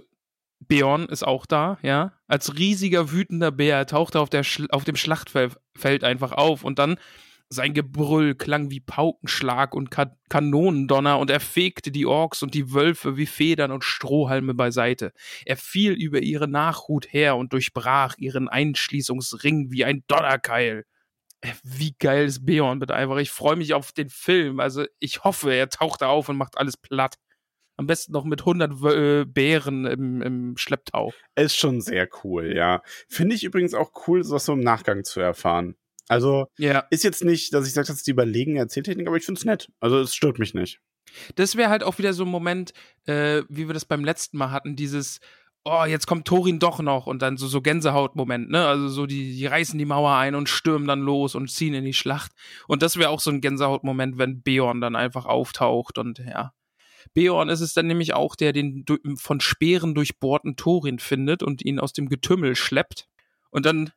Beorn 0.60 1.06
ist 1.06 1.24
auch 1.24 1.46
da, 1.46 1.78
ja, 1.82 2.12
als 2.28 2.56
riesiger 2.56 3.10
wütender 3.10 3.50
Bär 3.50 3.86
taucht 3.86 4.14
er 4.14 4.20
auf, 4.20 4.30
der 4.30 4.44
Schl 4.44 4.68
auf 4.70 4.84
dem 4.84 4.96
Schlachtfeld 4.96 6.04
einfach 6.04 6.32
auf 6.32 6.62
und 6.62 6.78
dann 6.78 6.98
sein 7.50 7.72
Gebrüll 7.74 8.34
klang 8.34 8.70
wie 8.70 8.80
Paukenschlag 8.80 9.74
und 9.74 9.90
Ka 9.90 10.14
Kanonendonner 10.28 11.18
und 11.18 11.30
er 11.30 11.40
fegte 11.40 11.90
die 11.90 12.04
Orks 12.04 12.42
und 12.42 12.52
die 12.54 12.72
Wölfe 12.74 13.16
wie 13.16 13.24
Federn 13.26 13.70
und 13.72 13.84
Strohhalme 13.84 14.52
beiseite. 14.54 15.12
Er 15.46 15.56
fiel 15.56 15.92
über 15.92 16.20
ihre 16.20 16.48
Nachhut 16.48 17.12
her 17.12 17.36
und 17.36 17.52
durchbrach 17.54 18.16
ihren 18.18 18.48
Einschließungsring 18.48 19.70
wie 19.70 19.84
ein 19.86 20.04
Donnerkeil. 20.06 20.84
Äh, 21.40 21.52
Wie 21.62 21.94
geil 21.98 22.26
ist 22.26 22.44
Beorn 22.44 22.80
bitte 22.80 22.94
einfach. 22.94 23.18
Ich 23.18 23.30
freue 23.30 23.56
mich 23.56 23.72
auf 23.72 23.92
den 23.92 24.10
Film. 24.10 24.60
Also 24.60 24.84
ich 24.98 25.24
hoffe, 25.24 25.52
er 25.52 25.68
taucht 25.70 26.02
da 26.02 26.08
auf 26.08 26.28
und 26.28 26.36
macht 26.36 26.58
alles 26.58 26.76
platt. 26.76 27.14
Am 27.76 27.86
besten 27.86 28.12
noch 28.12 28.24
mit 28.24 28.40
100 28.40 28.72
Wö- 28.72 29.20
äh, 29.20 29.24
Bären 29.24 29.86
im, 29.86 30.20
im 30.20 30.56
Schlepptau. 30.56 31.12
Ist 31.36 31.56
schon 31.56 31.80
sehr 31.80 32.08
cool, 32.24 32.54
ja. 32.56 32.82
Finde 33.08 33.36
ich 33.36 33.44
übrigens 33.44 33.72
auch 33.72 33.92
cool, 34.08 34.24
sowas 34.24 34.44
so 34.44 34.52
im 34.52 34.60
Nachgang 34.60 35.04
zu 35.04 35.20
erfahren. 35.20 35.76
Also, 36.08 36.46
Ja. 36.58 36.80
ist 36.90 37.04
jetzt 37.04 37.24
nicht, 37.24 37.52
dass 37.54 37.66
ich 37.66 37.72
sage, 37.74 37.86
das 37.86 37.96
ist 37.96 38.06
die 38.06 38.12
überlegene 38.12 38.58
Erzähltechnik, 38.58 39.06
aber 39.06 39.16
ich 39.16 39.24
finde 39.24 39.38
es 39.38 39.44
nett. 39.44 39.70
Also, 39.80 39.98
es 40.00 40.14
stört 40.14 40.38
mich 40.38 40.54
nicht. 40.54 40.80
Das 41.36 41.56
wäre 41.56 41.70
halt 41.70 41.82
auch 41.82 41.98
wieder 41.98 42.12
so 42.12 42.24
ein 42.24 42.30
Moment, 42.30 42.72
äh, 43.06 43.42
wie 43.48 43.66
wir 43.66 43.74
das 43.74 43.84
beim 43.84 44.04
letzten 44.04 44.36
Mal 44.38 44.50
hatten, 44.50 44.76
dieses, 44.76 45.20
oh, 45.64 45.84
jetzt 45.84 46.06
kommt 46.06 46.26
Thorin 46.26 46.58
doch 46.58 46.80
noch 46.80 47.06
und 47.06 47.22
dann 47.22 47.36
so, 47.36 47.46
so 47.46 47.60
Gänsehautmoment, 47.62 48.50
ne? 48.50 48.66
Also 48.66 48.88
so, 48.88 49.06
die, 49.06 49.34
die 49.36 49.46
reißen 49.46 49.78
die 49.78 49.84
Mauer 49.86 50.14
ein 50.14 50.34
und 50.34 50.48
stürmen 50.48 50.86
dann 50.86 51.00
los 51.00 51.34
und 51.34 51.50
ziehen 51.50 51.74
in 51.74 51.84
die 51.84 51.94
Schlacht. 51.94 52.32
Und 52.66 52.82
das 52.82 52.96
wäre 52.96 53.10
auch 53.10 53.20
so 53.20 53.30
ein 53.30 53.40
Gänsehautmoment, 53.40 54.18
wenn 54.18 54.42
Beorn 54.42 54.80
dann 54.80 54.96
einfach 54.96 55.24
auftaucht 55.26 55.98
und 55.98 56.18
ja. 56.18 56.52
Beorn 57.14 57.48
ist 57.48 57.60
es 57.60 57.72
dann 57.72 57.86
nämlich 57.86 58.12
auch, 58.12 58.36
der 58.36 58.52
den 58.52 58.84
von 59.16 59.40
Speeren 59.40 59.94
durchbohrten 59.94 60.56
Thorin 60.56 60.98
findet 60.98 61.42
und 61.42 61.64
ihn 61.64 61.80
aus 61.80 61.92
dem 61.94 62.08
Getümmel 62.08 62.54
schleppt. 62.54 63.08
Und 63.50 63.64
dann 63.64 63.92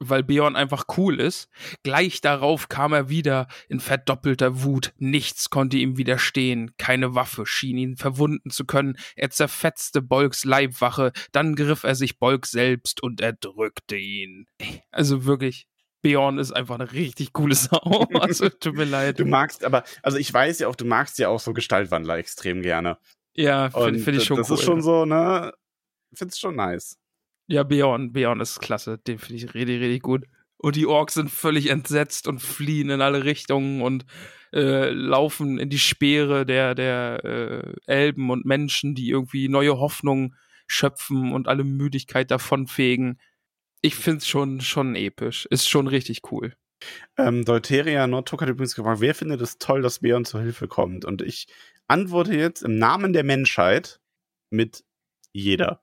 weil 0.00 0.22
Beorn 0.22 0.56
einfach 0.56 0.84
cool 0.96 1.20
ist. 1.20 1.48
Gleich 1.82 2.20
darauf 2.20 2.68
kam 2.68 2.92
er 2.92 3.08
wieder 3.08 3.46
in 3.68 3.80
verdoppelter 3.80 4.62
Wut. 4.62 4.92
Nichts 4.96 5.50
konnte 5.50 5.76
ihm 5.76 5.96
widerstehen. 5.98 6.72
Keine 6.78 7.14
Waffe 7.14 7.46
schien 7.46 7.76
ihn 7.76 7.96
verwunden 7.96 8.50
zu 8.50 8.64
können. 8.64 8.96
Er 9.14 9.30
zerfetzte 9.30 10.02
Bolks 10.02 10.44
Leibwache. 10.44 11.12
Dann 11.32 11.54
griff 11.54 11.84
er 11.84 11.94
sich 11.94 12.18
Bolk 12.18 12.46
selbst 12.46 13.02
und 13.02 13.20
erdrückte 13.20 13.96
ihn. 13.96 14.46
Also 14.90 15.26
wirklich. 15.26 15.66
Beorn 16.02 16.38
ist 16.38 16.52
einfach 16.52 16.76
eine 16.76 16.92
richtig 16.92 17.34
coole 17.34 17.54
Sau. 17.54 18.06
Also 18.20 18.48
tut 18.48 18.74
mir 18.74 18.84
leid. 18.84 19.18
Du 19.18 19.26
magst 19.26 19.64
aber, 19.64 19.84
also 20.02 20.16
ich 20.16 20.32
weiß 20.32 20.60
ja 20.60 20.68
auch, 20.68 20.76
du 20.76 20.86
magst 20.86 21.18
ja 21.18 21.28
auch 21.28 21.40
so 21.40 21.52
Gestaltwandler 21.52 22.16
extrem 22.16 22.62
gerne. 22.62 22.98
Ja, 23.34 23.70
finde 23.70 23.98
find 23.98 24.16
ich 24.16 24.24
schon 24.24 24.38
das 24.38 24.48
cool. 24.48 24.56
Das 24.56 24.60
ist 24.60 24.66
schon 24.66 24.82
so, 24.82 25.04
ne? 25.04 25.52
Find's 26.14 26.38
schon 26.38 26.56
nice. 26.56 26.98
Ja, 27.50 27.64
Beorn, 27.64 28.12
Beorn 28.12 28.40
ist 28.40 28.60
klasse. 28.60 28.98
Den 28.98 29.18
finde 29.18 29.44
ich 29.44 29.54
richtig, 29.54 29.80
richtig 29.80 30.02
gut. 30.02 30.24
Und 30.56 30.76
die 30.76 30.86
Orks 30.86 31.14
sind 31.14 31.32
völlig 31.32 31.68
entsetzt 31.68 32.28
und 32.28 32.40
fliehen 32.40 32.90
in 32.90 33.00
alle 33.00 33.24
Richtungen 33.24 33.82
und 33.82 34.06
äh, 34.52 34.90
laufen 34.90 35.58
in 35.58 35.68
die 35.68 35.80
Speere 35.80 36.46
der, 36.46 36.76
der 36.76 37.24
äh, 37.24 37.74
Elben 37.86 38.30
und 38.30 38.44
Menschen, 38.44 38.94
die 38.94 39.10
irgendwie 39.10 39.48
neue 39.48 39.78
Hoffnung 39.78 40.36
schöpfen 40.68 41.32
und 41.32 41.48
alle 41.48 41.64
Müdigkeit 41.64 42.30
davonfegen. 42.30 43.20
Ich 43.80 43.96
finde 43.96 44.18
es 44.18 44.28
schon, 44.28 44.60
schon 44.60 44.94
episch. 44.94 45.46
Ist 45.46 45.68
schon 45.68 45.88
richtig 45.88 46.30
cool. 46.30 46.54
Ähm, 47.18 47.44
Deuteria 47.44 48.06
Nordtok 48.06 48.42
hat 48.42 48.48
übrigens 48.48 48.76
gefragt, 48.76 49.00
wer 49.00 49.14
findet 49.14 49.40
es 49.40 49.58
toll, 49.58 49.82
dass 49.82 49.98
Beorn 49.98 50.24
zur 50.24 50.40
Hilfe 50.40 50.68
kommt? 50.68 51.04
Und 51.04 51.20
ich 51.20 51.48
antworte 51.88 52.36
jetzt 52.36 52.62
im 52.62 52.78
Namen 52.78 53.12
der 53.12 53.24
Menschheit 53.24 53.98
mit 54.50 54.84
jeder. 55.32 55.82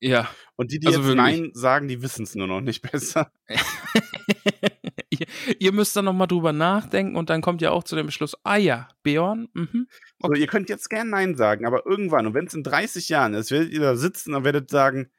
Ja. 0.00 0.28
Und 0.56 0.72
die, 0.72 0.78
die 0.78 0.86
also 0.86 1.02
jetzt. 1.02 1.14
Nein 1.16 1.50
sagen, 1.54 1.88
die 1.88 2.02
wissen 2.02 2.22
es 2.22 2.34
nur 2.34 2.46
noch 2.46 2.60
nicht 2.60 2.82
besser. 2.92 3.32
ihr, 5.10 5.26
ihr 5.58 5.72
müsst 5.72 5.96
dann 5.96 6.04
nochmal 6.04 6.28
drüber 6.28 6.52
nachdenken 6.52 7.16
und 7.16 7.30
dann 7.30 7.40
kommt 7.40 7.62
ihr 7.62 7.72
auch 7.72 7.84
zu 7.84 7.96
dem 7.96 8.10
Schluss, 8.10 8.36
ah 8.44 8.56
ja, 8.56 8.88
Beorn, 9.02 9.48
mhm. 9.54 9.88
So, 10.20 10.32
ihr 10.34 10.46
könnt 10.46 10.68
jetzt 10.68 10.88
gern 10.88 11.10
Nein 11.10 11.36
sagen, 11.36 11.66
aber 11.66 11.86
irgendwann, 11.86 12.26
und 12.26 12.34
wenn 12.34 12.46
es 12.46 12.54
in 12.54 12.62
30 12.62 13.08
Jahren 13.08 13.34
ist, 13.34 13.50
werdet 13.50 13.72
ihr 13.72 13.80
da 13.80 13.96
sitzen 13.96 14.34
und 14.34 14.44
werdet 14.44 14.70
sagen, 14.70 15.10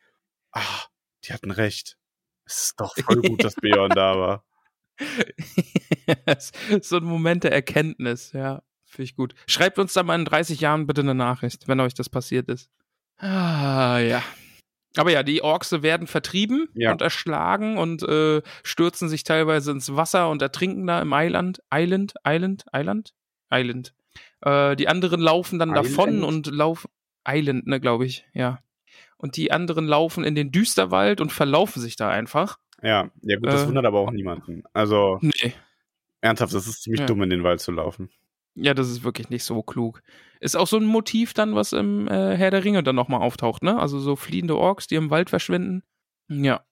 ah, 0.52 0.84
die 1.26 1.34
hatten 1.34 1.52
recht. 1.52 1.98
Es 2.46 2.64
ist 2.64 2.80
doch 2.80 2.96
voll 2.96 3.22
gut, 3.22 3.44
dass 3.44 3.56
Beorn 3.62 3.92
da 3.92 4.18
war. 4.18 4.46
so 6.82 6.98
ein 6.98 7.04
Moment 7.04 7.44
der 7.44 7.54
Erkenntnis, 7.54 8.34
ja, 8.34 8.64
finde 8.86 9.04
ich 9.04 9.16
gut. 9.16 9.36
Schreibt 9.48 9.80
uns 9.80 9.94
da 9.94 10.04
mal 10.04 10.20
in 10.20 10.26
30 10.26 10.60
Jahren 10.60 10.88
bitte 10.88 11.02
eine 11.02 11.16
Nachricht, 11.16 11.68
wenn 11.68 11.80
euch 11.80 11.94
das 11.94 12.10
passiert 12.10 12.50
ist. 12.50 12.70
Ah, 13.18 14.00
ja. 14.00 14.24
Aber 14.98 15.12
ja, 15.12 15.22
die 15.24 15.44
Orks 15.44 15.72
werden 15.84 16.08
vertrieben 16.08 16.68
Ja. 16.74 16.92
und 16.92 17.02
erschlagen 17.02 17.78
und 17.78 18.02
äh, 18.04 18.42
stürzen 18.64 19.08
sich 19.08 19.24
teilweise 19.24 19.72
ins 19.72 19.96
Wasser 19.96 20.30
und 20.30 20.42
ertrinken 20.42 20.88
da 20.88 21.02
im 21.02 21.12
Island. 21.14 21.62
Island? 21.74 22.14
Island? 22.28 22.66
Island? 22.76 23.14
Island. 23.54 23.94
Äh, 24.42 24.76
die 24.76 24.88
anderen 24.88 25.22
laufen 25.22 25.60
dann 25.60 25.74
davon 25.74 26.10
Island? 26.16 26.24
und 26.26 26.48
laufen. 26.48 26.90
Island, 27.28 27.68
ne, 27.68 27.80
glaube 27.80 28.06
ich, 28.06 28.26
ja. 28.34 28.60
Und 29.18 29.36
die 29.38 29.52
anderen 29.52 29.86
laufen 29.86 30.24
in 30.24 30.34
den 30.34 30.52
Düsterwald 30.52 31.22
und 31.22 31.32
verlaufen 31.32 31.82
sich 31.82 31.96
da 31.96 32.10
einfach. 32.10 32.58
Ja, 32.82 33.12
ja 33.22 33.36
gut, 33.38 33.48
das 33.48 33.64
Äh. 33.64 33.68
wundert 33.68 33.86
aber 33.86 34.00
auch 34.00 34.12
niemanden. 34.12 34.64
Also, 34.74 35.20
Nee. 35.22 35.54
ernsthaft, 36.22 36.54
das 36.54 36.66
ist 36.68 36.82
ziemlich 36.84 37.02
Ja. 37.02 37.06
dumm, 37.06 37.22
in 37.22 37.30
den 37.30 37.44
Wald 37.44 37.60
zu 37.60 37.72
laufen. 37.72 38.10
Ja, 38.56 38.74
das 38.74 38.90
ist 38.90 39.04
wirklich 39.04 39.30
nicht 39.30 39.44
so 39.44 39.62
klug. 39.62 40.02
Ist 40.40 40.56
auch 40.56 40.68
so 40.68 40.78
ein 40.78 40.86
Motiv 40.86 41.34
dann, 41.34 41.56
was 41.56 41.74
im 41.74 42.08
äh, 42.08 42.36
Herr 42.38 42.52
der 42.52 42.64
Ringe 42.64 42.82
dann 42.82 42.96
nochmal 42.96 43.22
auftaucht, 43.22 43.62
ne? 43.64 43.78
Also 43.78 44.00
so 44.00 44.16
fliehende 44.16 44.58
Orks, 44.58 44.88
die 44.88 44.96
im 44.96 45.10
Wald 45.10 45.30
verschwinden. 45.30 45.84
Ja. 46.30 46.64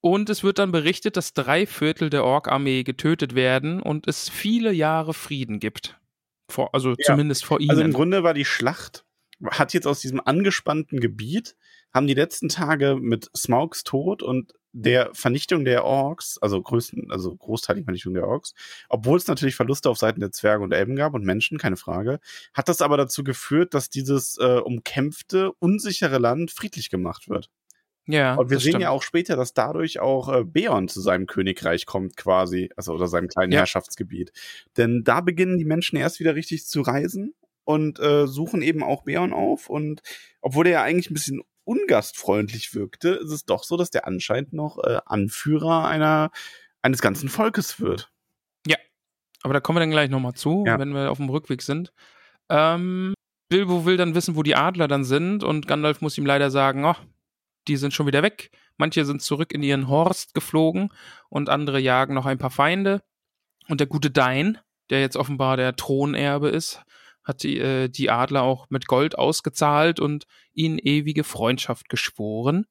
Und 0.00 0.28
es 0.28 0.42
wird 0.42 0.58
dann 0.58 0.72
berichtet, 0.72 1.16
dass 1.16 1.32
drei 1.32 1.66
Viertel 1.66 2.10
der 2.10 2.24
Ork-Armee 2.24 2.82
getötet 2.82 3.34
werden 3.34 3.80
und 3.80 4.06
es 4.06 4.28
viele 4.28 4.72
Jahre 4.72 5.14
Frieden 5.14 5.60
gibt. 5.60 5.98
Vor, 6.50 6.74
also 6.74 6.90
Ja. 6.90 6.96
zumindest 7.06 7.44
vor 7.44 7.60
ihnen. 7.60 7.70
Also 7.70 7.82
im 7.82 7.92
Grunde 7.92 8.22
war 8.22 8.34
die 8.34 8.44
Schlacht, 8.44 9.06
hat 9.46 9.72
jetzt 9.72 9.86
aus 9.86 10.00
diesem 10.00 10.20
angespannten 10.20 11.00
Gebiet, 11.00 11.56
haben 11.92 12.06
die 12.06 12.14
letzten 12.14 12.48
Tage 12.48 12.96
mit 13.00 13.30
Smaugs 13.36 13.84
Tod 13.84 14.22
und 14.22 14.52
der 14.76 15.10
Vernichtung 15.14 15.64
der 15.64 15.84
Orks, 15.84 16.36
also 16.42 16.60
größten, 16.60 17.10
also 17.10 17.34
großteiligen 17.34 17.84
Vernichtung 17.84 18.12
der 18.14 18.26
Orks, 18.26 18.54
obwohl 18.88 19.16
es 19.18 19.26
natürlich 19.28 19.54
Verluste 19.54 19.88
auf 19.88 19.98
Seiten 19.98 20.20
der 20.20 20.32
Zwerge 20.32 20.64
und 20.64 20.72
Elben 20.72 20.96
gab 20.96 21.14
und 21.14 21.24
Menschen, 21.24 21.58
keine 21.58 21.76
Frage, 21.76 22.18
hat 22.52 22.68
das 22.68 22.82
aber 22.82 22.96
dazu 22.96 23.22
geführt, 23.24 23.72
dass 23.72 23.88
dieses 23.88 24.36
äh, 24.38 24.58
umkämpfte, 24.58 25.52
unsichere 25.60 26.18
Land 26.18 26.50
friedlich 26.50 26.90
gemacht 26.90 27.28
wird. 27.28 27.50
ja, 28.06 28.34
Und 28.34 28.50
wir 28.50 28.58
sehen 28.58 28.76
stimmt. 28.76 28.82
ja 28.82 28.90
auch 28.90 29.02
später, 29.02 29.36
dass 29.36 29.54
dadurch 29.54 30.00
auch 30.00 30.28
äh, 30.28 30.44
Beorn 30.44 30.88
zu 30.88 31.00
seinem 31.00 31.26
Königreich 31.26 31.86
kommt, 31.86 32.16
quasi, 32.16 32.70
also 32.76 32.92
oder 32.94 33.06
seinem 33.06 33.28
kleinen 33.28 33.52
Ja. 33.52 33.60
Herrschaftsgebiet. 33.60 34.32
Denn 34.76 35.04
da 35.04 35.20
beginnen 35.20 35.58
die 35.58 35.64
Menschen 35.64 35.96
erst 35.96 36.20
wieder 36.20 36.34
richtig 36.34 36.66
zu 36.66 36.82
reisen 36.82 37.34
und 37.64 37.98
äh, 38.00 38.26
suchen 38.26 38.60
eben 38.62 38.82
auch 38.82 39.04
Beorn 39.04 39.32
auf. 39.32 39.70
Und 39.70 40.02
obwohl 40.42 40.66
er 40.66 40.72
ja 40.72 40.82
eigentlich 40.82 41.10
ein 41.10 41.14
bisschen 41.14 41.42
ungastfreundlich 41.64 42.74
wirkte, 42.74 43.10
ist 43.10 43.30
es 43.30 43.44
doch 43.44 43.64
so, 43.64 43.76
dass 43.76 43.90
der 43.90 44.06
anscheinend 44.06 44.52
noch 44.52 44.78
äh, 44.84 44.98
Anführer 45.06 45.86
einer 45.86 46.30
eines 46.82 47.00
ganzen 47.00 47.28
Volkes 47.28 47.80
wird. 47.80 48.10
Aber 49.42 49.52
da 49.52 49.60
kommen 49.60 49.76
wir 49.76 49.80
dann 49.80 49.90
gleich 49.90 50.08
nochmal 50.08 50.32
zu, 50.32 50.64
Ja. 50.66 50.78
wenn 50.78 50.94
wir 50.94 51.10
auf 51.10 51.18
dem 51.18 51.28
Rückweg 51.28 51.60
sind. 51.60 51.92
Ähm, 52.48 53.12
Bilbo 53.50 53.84
will 53.84 53.98
dann 53.98 54.14
wissen, 54.14 54.36
wo 54.36 54.42
die 54.42 54.56
Adler 54.56 54.88
dann 54.88 55.04
sind 55.04 55.44
und 55.44 55.68
Gandalf 55.68 56.00
muss 56.00 56.16
ihm 56.16 56.24
leider 56.24 56.50
sagen, 56.50 56.82
oh, 56.86 56.96
die 57.68 57.76
sind 57.76 57.92
schon 57.92 58.06
wieder 58.06 58.22
weg. 58.22 58.50
Manche 58.78 59.04
sind 59.04 59.20
zurück 59.20 59.52
in 59.52 59.62
ihren 59.62 59.86
Horst 59.88 60.32
geflogen 60.32 60.88
und 61.28 61.50
andere 61.50 61.78
jagen 61.78 62.14
noch 62.14 62.24
ein 62.24 62.38
paar 62.38 62.48
Feinde. 62.50 63.02
Und 63.68 63.80
der 63.80 63.86
gute 63.86 64.10
Dain, 64.10 64.56
der 64.88 65.00
jetzt 65.02 65.16
offenbar 65.18 65.58
der 65.58 65.76
Thronerbe 65.76 66.48
ist, 66.48 66.82
hat 67.24 67.42
die, 67.42 67.58
äh, 67.58 67.88
die 67.88 68.10
Adler 68.10 68.42
auch 68.42 68.68
mit 68.70 68.86
Gold 68.86 69.18
ausgezahlt 69.18 69.98
und 69.98 70.26
ihnen 70.52 70.78
ewige 70.78 71.24
Freundschaft 71.24 71.88
geschworen. 71.88 72.66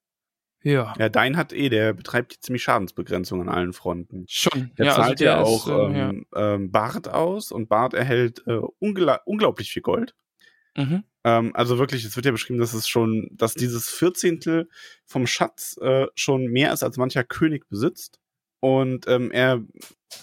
Ja, 0.62 0.94
Ja, 0.98 1.10
Dein 1.10 1.36
hat 1.36 1.52
eh, 1.52 1.68
der 1.68 1.92
betreibt 1.92 2.38
ziemlich 2.40 2.62
Schadensbegrenzung 2.62 3.42
an 3.42 3.50
allen 3.50 3.74
Fronten. 3.74 4.24
schon. 4.28 4.72
Der 4.78 4.86
ja, 4.86 4.92
zahlt 4.94 5.10
also 5.10 5.24
der 5.24 5.32
ja 5.32 5.42
ist, 5.42 5.48
auch 5.48 5.68
äh, 5.68 5.98
ja. 5.98 6.10
ähm, 6.10 6.26
ähm, 6.34 6.70
Bart 6.70 7.08
aus 7.08 7.52
und 7.52 7.68
Bart 7.68 7.92
erhält 7.92 8.42
äh, 8.46 8.60
ungla 8.78 9.20
unglaublich 9.26 9.70
viel 9.70 9.82
Gold. 9.82 10.14
Mhm. 10.76 11.04
Ähm, 11.24 11.54
also 11.54 11.78
wirklich, 11.78 12.04
es 12.04 12.16
wird 12.16 12.26
ja 12.26 12.32
beschrieben, 12.32 12.58
dass 12.58 12.72
es 12.72 12.88
schon, 12.88 13.28
dass 13.32 13.54
dieses 13.54 13.90
Vierzehntel 13.90 14.68
vom 15.04 15.26
Schatz 15.26 15.76
äh, 15.82 16.06
schon 16.14 16.46
mehr 16.46 16.72
ist, 16.72 16.82
als 16.82 16.96
mancher 16.96 17.24
König 17.24 17.68
besitzt. 17.68 18.20
Und 18.60 19.06
ähm, 19.06 19.30
er 19.30 19.62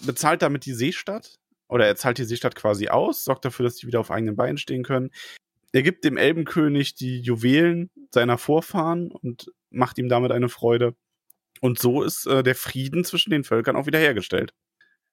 bezahlt 0.06 0.42
damit 0.42 0.66
die 0.66 0.74
Seestadt 0.74 1.40
oder 1.72 1.88
er 1.88 1.96
zahlt 1.96 2.18
die 2.20 2.24
Seestadt 2.26 2.56
quasi 2.56 2.90
aus, 2.90 3.24
sorgt 3.24 3.46
dafür, 3.46 3.64
dass 3.64 3.76
die 3.78 3.88
wieder 3.88 4.00
auf 4.00 4.12
eigenen 4.12 4.36
Beinen 4.36 4.58
stehen 4.58 4.84
können. 4.84 5.10
Er 5.72 5.82
gibt 5.84 6.04
dem 6.04 6.18
Elbenkönig 6.18 6.96
die 6.96 7.22
Juwelen 7.22 7.90
seiner 8.12 8.38
Vorfahren 8.38 9.10
und 9.12 9.52
macht 9.70 9.98
ihm 9.98 10.10
damit 10.10 10.32
eine 10.32 10.50
Freude. 10.50 10.96
Und 11.62 11.80
so 11.80 12.04
ist 12.04 12.26
äh, 12.28 12.44
der 12.44 12.56
Frieden 12.56 13.04
zwischen 13.06 13.30
den 13.32 13.44
Völkern 13.46 13.76
auch 13.76 13.86
wiederhergestellt. 13.86 14.54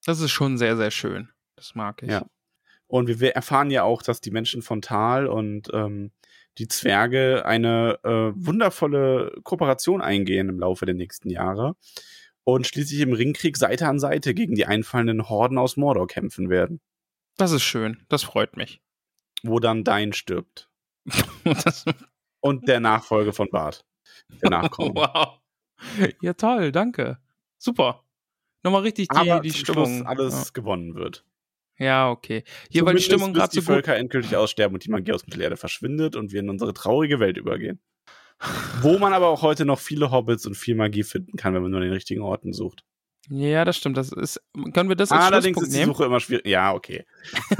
Das 0.05 0.21
ist 0.21 0.31
schon 0.33 0.59
sehr, 0.59 0.77
sehr 0.77 0.91
schön. 0.91 1.29
Das 1.57 1.75
mag 1.75 2.03
ich. 2.03 2.11
Ja. 2.11 2.27
Und 2.89 3.07
wir- 3.09 3.21
wir 3.21 3.33
erfahren 3.37 3.71
ja 3.71 3.85
auch, 3.85 4.03
dass 4.03 4.21
die 4.21 4.31
Menschen 4.31 4.63
von 4.63 4.83
Tal 4.83 5.27
und 5.27 5.69
ähm, 5.73 6.11
die 6.57 6.67
Zwerge 6.69 7.45
eine 7.47 8.01
äh, 8.03 8.33
wundervolle 8.35 9.33
Kooperation 9.45 10.01
eingehen 10.01 10.49
im 10.49 10.59
Laufe 10.59 10.87
der 10.87 10.95
nächsten 10.97 11.31
Jahre 11.31 11.77
und 12.55 12.67
schließlich 12.67 13.01
im 13.01 13.13
Ringkrieg 13.13 13.59
Seite 13.59 13.87
an 13.87 13.99
Seite 13.99 14.33
gegen 14.33 14.55
die 14.55 14.65
einfallenden 14.65 15.29
Horden 15.29 15.59
aus 15.59 15.77
Mordor 15.77 16.07
kämpfen 16.07 16.49
werden, 16.49 16.81
Das 17.37 17.53
ist 17.53 17.63
schön. 17.63 18.03
Das 18.09 18.23
freut 18.23 18.57
mich. 18.57 18.81
wo 19.43 19.61
dann 19.61 19.85
Dein 19.85 20.15
stirbt. 20.15 20.71
Und 22.41 22.67
der 22.67 22.81
Nachfolge 22.81 23.35
von 23.35 23.51
Bart. 23.51 23.85
Der 24.43 24.49
Nachkommen. 24.49 24.95
wow. 24.95 25.41
Ja, 26.23 26.33
toll. 26.33 26.73
Danke. 26.73 27.19
Super. 27.59 28.03
Nochmal 28.63 28.81
richtig 28.81 29.09
die, 29.09 29.17
Aber 29.17 29.41
die 29.41 29.53
Stimmung. 29.53 29.99
Schluss 29.99 30.07
alles 30.07 30.53
gewonnen 30.55 30.95
wird. 30.95 31.27
Ja. 31.77 31.85
ja, 31.85 32.11
okay. 32.11 32.45
Hier, 32.71 32.87
weil 32.87 32.97
die 32.97 33.03
Stimmung 33.03 33.35
gerade 33.35 33.51
die 33.51 33.57
so 33.57 33.61
gut. 33.61 33.75
Völker 33.75 33.97
endgültig 33.97 34.35
aussterben 34.35 34.75
und 34.75 34.87
die 34.87 34.91
Magie 34.91 35.13
aus 35.13 35.27
Mittelerde 35.27 35.59
verschwindet 35.59 36.17
und 36.17 36.33
wir 36.33 36.41
in 36.41 36.49
unsere 36.49 36.73
traurige 36.73 37.21
Welt 37.21 37.37
übergehen. 37.37 37.79
Wo 38.81 38.99
man 38.99 39.13
aber 39.13 39.29
auch 39.29 39.43
heute 39.43 39.65
noch 39.65 39.81
viele 39.81 40.11
Hobbits 40.11 40.47
und 40.47 40.57
viel 40.57 40.75
Magie 40.77 41.03
finden 41.03 41.37
kann, 41.37 41.55
wenn 41.55 41.63
man 41.63 41.71
nur 41.71 41.81
an 41.81 41.87
den 41.87 41.93
richtigen 41.93 42.23
Orten 42.23 42.53
sucht. 42.53 42.85
Ja, 43.31 43.65
das 43.65 43.77
stimmt. 43.77 43.97
Das 43.97 44.11
ist, 44.13 44.41
können 44.73 44.89
wir 44.89 44.97
das 44.97 45.13
als 45.13 45.25
Allerdings 45.25 45.61
ist 45.61 45.73
die 45.73 45.79
nehmen? 45.79 45.93
Suche 45.93 46.05
immer 46.05 46.21
schwierig. 46.21 46.47
Ja, 46.47 46.73
okay. 46.73 47.05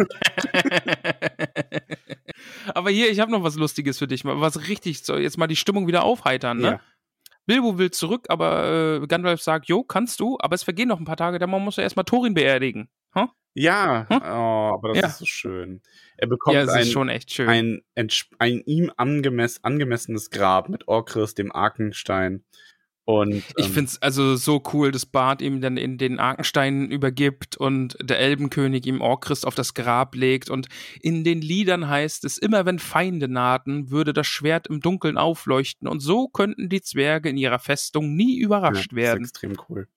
Aber 2.75 2.91
hier, 2.91 3.11
ich 3.11 3.21
habe 3.21 3.31
noch 3.31 3.43
was 3.43 3.57
Lustiges 3.57 3.99
für 3.99 4.07
dich, 4.07 4.25
was 4.25 4.69
richtig, 4.69 5.05
so 5.05 5.17
jetzt 5.17 5.37
mal 5.37 5.47
die 5.47 5.57
Stimmung 5.57 5.87
wieder 5.87 6.05
aufheitern, 6.05 6.59
ne? 6.59 6.67
Ja. 6.67 6.81
Bilbo 7.47 7.79
will 7.79 7.91
zurück, 7.91 8.27
aber 8.29 9.01
äh, 9.01 9.07
Gandalf 9.07 9.41
sagt, 9.41 9.69
jo, 9.69 9.83
kannst 9.83 10.21
du, 10.21 10.37
aber 10.39 10.55
es 10.55 10.63
vergehen 10.63 10.89
noch 10.89 11.01
ein 11.01 11.07
paar 11.07 11.17
Tage, 11.17 11.39
dann 11.39 11.49
muss 11.49 11.79
er 11.79 11.85
erstmal 11.85 12.05
Thorin 12.05 12.35
beerdigen. 12.35 12.91
Huh? 13.15 13.29
Ja, 13.55 14.07
Hm? 14.09 14.21
oh, 14.23 14.75
aber 14.75 14.89
das 14.91 14.99
Ja. 14.99 15.07
ist 15.09 15.19
so 15.19 15.27
schön. 15.27 15.81
Er 16.17 16.29
bekommt 16.29 16.55
Ja, 16.55 16.63
es 16.63 16.69
ein, 16.71 17.83
ein, 17.95 18.11
ein 18.39 18.61
ihm 18.67 18.93
angemess 18.97 19.63
angemessenes 19.63 20.31
Grab 20.31 20.69
mit 20.69 20.87
Orkris, 20.89 21.35
dem 21.35 21.53
Arkenstein. 21.53 22.45
Und 23.09 23.43
Ich 23.57 23.65
ähm, 23.65 23.73
find's 23.73 24.03
also 24.03 24.37
so 24.37 24.63
cool, 24.75 24.93
dass 24.93 25.07
Bart 25.07 25.41
ihm 25.41 25.63
dann 25.63 25.79
in 25.79 25.97
den 25.97 26.19
Arkenstein 26.19 26.91
übergibt 26.91 27.57
und 27.57 27.97
der 28.03 28.19
Elbenkönig 28.19 28.85
ihm 28.85 29.01
Orchrist 29.01 29.47
auf 29.47 29.55
das 29.55 29.73
Grab 29.73 30.15
legt 30.15 30.51
und 30.51 30.69
in 31.01 31.25
den 31.25 31.41
Liedern 31.41 31.89
heißt 31.89 32.27
es, 32.27 32.37
immer 32.37 32.67
wenn 32.67 32.79
Feinde 32.79 33.27
nahten, 33.29 33.91
würde 33.91 34.13
das 34.13 34.27
Schwert 34.27 34.67
im 34.67 34.81
Dunkeln 34.81 35.17
aufleuchten 35.17 35.89
und 35.89 36.01
so 36.01 36.29
könnten 36.29 36.69
die 36.69 36.83
Zwerge 36.83 37.31
in 37.31 37.39
ihrer 37.39 37.59
Festung 37.59 38.15
nie 38.15 38.37
überrascht 38.39 38.93
ja, 38.93 38.97
werden. 38.99 39.23
Das 39.23 39.31
ist 39.31 39.43
extrem 39.43 39.59
cool. 39.71 39.89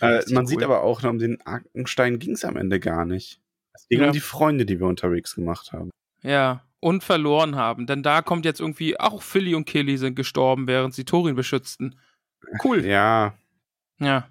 Äh, 0.00 0.20
man 0.30 0.44
cool. 0.44 0.46
sieht 0.46 0.62
aber 0.62 0.82
auch, 0.82 1.02
um 1.04 1.18
den 1.18 1.40
Arkenstein 1.46 2.18
ging 2.18 2.32
es 2.32 2.44
am 2.44 2.56
Ende 2.56 2.78
gar 2.80 3.04
nicht. 3.04 3.40
Es 3.74 3.88
ging 3.88 4.00
Ja. 4.00 4.06
um 4.08 4.12
die 4.12 4.20
Freunde, 4.20 4.66
die 4.66 4.78
wir 4.80 4.86
unterwegs 4.86 5.34
gemacht 5.34 5.72
haben. 5.72 5.90
Ja, 6.22 6.64
und 6.80 7.02
verloren 7.02 7.56
haben, 7.56 7.86
denn 7.86 8.02
da 8.02 8.22
kommt 8.22 8.44
jetzt 8.44 8.60
irgendwie, 8.60 8.98
auch 9.00 9.22
Philly 9.22 9.54
und 9.54 9.64
Killy 9.64 9.96
sind 9.98 10.14
gestorben, 10.14 10.66
während 10.66 10.94
sie 10.94 11.04
Thorin 11.04 11.34
beschützten. 11.34 11.98
Cool. 12.64 12.84
Ja, 12.84 13.34
Ja. 13.98 14.28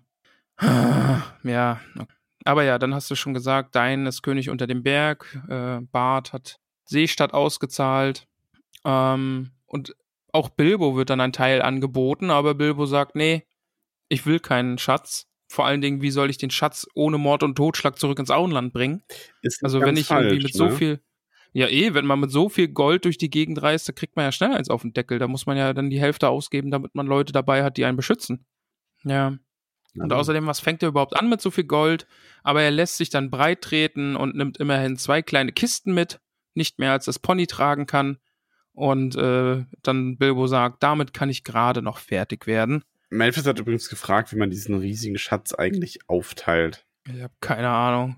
Ja. 1.43 1.79
Aber 2.45 2.63
ja, 2.63 2.79
dann 2.79 2.93
hast 2.93 3.11
du 3.11 3.15
schon 3.15 3.33
gesagt, 3.33 3.75
Dein 3.75 4.05
ist 4.05 4.21
König 4.21 4.49
unter 4.49 4.67
dem 4.67 4.83
Berg. 4.83 5.37
Äh, 5.49 5.81
Bart 5.91 6.31
hat 6.33 6.59
Seestadt 6.85 7.33
ausgezahlt. 7.33 8.27
Ähm, 8.85 9.51
und 9.65 9.95
auch 10.31 10.49
Bilbo 10.49 10.95
wird 10.95 11.09
dann 11.09 11.19
ein 11.19 11.33
Teil 11.33 11.61
angeboten, 11.61 12.29
aber 12.31 12.53
Bilbo 12.55 12.85
sagt, 12.85 13.15
nee, 13.15 13.43
ich 14.07 14.25
will 14.25 14.39
keinen 14.39 14.77
Schatz. 14.77 15.27
Vor 15.47 15.65
allen 15.65 15.81
Dingen, 15.81 16.01
wie 16.01 16.11
soll 16.11 16.29
ich 16.29 16.37
den 16.37 16.49
Schatz 16.49 16.87
ohne 16.93 17.17
Mord 17.17 17.41
und 17.41 17.55
Totschlag 17.55 17.97
zurück 17.97 18.19
ins 18.19 18.31
Auenland 18.31 18.73
bringen? 18.73 19.03
Also 19.61 19.79
wenn 19.79 19.95
ich 19.95 20.11
irgendwie 20.11 20.29
falsch, 20.29 20.43
mit 20.43 20.53
so 20.53 20.65
ne? 20.65 20.71
viel, 20.71 20.99
ja 21.53 21.67
eh, 21.67 21.93
wenn 21.93 22.05
man 22.05 22.19
mit 22.19 22.31
so 22.31 22.49
viel 22.49 22.67
Gold 22.67 23.05
durch 23.05 23.17
die 23.17 23.29
Gegend 23.29 23.61
reist, 23.61 23.87
da 23.87 23.93
kriegt 23.93 24.15
man 24.17 24.25
ja 24.25 24.31
schnell 24.31 24.51
eins 24.51 24.69
auf 24.69 24.81
den 24.81 24.93
Deckel. 24.93 25.19
Da 25.19 25.27
muss 25.27 25.45
man 25.45 25.55
ja 25.55 25.73
dann 25.73 25.89
die 25.89 26.01
Hälfte 26.01 26.27
ausgeben, 26.27 26.69
damit 26.69 26.95
man 26.95 27.07
Leute 27.07 27.31
dabei 27.31 27.63
hat, 27.63 27.77
die 27.77 27.85
einen 27.85 27.97
beschützen. 27.97 28.45
Ja. 29.03 29.37
Und 29.95 30.13
außerdem, 30.13 30.45
was 30.45 30.59
fängt 30.59 30.83
er 30.83 30.89
überhaupt 30.89 31.17
an 31.17 31.29
mit 31.29 31.41
so 31.41 31.49
viel 31.49 31.63
Gold? 31.63 32.07
Aber 32.43 32.61
er 32.61 32.71
lässt 32.71 32.97
sich 32.97 33.09
dann 33.09 33.31
breit 33.31 33.61
treten 33.61 34.15
und 34.15 34.35
nimmt 34.35 34.57
immerhin 34.57 34.97
zwei 34.97 35.21
kleine 35.21 35.51
Kisten 35.51 35.93
mit, 35.93 36.19
nicht 36.53 36.77
mehr 36.77 36.91
als 36.91 37.05
das 37.05 37.19
Pony 37.19 37.47
tragen 37.47 37.87
kann. 37.87 38.17
Und 38.73 39.15
äh, 39.15 39.65
dann 39.81 40.17
Bilbo 40.17 40.45
sagt, 40.45 40.83
damit 40.83 41.13
kann 41.13 41.29
ich 41.29 41.43
gerade 41.43 41.81
noch 41.81 41.97
fertig 41.97 42.45
werden. 42.45 42.83
Memphis 43.09 43.45
hat 43.45 43.59
übrigens 43.59 43.89
gefragt, 43.89 44.31
wie 44.31 44.37
man 44.37 44.49
diesen 44.49 44.75
riesigen 44.75 45.17
Schatz 45.17 45.53
eigentlich 45.53 45.99
aufteilt. 46.07 46.85
Ich 47.07 47.21
habe 47.21 47.33
keine 47.39 47.69
Ahnung. 47.69 48.17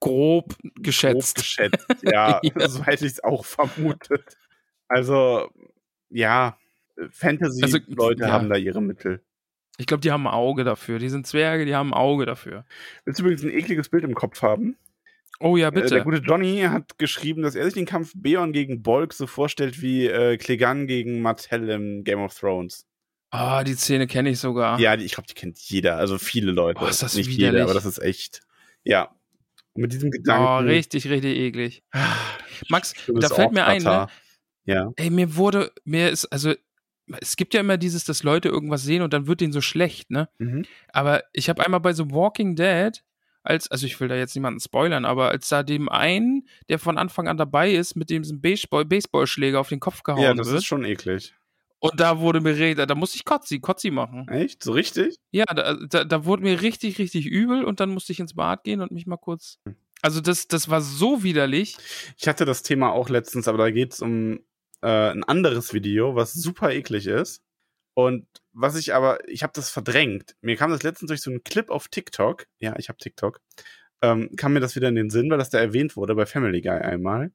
Grob 0.00 0.56
geschätzt. 0.76 1.34
Grob 1.36 1.44
geschätzt, 1.44 1.86
ja, 2.02 2.40
Ja. 2.42 2.68
so 2.68 2.84
hätte 2.84 3.06
ich 3.06 3.12
es 3.12 3.24
auch 3.24 3.44
vermutet. 3.44 4.36
Also, 4.88 5.50
ja, 6.08 6.56
Fantasy-Leute 7.10 8.22
ja. 8.24 8.32
haben 8.32 8.48
da 8.48 8.56
ihre 8.56 8.82
Mittel. 8.82 9.22
Ich 9.78 9.86
glaube, 9.86 10.02
die 10.02 10.10
haben 10.12 10.26
ein 10.26 10.32
Auge 10.32 10.64
dafür. 10.64 10.98
Die 10.98 11.08
sind 11.08 11.26
Zwerge, 11.26 11.64
die 11.64 11.74
haben 11.74 11.90
ein 11.94 11.98
Auge 11.98 12.26
dafür. 12.26 12.64
Willst 13.04 13.18
du 13.18 13.24
übrigens 13.24 13.44
ein 13.44 13.50
ekliges 13.50 13.88
Bild 13.88 14.04
im 14.04 14.14
Kopf 14.14 14.42
haben? 14.42 14.76
Oh 15.38 15.56
ja, 15.56 15.68
Äh, 15.68 15.72
der 15.72 15.80
bitte. 15.80 16.02
gute 16.02 16.18
Johnny 16.18 16.60
hat 16.68 16.98
geschrieben, 16.98 17.42
dass 17.42 17.54
er 17.54 17.64
sich 17.64 17.74
den 17.74 17.86
Kampf 17.86 18.12
Beorn 18.14 18.52
gegen 18.52 18.82
Bolg 18.82 19.14
so 19.14 19.26
vorstellt 19.26 19.80
wie 19.80 20.06
äh, 20.06 20.36
Clegane 20.36 20.84
gegen 20.86 21.22
Martell 21.22 21.70
im 21.70 22.04
Game 22.04 22.20
of 22.20 22.38
Thrones. 22.38 22.86
Ah, 23.30 23.62
die 23.64 23.74
Szene 23.74 24.06
kenne 24.06 24.30
ich 24.30 24.38
sogar. 24.40 24.78
Ja, 24.80 24.96
die, 24.96 25.04
ich 25.04 25.12
glaube, 25.12 25.28
die 25.28 25.34
kennt 25.34 25.58
jeder, 25.58 25.96
also 25.96 26.18
viele 26.18 26.50
Leute. 26.50 26.80
Oh, 26.82 26.86
ist 26.86 27.02
das 27.02 27.14
Nicht 27.14 27.28
widerlich. 27.28 27.52
jeder, 27.52 27.64
aber 27.64 27.74
das 27.74 27.84
ist 27.86 27.98
echt. 27.98 28.40
Ja. 28.84 29.14
Und 29.72 29.82
mit 29.82 29.92
diesem 29.92 30.10
Gedanken. 30.10 30.44
Oh, 30.44 30.58
richtig, 30.58 31.08
richtig 31.08 31.36
eklig. 31.36 31.84
Max, 32.68 32.94
schönes 32.96 33.28
da 33.28 33.34
fällt 33.34 33.52
mir 33.52 33.66
ein, 33.66 33.82
ne? 33.82 34.08
Ja. 34.64 34.92
Ey, 34.96 35.10
mir 35.10 35.36
wurde, 35.36 35.70
mir 35.84 36.10
ist, 36.10 36.26
also, 36.26 36.54
es 37.20 37.36
gibt 37.36 37.54
ja 37.54 37.60
immer 37.60 37.76
dieses, 37.76 38.04
dass 38.04 38.22
Leute 38.22 38.48
irgendwas 38.48 38.82
sehen 38.82 39.02
und 39.02 39.12
dann 39.12 39.26
wird 39.26 39.40
denen 39.40 39.52
so 39.52 39.60
schlecht, 39.60 40.10
ne? 40.10 40.28
Mhm. 40.38 40.64
Aber 40.92 41.22
ich 41.32 41.48
habe 41.48 41.64
einmal 41.64 41.80
bei 41.80 41.92
The 41.92 42.10
Walking 42.10 42.56
Dead, 42.56 43.02
als, 43.42 43.70
also 43.70 43.86
ich 43.86 43.98
will 44.00 44.08
da 44.08 44.16
jetzt 44.16 44.34
niemanden 44.34 44.60
spoilern, 44.60 45.04
aber 45.04 45.30
als 45.30 45.48
da 45.48 45.62
dem 45.62 45.88
einen, 45.88 46.46
der 46.68 46.78
von 46.78 46.98
Anfang 46.98 47.26
an 47.26 47.36
dabei 47.38 47.72
ist, 47.72 47.94
mit 47.96 48.10
dem 48.10 48.22
Baseball, 48.40 48.84
Baseballschläger 48.84 49.58
auf 49.60 49.68
den 49.68 49.80
Kopf 49.80 50.02
gehauen 50.02 50.22
Ja, 50.22 50.34
das 50.34 50.48
wird. 50.48 50.58
ist 50.58 50.66
schon 50.66 50.84
eklig. 50.84 51.34
Und 51.80 51.98
da 51.98 52.20
wurde 52.20 52.40
mir, 52.40 52.56
re- 52.56 52.74
da, 52.74 52.94
musste 52.94 53.16
ich 53.16 53.24
Kotzi, 53.24 53.58
Kotzi 53.60 53.90
machen. 53.90 54.28
Echt? 54.28 54.62
So 54.62 54.72
richtig? 54.72 55.16
Ja, 55.32 55.44
da, 55.46 55.74
da, 55.74 56.04
da 56.04 56.24
wurde 56.24 56.42
mir 56.42 56.62
richtig, 56.62 56.98
richtig 56.98 57.26
übel 57.26 57.64
und 57.64 57.80
dann 57.80 57.90
musste 57.90 58.12
ich 58.12 58.20
ins 58.20 58.34
Bad 58.34 58.64
gehen 58.64 58.80
und 58.80 58.92
mich 58.92 59.06
mal 59.06 59.16
kurz. 59.16 59.58
Also 60.02 60.20
das, 60.20 60.46
das 60.48 60.68
war 60.70 60.80
so 60.80 61.22
widerlich. 61.22 61.76
Ich 62.16 62.28
hatte 62.28 62.44
das 62.44 62.62
Thema 62.62 62.92
auch 62.92 63.08
letztens, 63.08 63.48
aber 63.48 63.58
da 63.58 63.70
geht 63.70 63.92
es 63.94 64.00
um 64.00 64.40
äh, 64.82 65.10
ein 65.10 65.24
anderes 65.24 65.74
Video, 65.74 66.14
was 66.14 66.32
super 66.32 66.70
eklig 66.72 67.06
ist. 67.06 67.42
Und 67.94 68.26
was 68.52 68.76
ich 68.76 68.94
aber, 68.94 69.18
ich 69.28 69.42
habe 69.42 69.52
das 69.54 69.68
verdrängt. 69.68 70.36
Mir 70.40 70.56
kam 70.56 70.70
das 70.70 70.82
letztens 70.82 71.08
durch 71.08 71.20
so 71.20 71.30
einen 71.30 71.42
Clip 71.44 71.68
auf 71.70 71.88
TikTok. 71.88 72.46
Ja, 72.60 72.74
ich 72.78 72.88
habe 72.88 72.98
TikTok. 72.98 73.40
Ähm, 74.00 74.30
kam 74.36 74.54
mir 74.54 74.60
das 74.60 74.76
wieder 74.76 74.88
in 74.88 74.94
den 74.94 75.10
Sinn, 75.10 75.28
weil 75.30 75.38
das 75.38 75.50
da 75.50 75.58
erwähnt 75.58 75.96
wurde 75.96 76.14
bei 76.14 76.24
Family 76.24 76.62
Guy 76.62 76.70
einmal. 76.78 77.32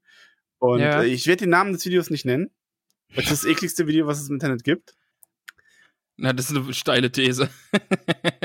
Und 0.57 0.79
Ja. 0.79 1.03
äh, 1.03 1.07
ich 1.07 1.27
werde 1.27 1.41
den 1.43 1.49
Namen 1.51 1.73
des 1.73 1.85
Videos 1.85 2.09
nicht 2.09 2.25
nennen. 2.25 2.49
Das 3.13 3.25
ist 3.25 3.31
das 3.31 3.45
ekligste 3.45 3.87
Video, 3.87 4.07
was 4.07 4.21
es 4.21 4.29
im 4.29 4.35
Internet 4.35 4.63
gibt. 4.63 4.93
Na, 6.17 6.31
das 6.31 6.49
ist 6.49 6.55
eine 6.57 6.73
steile 6.73 7.11
These. 7.11 7.49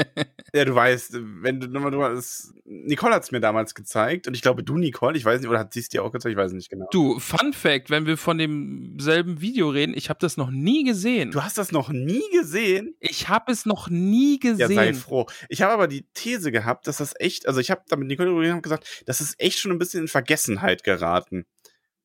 Ja, 0.52 0.64
du 0.64 0.74
weißt, 0.74 1.12
wenn 1.42 1.60
du 1.60 1.68
nochmal 1.68 1.92
drüber. 1.92 2.20
Nicole 2.64 3.14
hat 3.14 3.22
es 3.22 3.30
mir 3.30 3.38
damals 3.38 3.76
gezeigt 3.76 4.26
und 4.26 4.34
ich 4.34 4.42
glaube, 4.42 4.64
du, 4.64 4.76
Nicole, 4.78 5.16
ich 5.16 5.24
weiß 5.24 5.40
nicht, 5.40 5.48
oder 5.48 5.60
hat 5.60 5.72
sie 5.72 5.78
es 5.78 5.88
dir 5.88 6.02
auch 6.02 6.10
gezeigt, 6.10 6.32
ich 6.32 6.36
weiß 6.36 6.50
nicht 6.50 6.68
genau. 6.68 6.88
Du, 6.90 7.20
Fun 7.20 7.52
Fact, 7.52 7.88
wenn 7.88 8.04
wir 8.04 8.16
von 8.16 8.36
demselben 8.36 9.40
Video 9.40 9.68
reden, 9.70 9.94
ich 9.96 10.08
habe 10.10 10.18
das 10.18 10.36
noch 10.36 10.50
nie 10.50 10.82
gesehen. 10.82 11.30
Du 11.30 11.44
hast 11.44 11.56
das 11.56 11.70
noch 11.70 11.90
nie 11.90 12.24
gesehen? 12.32 12.96
Ich 12.98 13.28
habe 13.28 13.52
es 13.52 13.64
noch 13.64 13.88
nie 13.88 14.40
Ja, 14.42 14.50
gesehen. 14.50 14.74
sei 14.74 14.94
froh. 14.94 15.26
Ich 15.48 15.62
habe 15.62 15.72
aber 15.72 15.86
die 15.86 16.04
These 16.14 16.50
gehabt, 16.50 16.88
dass 16.88 16.96
das 16.96 17.14
echt, 17.20 17.46
also 17.46 17.60
ich 17.60 17.70
habe 17.70 17.82
da 17.86 17.94
mit 17.94 18.08
Nicole 18.08 18.30
darüber 18.30 18.52
hab 18.52 18.62
gesagt, 18.64 19.04
das 19.06 19.20
ist 19.20 19.38
echt 19.40 19.60
schon 19.60 19.70
ein 19.70 19.78
bisschen 19.78 20.00
in 20.02 20.08
Vergessenheit 20.08 20.82
geraten. 20.82 21.46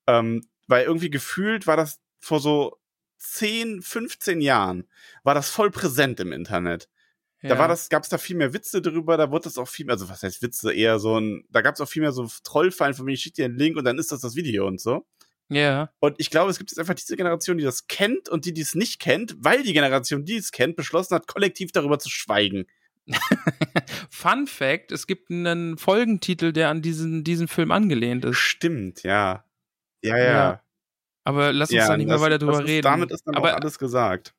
Ähm, 0.06 0.46
weil 0.68 0.86
irgendwie 0.86 1.10
gefühlt 1.10 1.66
war 1.66 1.78
das 1.78 2.00
vor 2.26 2.40
so 2.40 2.78
10, 3.20 3.82
15 3.84 4.42
Jahren, 4.42 4.88
war 5.24 5.36
das 5.36 5.50
voll 5.50 5.70
präsent 5.70 6.20
im 6.20 6.32
Internet. 6.32 6.90
Da 7.42 7.50
Ja. 7.50 7.60
war 7.60 7.68
das, 7.68 7.90
gab 7.90 8.02
es 8.04 8.10
da 8.10 8.18
viel 8.18 8.36
mehr 8.36 8.54
Witze 8.54 8.82
drüber, 8.82 9.18
da 9.18 9.30
wurde 9.30 9.44
das 9.44 9.60
auch 9.60 9.68
viel 9.68 9.86
mehr, 9.86 9.94
also 9.94 10.10
was 10.10 10.24
heißt 10.24 10.42
Witze, 10.42 10.74
eher 10.74 10.98
so 10.98 11.20
ein, 11.20 11.46
da 11.52 11.62
gab 11.62 11.76
es 11.76 11.82
auch 11.82 11.88
viel 11.88 12.02
mehr 12.02 12.12
so 12.12 12.28
Trollfallen 12.44 12.96
von 12.96 13.06
mir, 13.06 13.14
ich 13.14 13.22
schicke 13.22 13.36
dir 13.36 13.46
einen 13.46 13.58
Link 13.60 13.78
und 13.78 13.86
dann 13.86 14.00
ist 14.00 14.12
das 14.12 14.22
das 14.22 14.36
Video 14.36 14.66
und 14.68 14.82
so. 14.82 15.06
Ja. 15.50 15.92
Und 16.00 16.16
ich 16.18 16.32
glaube, 16.32 16.50
es 16.50 16.58
gibt 16.58 16.72
jetzt 16.72 16.80
einfach 16.80 16.96
diese 16.96 17.16
Generation, 17.16 17.60
die 17.60 17.64
das 17.64 17.86
kennt 17.86 18.28
und 18.30 18.46
die, 18.46 18.54
die 18.54 18.62
es 18.62 18.74
nicht 18.74 19.00
kennt, 19.00 19.36
weil 19.38 19.62
die 19.62 19.74
Generation, 19.74 20.26
die 20.26 20.38
es 20.38 20.52
kennt, 20.52 20.76
beschlossen 20.76 21.14
hat, 21.14 21.28
kollektiv 21.28 21.72
darüber 21.72 22.00
zu 22.00 22.10
schweigen. 22.10 22.66
Fun 24.10 24.48
Fact, 24.48 24.92
es 24.92 25.06
gibt 25.06 25.30
einen 25.30 25.78
Folgentitel, 25.78 26.52
der 26.52 26.70
an 26.70 26.82
diesen, 26.82 27.24
diesen 27.24 27.48
Film 27.48 27.70
angelehnt 27.72 28.26
ist. 28.26 28.38
Stimmt, 28.38 29.04
ja. 29.04 29.46
Ja, 30.02 30.18
ja. 30.18 30.24
Ja, 30.24 30.62
Aber 31.26 31.52
lass 31.52 31.70
uns 31.70 31.78
ja, 31.78 31.88
da 31.88 31.98
nicht 31.98 32.08
mehr 32.08 32.22
weiter 32.22 32.38
drüber 32.38 32.62
ist, 32.62 32.68
reden. 32.68 32.84
Damit 32.84 33.12
ist 33.12 33.24
dann 33.26 33.36
aber, 33.36 33.52
auch 33.52 33.58
alles 33.58 33.78
gesagt. 33.80 34.34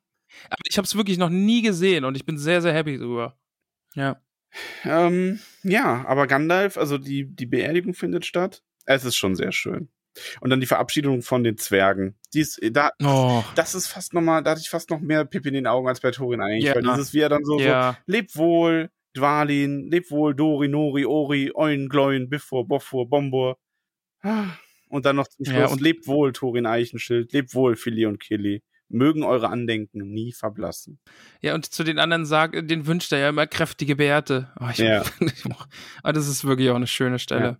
aber 0.49 0.61
ich 0.67 0.77
habe 0.77 0.85
es 0.85 0.95
wirklich 0.95 1.17
noch 1.17 1.29
nie 1.29 1.61
gesehen 1.61 2.05
und 2.05 2.15
ich 2.15 2.25
bin 2.25 2.37
sehr, 2.37 2.61
sehr 2.61 2.73
happy 2.73 2.97
drüber. 2.97 3.37
Ja. 3.93 4.21
Ähm, 4.85 5.39
ja, 5.63 6.05
aber 6.07 6.25
Gandalf, 6.27 6.77
also 6.77 6.97
die, 6.97 7.25
die 7.25 7.45
Beerdigung 7.45 7.93
findet 7.93 8.25
statt. 8.25 8.63
Es 8.85 9.03
ist 9.03 9.17
schon 9.17 9.35
sehr 9.35 9.51
schön. 9.51 9.89
Und 10.39 10.49
dann 10.49 10.61
die 10.61 10.65
Verabschiedung 10.65 11.21
von 11.21 11.43
den 11.43 11.57
Zwergen. 11.57 12.17
Die 12.33 12.39
ist, 12.39 12.59
da, 12.71 12.91
Oh, 13.03 13.43
das 13.55 13.75
ist 13.75 13.87
fast 13.87 14.13
noch 14.13 14.21
mal, 14.21 14.41
da 14.41 14.51
hatte 14.51 14.61
ich 14.61 14.69
fast 14.69 14.89
noch 14.89 14.99
mehr 14.99 15.25
Pipi 15.25 15.49
in 15.49 15.53
den 15.53 15.67
Augen 15.67 15.87
als 15.87 15.99
bei 15.99 16.11
Thorin 16.11 16.41
eigentlich. 16.41 16.63
Ja. 16.63 16.75
Weil 16.75 16.83
dieses, 16.83 17.13
wie 17.13 17.19
er 17.19 17.29
dann 17.29 17.43
so, 17.43 17.59
ja. 17.59 17.93
so 17.93 18.11
leb 18.11 18.35
wohl, 18.35 18.89
Dwalin, 19.15 19.89
leb 19.91 20.09
wohl, 20.09 20.33
Dori, 20.33 20.67
Nori, 20.67 21.05
Ori, 21.05 21.51
Oin, 21.53 21.89
Gloin, 21.89 22.29
Biffur, 22.29 22.67
Boffur, 22.67 23.07
Bombur. 23.09 23.57
Ah, 24.21 24.57
Und 24.89 25.05
dann 25.05 25.15
noch 25.15 25.27
zum 25.27 25.45
Ja, 25.45 25.53
Schluss, 25.53 25.71
und- 25.73 25.81
lebt 25.81 26.07
wohl, 26.07 26.33
Thorin 26.33 26.65
Eichenschild, 26.65 27.33
lebt 27.33 27.53
wohl, 27.53 27.75
Philly 27.75 28.05
und 28.05 28.19
Killy. 28.19 28.63
Mögen 28.89 29.23
eure 29.23 29.49
Andenken 29.49 30.11
nie 30.13 30.31
verblassen. 30.31 30.97
Ja, 31.41 31.55
und 31.55 31.65
zu 31.65 31.83
den 31.83 31.99
anderen 31.99 32.25
sagt, 32.25 32.55
den 32.71 32.87
wünscht 32.87 33.11
er 33.11 33.19
ja 33.19 33.29
immer 33.29 33.45
kräftige 33.45 33.97
Bärte. 33.97 34.49
Oh, 34.61 34.67
ich, 34.71 34.77
Ja. 34.77 35.03
ah, 36.03 36.13
das 36.13 36.29
ist 36.29 36.45
wirklich 36.45 36.69
auch 36.69 36.75
eine 36.75 36.87
schöne 36.87 37.19
Stelle. 37.19 37.43
Ja. 37.45 37.57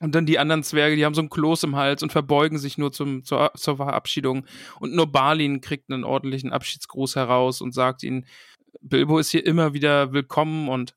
Und 0.00 0.14
dann 0.14 0.26
die 0.26 0.40
anderen 0.40 0.64
Zwerge, 0.64 0.96
die 0.96 1.04
haben 1.04 1.14
so 1.14 1.22
ein 1.22 1.30
Kloß 1.30 1.62
im 1.62 1.76
Hals 1.76 2.02
und 2.02 2.10
verbeugen 2.10 2.58
sich 2.58 2.78
nur 2.78 2.90
zum, 2.92 3.22
zur, 3.22 3.52
zur 3.54 3.76
Verabschiedung. 3.76 4.44
Und 4.80 4.92
nur 4.92 5.10
Balin 5.10 5.60
kriegt 5.60 5.90
einen 5.90 6.02
ordentlichen 6.04 6.52
Abschiedsgruß 6.52 7.14
heraus 7.14 7.60
und 7.60 7.72
sagt 7.72 8.02
ihnen, 8.02 8.26
Bilbo 8.80 9.18
ist 9.20 9.30
hier 9.30 9.46
immer 9.46 9.72
wieder 9.72 10.12
willkommen 10.12 10.68
und 10.68 10.96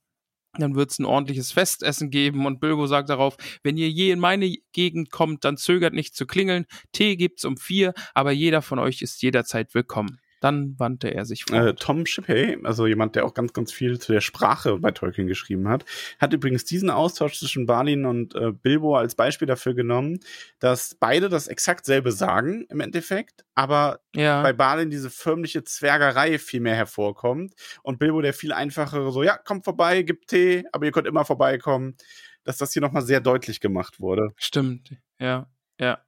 Dann 0.57 0.75
wird's 0.75 0.99
ein 0.99 1.05
ordentliches 1.05 1.51
Festessen 1.51 2.09
geben 2.09 2.45
und 2.45 2.59
Bilbo 2.59 2.87
sagt 2.87 3.09
darauf, 3.09 3.37
wenn 3.63 3.77
ihr 3.77 3.89
je 3.89 4.11
in 4.11 4.19
meine 4.19 4.55
Gegend 4.71 5.11
kommt, 5.11 5.45
dann 5.45 5.57
zögert 5.57 5.93
nicht 5.93 6.15
zu 6.15 6.25
klingeln. 6.25 6.65
Tee 6.91 7.15
gibt's 7.15 7.45
um 7.45 7.57
vier, 7.57 7.93
aber 8.13 8.31
jeder 8.31 8.61
von 8.61 8.79
euch 8.79 9.01
ist 9.01 9.21
jederzeit 9.21 9.73
willkommen. 9.73 10.19
Dann 10.39 10.79
wandte 10.79 11.13
er 11.13 11.25
sich 11.25 11.45
Äh, 11.51 11.67
fort. 11.67 11.79
Tom 11.79 12.05
Shippey, 12.05 12.57
also 12.63 12.87
jemand, 12.87 13.15
der 13.15 13.25
auch 13.25 13.33
ganz, 13.33 13.53
ganz 13.53 13.71
viel 13.71 13.99
zu 13.99 14.13
der 14.13 14.21
Sprache 14.21 14.77
bei 14.77 14.91
Tolkien 14.91 15.27
geschrieben 15.27 15.67
hat, 15.67 15.85
hat 16.19 16.33
übrigens 16.33 16.65
diesen 16.65 16.89
Austausch 16.89 17.39
zwischen 17.39 17.65
Balin 17.65 18.05
und 18.05 18.35
äh, 18.35 18.51
Bilbo 18.51 18.95
als 18.95 19.15
Beispiel 19.15 19.47
dafür 19.47 19.73
genommen, 19.73 20.19
dass 20.59 20.95
beide 20.95 21.29
das 21.29 21.47
exakt 21.47 21.85
selbe 21.85 22.11
sagen 22.11 22.65
im 22.69 22.79
Endeffekt, 22.79 23.45
aber 23.55 23.99
ja. 24.15 24.41
bei 24.41 24.53
Balin 24.53 24.89
diese 24.89 25.09
förmliche 25.09 25.63
Zwergerei 25.63 26.39
viel 26.39 26.61
mehr 26.61 26.75
hervorkommt 26.75 27.53
und 27.83 27.99
Bilbo 27.99 28.21
der 28.21 28.33
viel 28.33 28.53
einfachere 28.53 29.11
so, 29.11 29.23
ja, 29.23 29.37
kommt 29.37 29.65
vorbei, 29.65 30.03
gibt 30.03 30.27
Tee, 30.27 30.63
aber 30.71 30.85
ihr 30.85 30.91
könnt 30.91 31.07
immer 31.07 31.25
vorbeikommen, 31.25 31.95
dass 32.43 32.57
das 32.57 32.73
hier 32.73 32.81
nochmal 32.81 33.03
sehr 33.03 33.21
deutlich 33.21 33.59
gemacht 33.59 33.99
wurde. 33.99 34.33
Stimmt. 34.37 34.95
Ja. 35.19 35.49
Ja. 35.79 35.99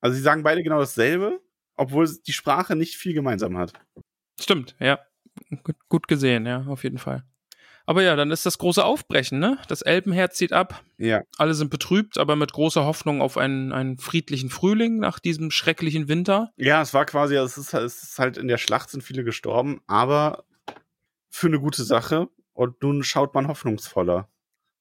Also 0.00 0.16
sie 0.16 0.22
sagen 0.22 0.42
beide 0.42 0.62
genau 0.62 0.78
dasselbe, 0.78 1.40
obwohl 1.76 2.08
die 2.26 2.32
Sprache 2.32 2.76
nicht 2.76 2.96
viel 2.96 3.14
gemeinsam 3.14 3.56
hat. 3.56 3.72
Stimmt, 4.40 4.76
ja. 4.80 4.98
Gut, 5.62 5.76
gut 5.88 6.08
gesehen, 6.08 6.46
ja, 6.46 6.64
auf 6.66 6.84
jeden 6.84 6.98
Fall. 6.98 7.24
Aber 7.86 8.02
ja, 8.02 8.16
dann 8.16 8.30
ist 8.30 8.46
das 8.46 8.56
große 8.56 8.82
Aufbrechen, 8.82 9.38
ne? 9.38 9.58
Das 9.68 9.82
Elbenherz 9.82 10.36
zieht 10.36 10.52
ab. 10.52 10.82
Ja. 10.96 11.22
Alle 11.36 11.52
sind 11.54 11.70
betrübt, 11.70 12.16
aber 12.16 12.34
mit 12.34 12.52
großer 12.52 12.84
Hoffnung 12.84 13.20
auf 13.20 13.36
einen, 13.36 13.72
einen 13.72 13.98
friedlichen 13.98 14.48
Frühling 14.48 14.98
nach 14.98 15.18
diesem 15.18 15.50
schrecklichen 15.50 16.08
Winter. 16.08 16.50
Ja, 16.56 16.80
es 16.80 16.94
war 16.94 17.04
quasi, 17.04 17.36
es 17.36 17.58
ist, 17.58 17.74
es 17.74 18.02
ist 18.02 18.18
halt 18.18 18.38
in 18.38 18.48
der 18.48 18.56
Schlacht 18.56 18.88
sind 18.88 19.02
viele 19.02 19.22
gestorben, 19.22 19.82
aber 19.86 20.44
für 21.28 21.48
eine 21.48 21.60
gute 21.60 21.84
Sache. 21.84 22.28
Und 22.54 22.82
nun 22.82 23.02
schaut 23.02 23.34
man 23.34 23.48
hoffnungsvoller. 23.48 24.28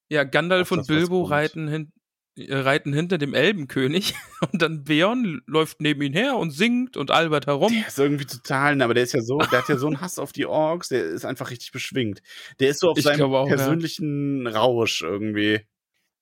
Ja, 0.07 0.23
Gandalf 0.23 0.71
und 0.71 0.87
Bilbo 0.87 1.23
reiten, 1.23 1.67
hin, 1.67 1.91
reiten 2.37 2.93
hinter 2.93 3.17
dem 3.17 3.33
Elbenkönig 3.33 4.15
und 4.51 4.61
dann 4.61 4.83
Beorn 4.83 5.41
läuft 5.45 5.81
neben 5.81 6.01
ihn 6.01 6.13
her 6.13 6.37
und 6.37 6.51
singt 6.51 6.97
und 6.97 7.11
albert 7.11 7.47
herum. 7.47 7.71
Der 7.71 7.87
ist 7.87 7.99
irgendwie 7.99 8.25
total, 8.25 8.81
aber 8.81 8.93
der 8.93 9.03
ist 9.03 9.13
ja 9.13 9.21
so, 9.21 9.37
der 9.37 9.59
hat 9.59 9.69
ja 9.69 9.77
so 9.77 9.87
einen 9.87 10.01
Hass 10.01 10.19
auf 10.19 10.31
die 10.31 10.45
Orks, 10.45 10.89
der 10.89 11.03
ist 11.03 11.25
einfach 11.25 11.51
richtig 11.51 11.71
beschwingt. 11.71 12.21
Der 12.59 12.69
ist 12.69 12.79
so 12.79 12.89
auf 12.89 12.97
Ich 12.97 13.03
seinem 13.03 13.33
auch, 13.33 13.47
ja. 13.47 13.55
persönlichen 13.55 14.47
Rausch 14.47 15.01
irgendwie. 15.03 15.61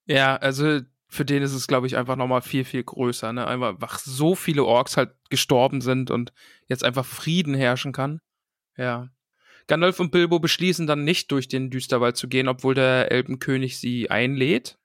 Ja, 0.05 0.35
also 0.35 0.81
für 1.07 1.25
den 1.25 1.43
ist 1.43 1.53
es, 1.53 1.67
glaube 1.67 1.87
ich, 1.87 1.97
einfach 1.97 2.15
nochmal 2.15 2.41
viel, 2.41 2.63
viel 2.63 2.83
größer, 2.83 3.33
ne? 3.33 3.45
Einfach 3.45 3.99
so 3.99 4.33
viele 4.35 4.63
Orks 4.63 4.95
halt 4.95 5.11
gestorben 5.29 5.81
sind 5.81 6.09
und 6.09 6.31
jetzt 6.67 6.83
einfach 6.83 7.05
Frieden 7.05 7.53
herrschen 7.53 7.91
kann. 7.91 8.19
Ja. 8.77 9.09
Gandalf 9.67 9.99
und 9.99 10.11
Bilbo 10.11 10.39
beschließen 10.39 10.87
dann 10.87 11.03
nicht 11.03 11.31
durch 11.31 11.47
den 11.47 11.69
Düsterwald 11.69 12.17
zu 12.17 12.27
gehen, 12.27 12.47
obwohl 12.47 12.75
der 12.75 13.11
Elbenkönig 13.11 13.79
sie 13.79 14.09
einlädt. 14.09 14.77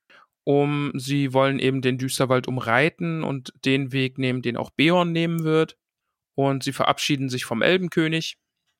Um, 0.48 0.92
sie 0.94 1.32
wollen 1.32 1.58
eben 1.58 1.82
den 1.82 1.98
Düsterwald 1.98 2.46
umreiten 2.46 3.24
und 3.24 3.52
den 3.64 3.90
Weg 3.90 4.16
nehmen, 4.16 4.42
den 4.42 4.56
auch 4.56 4.70
Beorn 4.70 5.10
nehmen 5.10 5.42
wird. 5.42 5.76
Und 6.36 6.62
sie 6.62 6.72
verabschieden 6.72 7.28
sich 7.28 7.44
vom 7.44 7.62
Elbenkönig. 7.62 8.38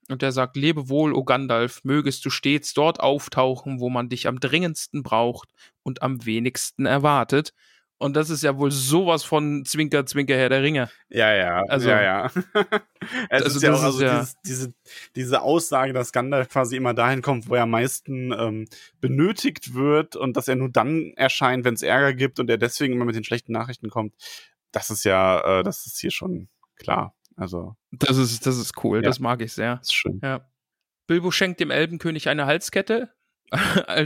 Und 0.08 0.22
der 0.22 0.30
sagt, 0.30 0.56
lebe 0.56 0.88
wohl, 0.88 1.12
o 1.12 1.24
Gandalf, 1.24 1.80
mögest 1.82 2.24
du 2.24 2.30
stets 2.30 2.72
dort 2.72 3.00
auftauchen, 3.00 3.80
wo 3.80 3.90
man 3.90 4.08
dich 4.08 4.28
am 4.28 4.38
dringendsten 4.38 5.02
braucht 5.02 5.48
und 5.82 6.02
am 6.02 6.24
wenigsten 6.24 6.86
erwartet. 6.86 7.52
Und 7.98 8.14
das 8.14 8.28
ist 8.28 8.42
ja 8.42 8.58
wohl 8.58 8.70
sowas 8.70 9.24
von 9.24 9.64
Zwinker, 9.64 10.04
Zwinker, 10.04 10.34
Herr 10.36 10.50
der 10.50 10.62
Ringe. 10.62 10.90
Ja, 11.08 11.34
ja, 11.34 11.62
Also- 11.68 11.88
ja, 11.88 12.02
ja. 12.02 12.26
es 13.30 13.42
Also 13.44 13.56
ist 13.56 13.62
ja 13.62 13.70
das 13.70 13.80
auch 13.80 13.84
also 13.84 14.04
ja- 14.04 14.18
Dieses, 14.20 14.34
diese, 14.44 14.74
diese 15.14 15.40
Aussage, 15.42 15.92
dass 15.94 16.12
Gandalf 16.12 16.48
quasi 16.50 16.76
immer 16.76 16.92
dahin 16.92 17.22
kommt, 17.22 17.48
wo 17.48 17.54
er 17.54 17.62
am 17.62 17.70
meisten 17.70 18.32
ähm, 18.32 18.66
benötigt 19.00 19.72
wird 19.74 20.14
und 20.14 20.36
dass 20.36 20.46
er 20.48 20.56
nur 20.56 20.68
dann 20.68 21.12
erscheint, 21.16 21.64
wenn 21.64 21.72
es 21.74 21.82
Ärger 21.82 22.12
gibt 22.12 22.38
und 22.38 22.50
er 22.50 22.58
deswegen 22.58 22.92
immer 22.92 23.06
mit 23.06 23.14
den 23.16 23.24
schlechten 23.24 23.52
Nachrichten 23.52 23.88
kommt. 23.88 24.14
Das 24.72 24.90
ist 24.90 25.04
ja, 25.04 25.60
äh, 25.60 25.62
das 25.62 25.86
ist 25.86 25.98
hier 25.98 26.10
schon 26.10 26.48
klar. 26.76 27.14
Also, 27.34 27.76
Das 27.92 28.18
ist, 28.18 28.44
das 28.46 28.58
ist 28.58 28.82
cool, 28.84 28.98
Ja. 28.98 29.02
das 29.08 29.20
mag 29.20 29.40
ich 29.40 29.52
sehr. 29.54 29.78
ist 29.80 29.94
schön. 29.94 30.20
Ja. 30.22 30.46
Bilbo 31.06 31.30
schenkt 31.30 31.60
dem 31.60 31.70
Elbenkönig 31.70 32.28
eine 32.28 32.44
Halskette. 32.46 33.10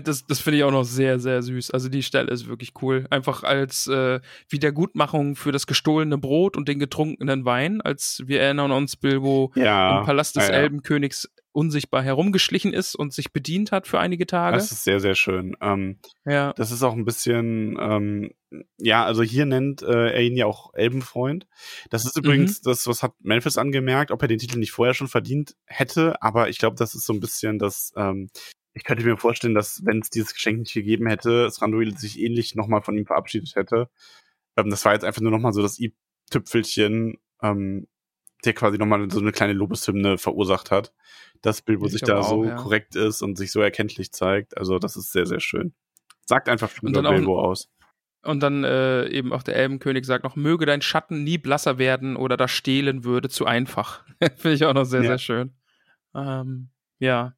Das 0.05 0.27
das 0.27 0.41
finde 0.41 0.59
ich 0.59 0.65
auch 0.65 0.71
noch 0.71 0.85
sehr, 0.85 1.19
sehr 1.19 1.43
süß. 1.43 1.71
Also 1.71 1.89
die 1.89 2.03
Stelle 2.03 2.31
ist 2.31 2.49
wirklich 2.49 2.73
cool. 2.83 3.07
Einfach 3.11 3.43
als 3.43 3.87
äh, 3.87 4.21
Wiedergutmachung 4.49 5.37
für 5.37 5.53
das 5.53 5.67
gestohlene 5.67 6.19
Brot 6.19 6.57
und 6.57 6.69
den 6.69 6.79
getrunkenen 6.79 7.45
Wein, 7.45 7.81
als 7.81 8.23
wir 8.27 8.41
erinnern 8.41 8.71
uns, 8.71 8.97
Bilbo 8.97 9.53
Ja. 9.55 10.01
im 10.01 10.07
Palast 10.07 10.37
des 10.37 10.49
ja, 10.49 10.55
ja. 10.55 10.61
Elbenkönigs 10.61 11.29
unsichtbar 11.53 12.03
herumgeschlichen 12.03 12.73
ist 12.73 12.95
und 12.95 13.13
sich 13.13 13.33
bedient 13.33 13.73
hat 13.73 13.89
für 13.89 13.99
einige 13.99 14.27
Tage. 14.27 14.57
Das 14.57 14.71
ist 14.71 14.85
sehr, 14.85 15.01
sehr 15.01 15.17
schön. 15.17 15.57
Ähm, 15.61 15.99
ja. 16.25 16.53
Das 16.53 16.71
ist 16.71 16.83
auch 16.83 16.93
ein 16.95 17.05
bisschen, 17.05 17.77
ähm, 17.81 18.31
ja, 18.79 19.05
also 19.05 19.23
hier 19.23 19.47
nennt 19.47 19.83
äh, 19.83 20.13
er 20.13 20.23
ihn 20.23 20.37
ja 20.37 20.47
auch 20.47 20.73
Elbenfreund. 20.75 21.49
Das 21.91 22.05
ist 22.05 22.17
übrigens 22.17 22.61
das, 22.61 22.87
was 22.87 23.03
hat 23.03 23.15
Memphis 23.21 23.59
angemerkt, 23.59 24.13
ob 24.13 24.23
er 24.23 24.29
den 24.29 24.39
Titel 24.39 24.59
nicht 24.59 24.71
vorher 24.71 24.95
schon 24.95 25.09
verdient 25.09 25.57
hätte, 25.67 26.23
aber 26.23 26.49
ich 26.49 26.59
glaube, 26.59 26.77
das 26.77 26.95
ist 26.95 27.05
so 27.05 27.13
ein 27.13 27.21
bisschen 27.21 27.59
das, 27.59 27.93
ähm, 27.97 28.31
ich 28.75 28.85
könnte 28.85 29.05
mir 29.05 29.17
vorstellen, 29.17 29.55
dass 29.55 29.85
wenn 29.85 29.99
es 30.01 30.11
dieses 30.11 30.33
Geschenk 30.35 30.61
nicht 30.61 30.75
gegeben 30.75 31.07
hätte, 31.09 31.51
Thranduil 31.53 31.97
sich 31.97 32.21
ähnlich 32.21 32.55
nochmal 32.55 32.83
von 32.83 32.97
ihm 32.97 33.07
verabschiedet 33.07 33.55
hätte. 33.57 33.89
Ähm, 34.57 34.71
das 34.71 34.85
war 34.85 34.93
jetzt 34.93 35.05
einfach 35.05 35.21
nur 35.23 35.31
nochmal 35.33 35.53
so 35.53 35.63
das 35.63 35.79
i-Tüpfelchen, 35.79 37.19
ähm, 37.43 37.89
der 38.45 38.55
quasi 38.55 38.79
nochmal 38.79 39.11
so 39.11 39.21
eine 39.21 39.33
kleine 39.33 39.53
Lobeshymne 39.53 40.17
verursacht 40.19 40.71
hat, 40.71 40.93
dass 41.43 41.63
Bilbo 41.63 41.87
Ich 41.87 41.93
sich 41.93 42.03
da 42.03 42.23
so 42.23 42.43
auch, 42.43 42.45
ja. 42.47 42.55
korrekt 42.57 42.97
ist 42.97 43.23
und 43.23 43.37
sich 43.37 43.51
so 43.53 43.61
erkenntlich 43.61 44.13
zeigt. 44.13 44.57
Also 44.57 44.79
das 44.79 44.97
ist 44.97 45.13
sehr, 45.13 45.27
sehr 45.27 45.41
schön. 45.41 45.75
Sagt 46.27 46.49
einfach 46.49 46.71
viel 46.71 46.89
über 46.89 47.05
auch- 47.05 47.11
Bilbo 47.13 47.41
aus. 47.41 47.69
Und 48.23 48.41
dann 48.43 48.65
äh, 48.65 49.09
eben 49.09 49.33
auch 49.33 49.43
der 49.43 49.57
Elbenkönig 49.57 50.05
sagt 50.05 50.25
noch, 50.25 50.37
möge 50.37 50.67
dein 50.67 50.83
Schatten 50.83 51.25
nie 51.25 51.39
blasser 51.39 51.79
werden 51.79 52.17
oder 52.17 52.37
das 52.37 52.51
Stehlen 52.51 53.03
würde 53.05 53.31
zu 53.31 53.47
einfach. 53.47 54.05
finde 54.37 54.53
ich 54.53 54.65
auch 54.67 54.75
noch 54.75 54.85
sehr, 54.85 55.01
Ja. 55.03 55.07
sehr 55.09 55.19
schön. 55.19 55.55
Ähm, 56.15 56.69
ja. 56.99 57.35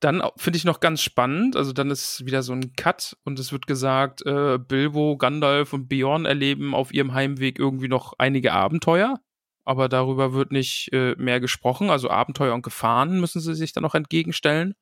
Dann 0.00 0.22
finde 0.36 0.58
ich 0.58 0.64
noch 0.64 0.80
ganz 0.80 1.00
spannend, 1.00 1.56
also 1.56 1.72
dann 1.72 1.90
ist 1.90 2.26
wieder 2.26 2.42
so 2.42 2.52
ein 2.52 2.74
Cut 2.74 3.16
und 3.24 3.38
es 3.38 3.50
wird 3.50 3.66
gesagt, 3.66 4.24
äh, 4.26 4.58
Bilbo, 4.58 5.16
Gandalf 5.16 5.72
und 5.72 5.88
Beorn 5.88 6.26
erleben 6.26 6.74
auf 6.74 6.92
ihrem 6.92 7.14
Heimweg 7.14 7.58
irgendwie 7.58 7.88
noch 7.88 8.12
einige 8.18 8.52
Abenteuer, 8.52 9.18
aber 9.64 9.88
darüber 9.88 10.34
wird 10.34 10.52
nicht 10.52 10.92
äh, 10.92 11.14
mehr 11.16 11.40
gesprochen. 11.40 11.88
Also 11.88 12.10
Abenteuer 12.10 12.54
und 12.54 12.62
Gefahren 12.62 13.20
müssen 13.20 13.40
sie 13.40 13.54
sich 13.54 13.72
dann 13.72 13.82
noch 13.82 13.94
entgegenstellen. 13.94 14.74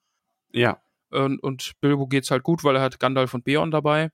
Ja. 0.52 0.80
Und, 1.10 1.40
und 1.40 1.72
Bilbo 1.80 2.08
geht's 2.08 2.32
halt 2.32 2.42
gut, 2.42 2.64
weil 2.64 2.76
er 2.76 2.82
hat 2.82 2.98
Gandalf 2.98 3.34
und 3.34 3.44
Beorn 3.44 3.70
dabei. 3.70 4.10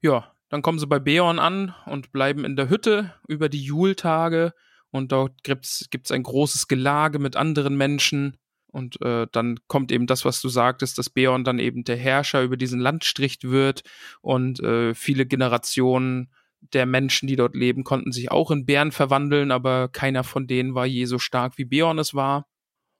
Ja, 0.00 0.32
dann 0.48 0.62
kommen 0.62 0.78
sie 0.78 0.86
bei 0.86 0.98
Beorn 0.98 1.38
an 1.38 1.74
und 1.86 2.12
bleiben 2.12 2.44
in 2.44 2.56
der 2.56 2.70
Hütte 2.70 3.14
über 3.26 3.48
die 3.48 3.62
Jultage. 3.62 4.54
Und 4.90 5.12
dort 5.12 5.42
gibt's, 5.42 5.88
gibt's 5.90 6.10
ein 6.10 6.22
großes 6.22 6.68
Gelage 6.68 7.18
mit 7.18 7.36
anderen 7.36 7.76
Menschen. 7.76 8.38
Und 8.78 9.00
äh, 9.02 9.26
dann 9.32 9.58
kommt 9.66 9.90
eben 9.90 10.06
das, 10.06 10.24
was 10.24 10.40
du 10.40 10.48
sagtest, 10.48 10.96
dass 10.98 11.10
Beorn 11.10 11.44
dann 11.44 11.58
eben 11.58 11.84
der 11.84 11.96
Herrscher 11.96 12.42
über 12.42 12.56
diesen 12.56 12.78
Landstrich 12.78 13.38
wird. 13.42 13.82
Und 14.20 14.60
äh, 14.60 14.94
viele 14.94 15.26
Generationen 15.26 16.30
der 16.60 16.86
Menschen, 16.86 17.26
die 17.26 17.36
dort 17.36 17.54
leben, 17.54 17.84
konnten 17.84 18.12
sich 18.12 18.30
auch 18.30 18.50
in 18.50 18.66
Bären 18.66 18.92
verwandeln, 18.92 19.50
aber 19.50 19.88
keiner 19.88 20.24
von 20.24 20.46
denen 20.46 20.74
war 20.74 20.86
je 20.86 21.04
so 21.04 21.18
stark 21.18 21.58
wie 21.58 21.64
Beorn 21.64 21.98
es 21.98 22.14
war. 22.14 22.46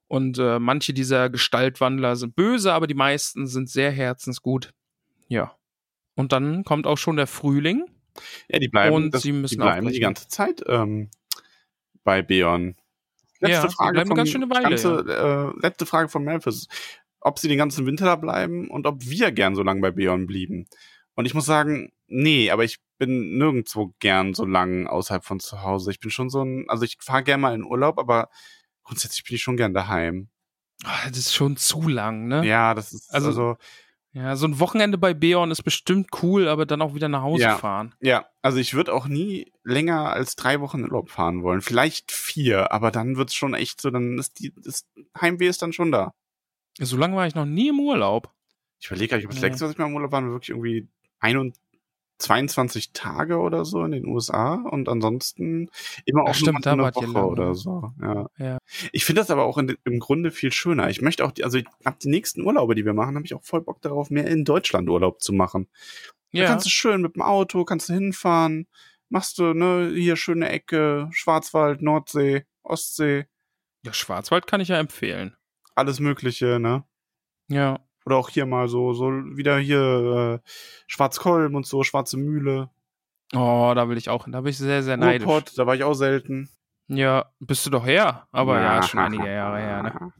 Und 0.08 0.38
äh, 0.38 0.58
manche 0.58 0.92
dieser 0.92 1.30
Gestaltwandler 1.30 2.16
sind 2.16 2.34
böse, 2.34 2.72
aber 2.72 2.86
die 2.86 2.94
meisten 2.94 3.46
sind 3.46 3.68
sehr 3.68 3.90
herzensgut. 3.90 4.72
Ja. 5.28 5.56
Und 6.14 6.32
dann 6.32 6.64
kommt 6.64 6.86
auch 6.86 6.98
schon 6.98 7.16
der 7.16 7.26
Frühling. 7.26 7.84
Ja, 8.48 8.58
die 8.58 8.68
bleiben, 8.68 8.94
Und 8.94 9.14
das, 9.14 9.22
sie 9.22 9.32
müssen 9.32 9.54
die 9.54 9.60
bleiben 9.60 9.88
die 9.88 10.00
ganze 10.00 10.28
Zeit 10.28 10.64
ähm, 10.66 11.10
bei 12.04 12.22
Beorn. 12.22 12.76
Ja, 13.40 13.66
die 13.66 13.74
bleiben 13.92 13.98
eine 14.10 14.14
ganz 14.16 14.30
schöne 14.30 14.50
Weile, 14.50 14.68
Ganze, 14.70 15.54
äh, 15.56 15.60
letzte 15.60 15.86
Frage 15.86 16.08
von 16.08 16.24
Memphis. 16.24 16.66
Ob 17.20 17.38
sie 17.38 17.48
den 17.48 17.58
ganzen 17.58 17.86
Winter 17.86 18.04
da 18.04 18.16
bleiben 18.16 18.68
und 18.70 18.86
ob 18.86 19.04
wir 19.04 19.32
gern 19.32 19.54
so 19.54 19.62
lange 19.62 19.80
bei 19.80 19.90
Beorn 19.90 20.26
blieben. 20.26 20.66
Und 21.14 21.24
ich 21.26 21.34
muss 21.34 21.46
sagen, 21.46 21.90
nee, 22.06 22.50
aber 22.50 22.64
ich 22.64 22.78
bin 22.98 23.38
nirgendwo 23.38 23.92
gern 23.98 24.34
so 24.34 24.44
lang 24.44 24.86
außerhalb 24.86 25.24
von 25.24 25.40
zu 25.40 25.62
Hause. 25.62 25.90
Ich 25.90 26.00
bin 26.00 26.10
schon 26.10 26.30
so 26.30 26.42
ein, 26.42 26.64
also 26.68 26.84
ich 26.84 26.96
fahre 27.00 27.24
gern 27.24 27.40
mal 27.40 27.54
in 27.54 27.64
Urlaub, 27.64 27.98
aber 27.98 28.28
grundsätzlich 28.84 29.24
bin 29.24 29.34
ich 29.36 29.42
schon 29.42 29.56
gern 29.56 29.74
daheim. 29.74 30.28
Ah, 30.84 31.08
Das 31.08 31.18
ist 31.18 31.34
schon 31.34 31.56
zu 31.56 31.88
lang, 31.88 32.28
ne? 32.28 32.44
Ja, 32.46 32.74
das 32.74 32.92
ist 32.92 33.12
Also- 33.12 33.28
also, 33.28 33.56
Ja, 34.12 34.36
so 34.36 34.46
ein 34.46 34.58
Wochenende 34.58 34.96
bei 34.98 35.12
Beorn 35.14 35.50
ist 35.50 35.62
bestimmt 35.62 36.08
cool, 36.22 36.48
aber 36.48 36.64
dann 36.66 36.80
auch 36.82 36.94
wieder 36.94 37.08
nach 37.08 37.22
Hause 37.22 37.42
Ja. 37.42 37.56
fahren. 37.58 37.94
ja, 38.00 38.26
also 38.42 38.58
ich 38.58 38.72
würde 38.74 38.92
auch 38.94 39.06
nie 39.06 39.52
länger 39.64 40.10
als 40.12 40.34
drei 40.34 40.60
Wochen 40.60 40.78
in 40.78 40.84
Urlaub 40.84 41.10
fahren 41.10 41.42
wollen. 41.42 41.60
Vielleicht 41.60 42.10
vier, 42.10 42.72
aber 42.72 42.90
dann 42.90 43.16
wird's 43.16 43.34
schon 43.34 43.54
echt 43.54 43.80
so, 43.80 43.90
dann 43.90 44.18
ist 44.18 44.38
die, 44.40 44.52
das 44.56 44.86
Heimweh 45.20 45.46
ist 45.48 45.60
dann 45.62 45.72
schon 45.74 45.92
da. 45.92 46.14
So 46.80 46.96
lange 46.96 47.16
war 47.16 47.26
ich 47.26 47.34
noch 47.34 47.44
nie 47.44 47.68
im 47.68 47.80
Urlaub. 47.80 48.32
Ich 48.80 48.86
überlege, 48.86 49.18
ich 49.18 49.26
das 49.26 49.34
Nee. 49.36 49.40
letzte, 49.42 49.64
was 49.66 49.72
ich 49.72 49.78
mal 49.78 49.86
im 49.86 49.94
Urlaub 49.94 50.12
war, 50.12 50.22
war 50.22 50.30
wirklich 50.30 50.50
irgendwie 50.50 50.88
21, 51.18 51.60
22 52.18 52.92
Tage 52.92 53.38
oder 53.38 53.64
so 53.64 53.84
in 53.84 53.92
den 53.92 54.06
USA 54.06 54.54
und 54.54 54.88
ansonsten 54.88 55.70
immer 56.04 56.24
auch 56.24 56.34
stimmt, 56.34 56.66
da 56.66 56.72
eine 56.72 56.82
Woche 56.82 57.06
lang, 57.06 57.24
oder 57.24 57.46
ja. 57.48 57.54
so. 57.54 57.92
Ja. 58.00 58.26
Ja. 58.38 58.58
Ich 58.92 59.04
finde 59.04 59.20
das 59.22 59.30
aber 59.30 59.44
auch 59.44 59.58
in, 59.58 59.76
im 59.84 59.98
Grunde 60.00 60.30
viel 60.30 60.52
schöner. 60.52 60.90
Ich 60.90 61.00
möchte 61.00 61.24
auch, 61.24 61.32
die, 61.32 61.44
also 61.44 61.58
ab 61.84 61.98
die 62.00 62.08
nächsten 62.08 62.42
Urlaube, 62.42 62.74
die 62.74 62.84
wir 62.84 62.94
machen, 62.94 63.14
habe 63.16 63.24
ich 63.26 63.34
auch 63.34 63.42
voll 63.44 63.60
Bock 63.62 63.80
darauf, 63.82 64.10
mehr 64.10 64.26
in 64.26 64.44
Deutschland 64.44 64.88
Urlaub 64.88 65.20
zu 65.22 65.32
machen. 65.32 65.68
Da 66.32 66.40
Ja. 66.40 66.46
kannst 66.46 66.66
du 66.66 66.70
schön 66.70 67.02
mit 67.02 67.14
dem 67.14 67.22
Auto, 67.22 67.64
kannst 67.64 67.88
du 67.88 67.94
hinfahren, 67.94 68.66
machst 69.08 69.38
du, 69.38 69.54
ne, 69.54 69.90
hier 69.94 70.16
schöne 70.16 70.48
Ecke, 70.50 71.08
Schwarzwald, 71.12 71.82
Nordsee, 71.82 72.44
Ostsee, 72.62 73.26
ja, 73.84 73.94
Schwarzwald 73.94 74.46
kann 74.46 74.60
ich 74.60 74.68
ja 74.68 74.78
empfehlen. 74.78 75.36
alles 75.76 76.00
Mögliche, 76.00 76.58
ne? 76.58 76.84
Ja. 77.48 77.78
Oder 78.08 78.16
auch 78.16 78.30
hier 78.30 78.46
mal 78.46 78.68
so, 78.68 78.94
so 78.94 79.10
wieder 79.10 79.58
hier 79.58 80.40
äh, 80.42 80.48
Schwarzkolm 80.86 81.54
und 81.54 81.66
so, 81.66 81.82
Schwarze 81.82 82.16
Mühle, 82.16 82.70
Oh, 83.34 83.72
da 83.74 83.88
will 83.88 83.98
ich 83.98 84.08
auch 84.08 84.24
hin. 84.24 84.32
Da 84.32 84.40
bin 84.40 84.50
ich 84.50 84.58
sehr, 84.58 84.82
sehr 84.82 84.96
neidisch. 84.96 85.26
Ruhrpott, 85.26 85.52
da 85.58 85.66
war 85.66 85.74
ich 85.74 85.84
auch 85.84 85.94
selten. 85.94 86.48
Ja, 86.88 87.26
bist 87.40 87.66
du 87.66 87.70
doch 87.70 87.84
her. 87.84 88.26
Aber 88.32 88.60
ja, 88.60 88.78
ist 88.78 88.88
schon 88.88 89.00
einige 89.00 89.26
Jahre 89.26 89.58
her, 89.58 89.82
ne? 89.82 90.12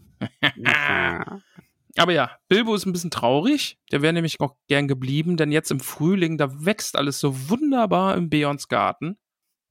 ne? 0.57 1.43
Aber 1.97 2.13
ja, 2.13 2.31
Bilbo 2.49 2.75
ist 2.75 2.85
ein 2.85 2.93
bisschen 2.93 3.11
traurig. 3.11 3.79
Der 3.91 4.03
wäre 4.03 4.13
nämlich 4.13 4.39
auch 4.41 4.57
gern 4.69 4.87
geblieben, 4.87 5.37
denn 5.37 5.51
jetzt 5.51 5.71
im 5.71 5.81
Frühling, 5.81 6.37
da 6.37 6.65
wächst 6.65 6.97
alles 6.97 7.19
so 7.19 7.49
wunderbar 7.49 8.15
im 8.17 8.29
Beons 8.29 8.69
Garten. 8.69 9.17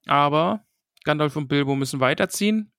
Aber 0.07 0.65
Gandalf 1.03 1.35
und 1.35 1.47
Bilbo 1.47 1.75
müssen 1.75 1.99
weiterziehen. 1.99 2.73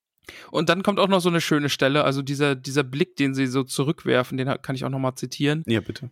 Und 0.50 0.68
dann 0.68 0.82
kommt 0.82 0.98
auch 0.98 1.08
noch 1.08 1.20
so 1.20 1.28
eine 1.28 1.40
schöne 1.40 1.68
Stelle, 1.68 2.04
also 2.04 2.22
dieser, 2.22 2.54
dieser 2.54 2.84
Blick, 2.84 3.16
den 3.16 3.34
sie 3.34 3.46
so 3.46 3.62
zurückwerfen, 3.64 4.36
den 4.36 4.48
kann 4.62 4.74
ich 4.74 4.84
auch 4.84 4.90
nochmal 4.90 5.14
zitieren. 5.14 5.62
ja, 5.66 5.80
bitte. 5.80 6.10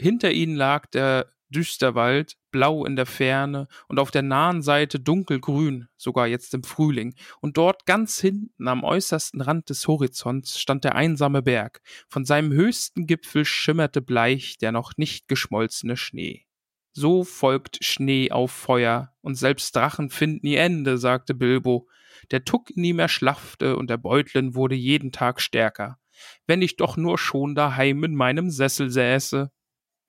Hinter 0.00 0.32
ihnen 0.32 0.56
lag 0.56 0.86
der 0.86 1.32
Düsterwald, 1.50 2.36
blau 2.50 2.84
in 2.84 2.96
der 2.96 3.06
Ferne 3.06 3.68
und 3.88 3.98
auf 3.98 4.10
der 4.10 4.22
nahen 4.22 4.62
Seite 4.62 5.00
dunkelgrün, 5.00 5.88
sogar 5.96 6.26
jetzt 6.26 6.54
im 6.54 6.62
Frühling. 6.62 7.14
Und 7.40 7.56
dort 7.56 7.86
ganz 7.86 8.20
hinten 8.20 8.68
am 8.68 8.84
äußersten 8.84 9.40
Rand 9.40 9.70
des 9.70 9.86
Horizonts 9.88 10.58
stand 10.58 10.84
der 10.84 10.94
einsame 10.94 11.42
Berg. 11.42 11.80
Von 12.08 12.24
seinem 12.24 12.52
höchsten 12.52 13.06
Gipfel 13.06 13.44
schimmerte 13.44 14.02
bleich 14.02 14.58
der 14.58 14.72
noch 14.72 14.96
nicht 14.96 15.28
geschmolzene 15.28 15.96
Schnee. 15.96 16.44
So 16.92 17.24
folgt 17.24 17.84
Schnee 17.84 18.30
auf 18.30 18.50
Feuer, 18.50 19.14
und 19.20 19.36
selbst 19.36 19.74
Drachen 19.76 20.10
finden 20.10 20.46
ihr 20.46 20.60
Ende, 20.60 20.98
sagte 20.98 21.34
Bilbo. 21.34 21.86
Der 22.30 22.44
Tuck 22.44 22.70
in 22.70 22.84
ihm 22.84 22.98
erschlaffte, 22.98 23.76
und 23.76 23.90
der 23.90 23.96
Beutlin 23.96 24.54
wurde 24.54 24.74
jeden 24.74 25.12
Tag 25.12 25.40
stärker. 25.40 25.98
Wenn 26.46 26.62
ich 26.62 26.76
doch 26.76 26.96
nur 26.96 27.18
schon 27.18 27.54
daheim 27.54 28.04
in 28.04 28.14
meinem 28.14 28.50
Sessel 28.50 28.90
säße. 28.90 29.50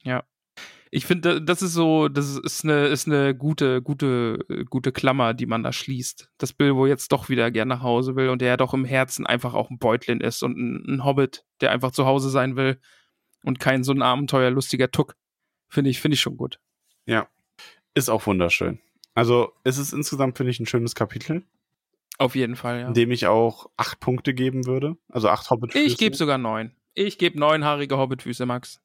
Ja. 0.03 0.24
Ich 0.91 1.05
finde, 1.05 1.39
das 1.39 1.62
ist 1.62 1.74
so, 1.74 2.07
das 2.07 2.36
ist 2.36 2.64
eine, 2.64 2.88
ist 2.88 3.05
eine 3.05 3.36
gute, 3.36 3.84
gute, 3.84 4.39
gute 4.70 4.91
Klammer, 4.91 5.36
die 5.36 5.45
man 5.45 5.62
da 5.62 5.72
schließt. 5.72 6.32
Dass 6.39 6.53
Bilbo 6.53 6.88
jetzt 6.88 7.12
doch 7.12 7.30
wieder 7.30 7.51
gern 7.51 7.68
nach 7.68 7.84
Hause 7.84 8.16
will 8.16 8.30
und 8.30 8.41
er 8.41 8.57
doch 8.57 8.74
im 8.74 8.86
Herzen 8.86 9.28
einfach 9.28 9.53
auch 9.53 9.70
ein 9.70 9.78
Beutlin 9.78 10.20
ist 10.20 10.41
und 10.41 10.57
ein, 10.57 10.95
ein 10.95 11.05
Hobbit, 11.05 11.45
der 11.62 11.72
einfach 11.72 11.91
zu 11.91 12.07
Hause 12.07 12.32
sein 12.32 12.55
will 12.55 12.80
und 13.43 13.60
kein 13.60 13.84
so 13.84 13.91
ein 13.91 14.01
abenteuerlustiger 14.01 14.89
Tuck. 14.89 15.16
Finde 15.70 15.91
ich, 15.91 16.01
finde 16.01 16.16
ich 16.16 16.22
schon 16.22 16.38
gut. 16.38 16.60
Ja. 17.05 17.28
Ist 17.93 18.10
auch 18.10 18.26
wunderschön. 18.26 18.80
Also, 19.14 19.53
es 19.64 19.78
ist 19.78 19.93
insgesamt, 19.93 20.38
finde 20.38 20.51
ich, 20.51 20.60
ein 20.60 20.66
schönes 20.66 20.95
Kapitel, 20.95 21.43
Auf 22.20 22.36
jeden 22.36 22.57
Fall, 22.57 22.82
ja. 22.82 22.91
dem 22.91 23.11
ich 23.11 23.28
auch 23.28 23.70
acht 23.78 24.01
Punkte 24.01 24.34
geben 24.34 24.65
würde. 24.65 24.97
Also 25.07 25.30
acht 25.30 25.49
hobbit 25.49 25.74
Ich 25.74 25.97
gebe 25.97 26.15
sogar 26.15 26.38
neun. 26.38 26.74
Ich 26.93 27.17
gebe 27.17 27.39
neunhaarige 27.39 27.97
Hobbitfüße, 27.97 28.45
Max. 28.45 28.82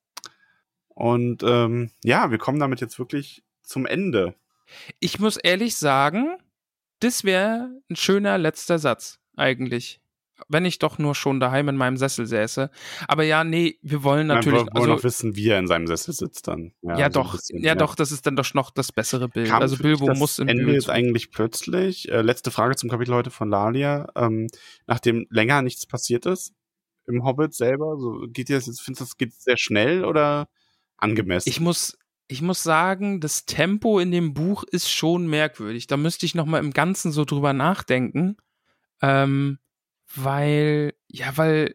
Und 0.89 1.43
ähm, 1.43 1.91
ja, 2.05 2.30
wir 2.30 2.39
kommen 2.39 2.61
damit 2.61 2.80
jetzt 2.80 2.99
wirklich 3.01 3.43
zum 3.62 3.87
Ende. 3.87 4.37
Ich 5.01 5.18
muss 5.18 5.37
ehrlich 5.37 5.76
sagen, 5.76 6.37
das 7.01 7.24
wäre 7.24 7.70
ein 7.91 7.97
schöner 7.97 8.39
letzter 8.39 8.78
Satz, 8.78 9.18
eigentlich. 9.37 10.01
Wenn 10.49 10.64
ich 10.64 10.78
doch 10.80 10.99
nur 10.99 11.14
schon 11.14 11.39
daheim 11.39 11.68
in 11.68 11.76
meinem 11.76 11.97
Sessel 11.97 12.26
säße. 12.26 12.70
Aber 13.07 13.22
ja, 13.22 13.45
nee, 13.45 13.78
wir 13.82 14.03
wollen 14.03 14.26
natürlich. 14.26 14.61
wir 14.61 14.66
wollen 14.66 14.76
also, 14.76 14.89
noch 14.89 15.05
wissen, 15.05 15.37
wie 15.37 15.49
er 15.49 15.59
in 15.61 15.68
seinem 15.68 15.87
Sessel 15.87 16.12
sitzt 16.12 16.49
dann. 16.49 16.72
ja, 16.82 16.97
so 16.97 17.03
ein 17.03 17.12
doch, 17.12 17.32
bisschen, 17.32 17.62
ja, 17.62 17.74
doch, 17.74 17.95
das 17.95 18.11
ist 18.11 18.26
dann 18.26 18.35
doch 18.35 18.53
noch 18.55 18.70
das 18.70 18.91
bessere 18.91 19.28
Bild. 19.28 19.49
Kam 19.49 19.62
also 19.62 19.76
Bilbo 19.76 20.07
das 20.07 20.18
muss 20.18 20.39
im 20.39 20.49
Ende 20.49 20.64
Bild. 20.64 20.76
jetzt 20.76 20.91
eigentlich 20.91 21.30
plötzlich. 21.30 22.11
Äh, 22.11 22.22
letzte 22.22 22.51
Frage 22.51 22.74
zum 22.76 22.91
Kapitel 22.91 23.14
heute 23.14 23.30
von 23.30 23.49
Lalia. 23.49 24.09
Ähm, 24.16 24.49
nachdem 24.87 25.26
länger 25.30 25.62
nichts 25.62 25.87
passiert 25.87 26.26
ist 26.26 26.53
im 27.07 27.24
Hobbit 27.24 27.55
selber, 27.55 27.97
so 27.99 28.26
geht 28.28 28.49
dir 28.49 28.57
das 28.57 28.66
jetzt, 28.66 28.80
findest 28.80 29.01
du 29.01 29.05
das 29.05 29.16
geht 29.16 29.35
sehr 29.35 29.57
schnell 29.57 30.05
oder 30.05 30.49
angemessen? 30.97 31.49
Ich 31.49 31.61
muss, 31.61 31.99
ich 32.28 32.43
muss 32.43 32.62
sagen, 32.62 33.20
das 33.20 33.47
Tempo 33.47 33.99
in 33.99 34.11
dem 34.11 34.35
Buch 34.35 34.64
ist 34.64 34.91
schon 34.91 35.26
merkwürdig. 35.26 35.87
Da 35.87 35.97
müsste 35.97 36.26
ich 36.26 36.35
noch 36.35 36.47
mal 36.47 36.59
im 36.59 36.72
Ganzen 36.72 37.12
so 37.12 37.24
drüber 37.24 37.53
nachdenken, 37.53 38.37
ähm, 39.03 39.59
weil 40.15 40.95
ja, 41.09 41.37
weil 41.37 41.75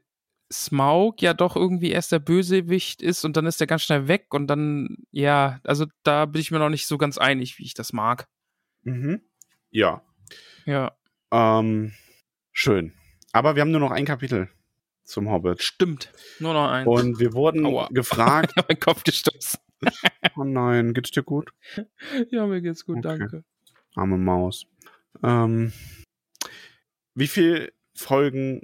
Smaug 0.51 1.21
ja 1.21 1.33
doch 1.33 1.55
irgendwie 1.55 1.91
erst 1.91 2.11
der 2.11 2.19
Bösewicht 2.19 3.01
ist 3.01 3.23
und 3.23 3.37
dann 3.37 3.45
ist 3.45 3.61
er 3.61 3.67
ganz 3.67 3.83
schnell 3.83 4.07
weg 4.07 4.33
und 4.33 4.47
dann 4.47 4.97
ja, 5.11 5.59
also 5.63 5.85
da 6.03 6.25
bin 6.25 6.41
ich 6.41 6.49
mir 6.51 6.59
noch 6.59 6.69
nicht 6.69 6.87
so 6.87 6.97
ganz 6.97 7.17
einig, 7.17 7.59
wie 7.59 7.63
ich 7.65 7.73
das 7.73 7.93
mag. 7.93 8.27
mhm. 8.83 9.21
Ja, 9.71 10.01
Ja, 10.65 10.97
ähm, 11.31 11.93
schön. 12.51 12.93
Aber 13.33 13.55
wir 13.55 13.61
haben 13.61 13.69
nur 13.69 13.79
noch 13.79 13.91
ein 13.91 14.05
Kapitel 14.05 14.49
zum 15.03 15.29
Hobbit. 15.29 15.61
stimmt. 15.61 16.11
Nur 16.39 16.53
noch 16.53 16.67
eins. 16.71 16.87
Und 16.87 17.19
wir 17.19 17.33
wurden 17.33 17.63
Aua. 17.67 17.87
gefragt, 17.91 18.53
meinen 18.67 18.79
Kopf 18.79 19.03
gestoßen. 19.03 19.59
oh 20.35 20.43
nein, 20.43 20.95
geht's 20.95 21.11
dir 21.11 21.21
gut? 21.23 21.51
Ja, 22.31 22.47
mir 22.47 22.61
geht's 22.61 22.83
gut, 22.85 22.97
Okay. 22.97 23.19
danke. 23.19 23.43
Arme 23.95 24.17
Maus. 24.17 24.65
Ähm, 25.23 25.71
wie 27.13 27.27
viel 27.27 27.71
Folgen 27.99 28.61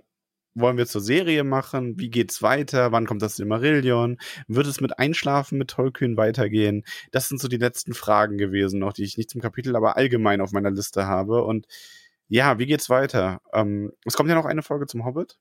wollen 0.56 0.78
wir 0.78 0.88
zur 0.88 1.02
Serie 1.02 1.44
machen? 1.44 2.00
Wie 2.00 2.10
geht's 2.10 2.42
weiter? 2.42 2.92
Wann 2.92 3.06
kommt 3.06 3.22
das 3.22 3.36
Silmarillion? 3.36 4.18
Wird 4.48 4.68
es 4.68 4.80
mit 4.80 4.98
Einschlafen 4.98 5.58
mit 5.58 5.70
Tolkien 5.70 6.16
weitergehen? 6.18 6.86
Das 7.12 7.28
sind 7.28 7.42
so 7.42 7.48
die 7.48 7.58
letzten 7.58 7.94
Fragen 7.94 8.38
gewesen, 8.38 8.80
noch 8.80 8.94
die 8.94 9.04
ich 9.04 9.18
nicht 9.18 9.30
zum 9.30 9.42
Kapitel, 9.42 9.76
aber 9.76 9.98
allgemein 9.98 10.42
auf 10.42 10.54
meiner 10.54 10.72
Liste 10.72 11.06
habe. 11.06 11.44
Und 11.44 11.68
ja, 12.28 12.58
wie 12.58 12.66
geht's 12.66 12.90
weiter? 12.90 13.42
Ähm, 13.54 13.92
es 14.06 14.16
kommt 14.16 14.30
ja 14.30 14.36
noch 14.36 14.46
eine 14.46 14.64
Folge 14.64 14.88
zum 14.88 15.06
Hobbit. 15.06 15.38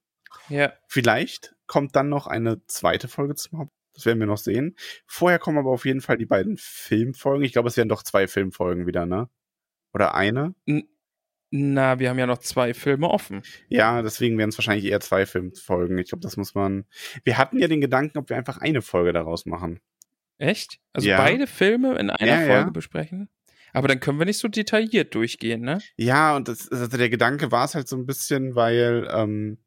Ja. 0.49 0.73
Vielleicht 0.89 1.55
kommt 1.67 1.95
dann 1.95 2.09
noch 2.09 2.27
eine 2.27 2.67
zweite 2.67 3.07
Folge 3.07 3.37
zum 3.37 3.61
Hobbit. 3.61 3.73
Das 3.95 4.07
werden 4.07 4.19
wir 4.19 4.27
noch 4.27 4.39
sehen. 4.39 4.75
Vorher 5.07 5.39
kommen 5.39 5.59
aber 5.59 5.71
auf 5.71 5.87
jeden 5.87 6.01
Fall 6.01 6.19
die 6.19 6.27
beiden 6.27 6.57
Filmfolgen. 6.59 7.45
Ich 7.45 7.53
glaube, 7.53 7.69
es 7.69 7.77
werden 7.77 7.89
doch 7.89 8.03
zwei 8.03 8.27
Filmfolgen 8.27 8.89
wieder, 8.89 9.07
ne? 9.07 9.29
Oder 9.93 10.17
eine? 10.17 10.57
Na, 11.57 12.01
wir 12.01 12.11
haben 12.11 12.19
ja 12.19 12.27
noch 12.27 12.39
zwei 12.39 12.75
Filme 12.75 13.09
offen. 13.09 13.43
Ja, 13.69 14.03
deswegen 14.03 14.37
werden 14.39 14.49
es 14.51 14.59
wahrscheinlich 14.59 14.87
eher 14.87 14.99
zwei 14.99 15.25
Filmfolgen. 15.25 15.97
Ich 15.99 16.09
glaube, 16.09 16.23
das 16.23 16.37
muss 16.37 16.57
man. 16.57 16.85
Wir 17.23 17.39
hatten 17.39 17.59
ja 17.61 17.69
den 17.69 17.81
Gedanken, 17.81 18.19
ob 18.19 18.29
wir 18.29 18.37
einfach 18.37 18.59
eine 18.59 18.83
Folge 18.83 19.13
daraus 19.13 19.47
machen. 19.47 19.79
Echt? 20.39 20.81
Also 20.93 21.09
Ja. 21.09 21.17
beide 21.17 21.47
Filme 21.47 21.97
in 21.97 22.11
einer 22.11 22.27
Ja, 22.27 22.37
Folge 22.39 22.53
ja. 22.67 22.71
besprechen? 22.71 23.29
Aber 23.73 23.87
dann 23.87 24.01
können 24.01 24.19
wir 24.19 24.27
nicht 24.27 24.39
so 24.39 24.49
detailliert 24.49 25.15
durchgehen, 25.15 25.61
ne? 25.61 25.79
Ja, 25.97 26.35
und 26.35 26.49
das, 26.49 26.69
also 26.73 26.89
der 26.97 27.09
Gedanke 27.09 27.53
war 27.53 27.65
es 27.67 27.77
halt 27.77 27.87
so 27.87 27.97
ein 27.97 28.05
bisschen, 28.07 28.57
weil, 28.57 29.09
ähm, 29.13 29.59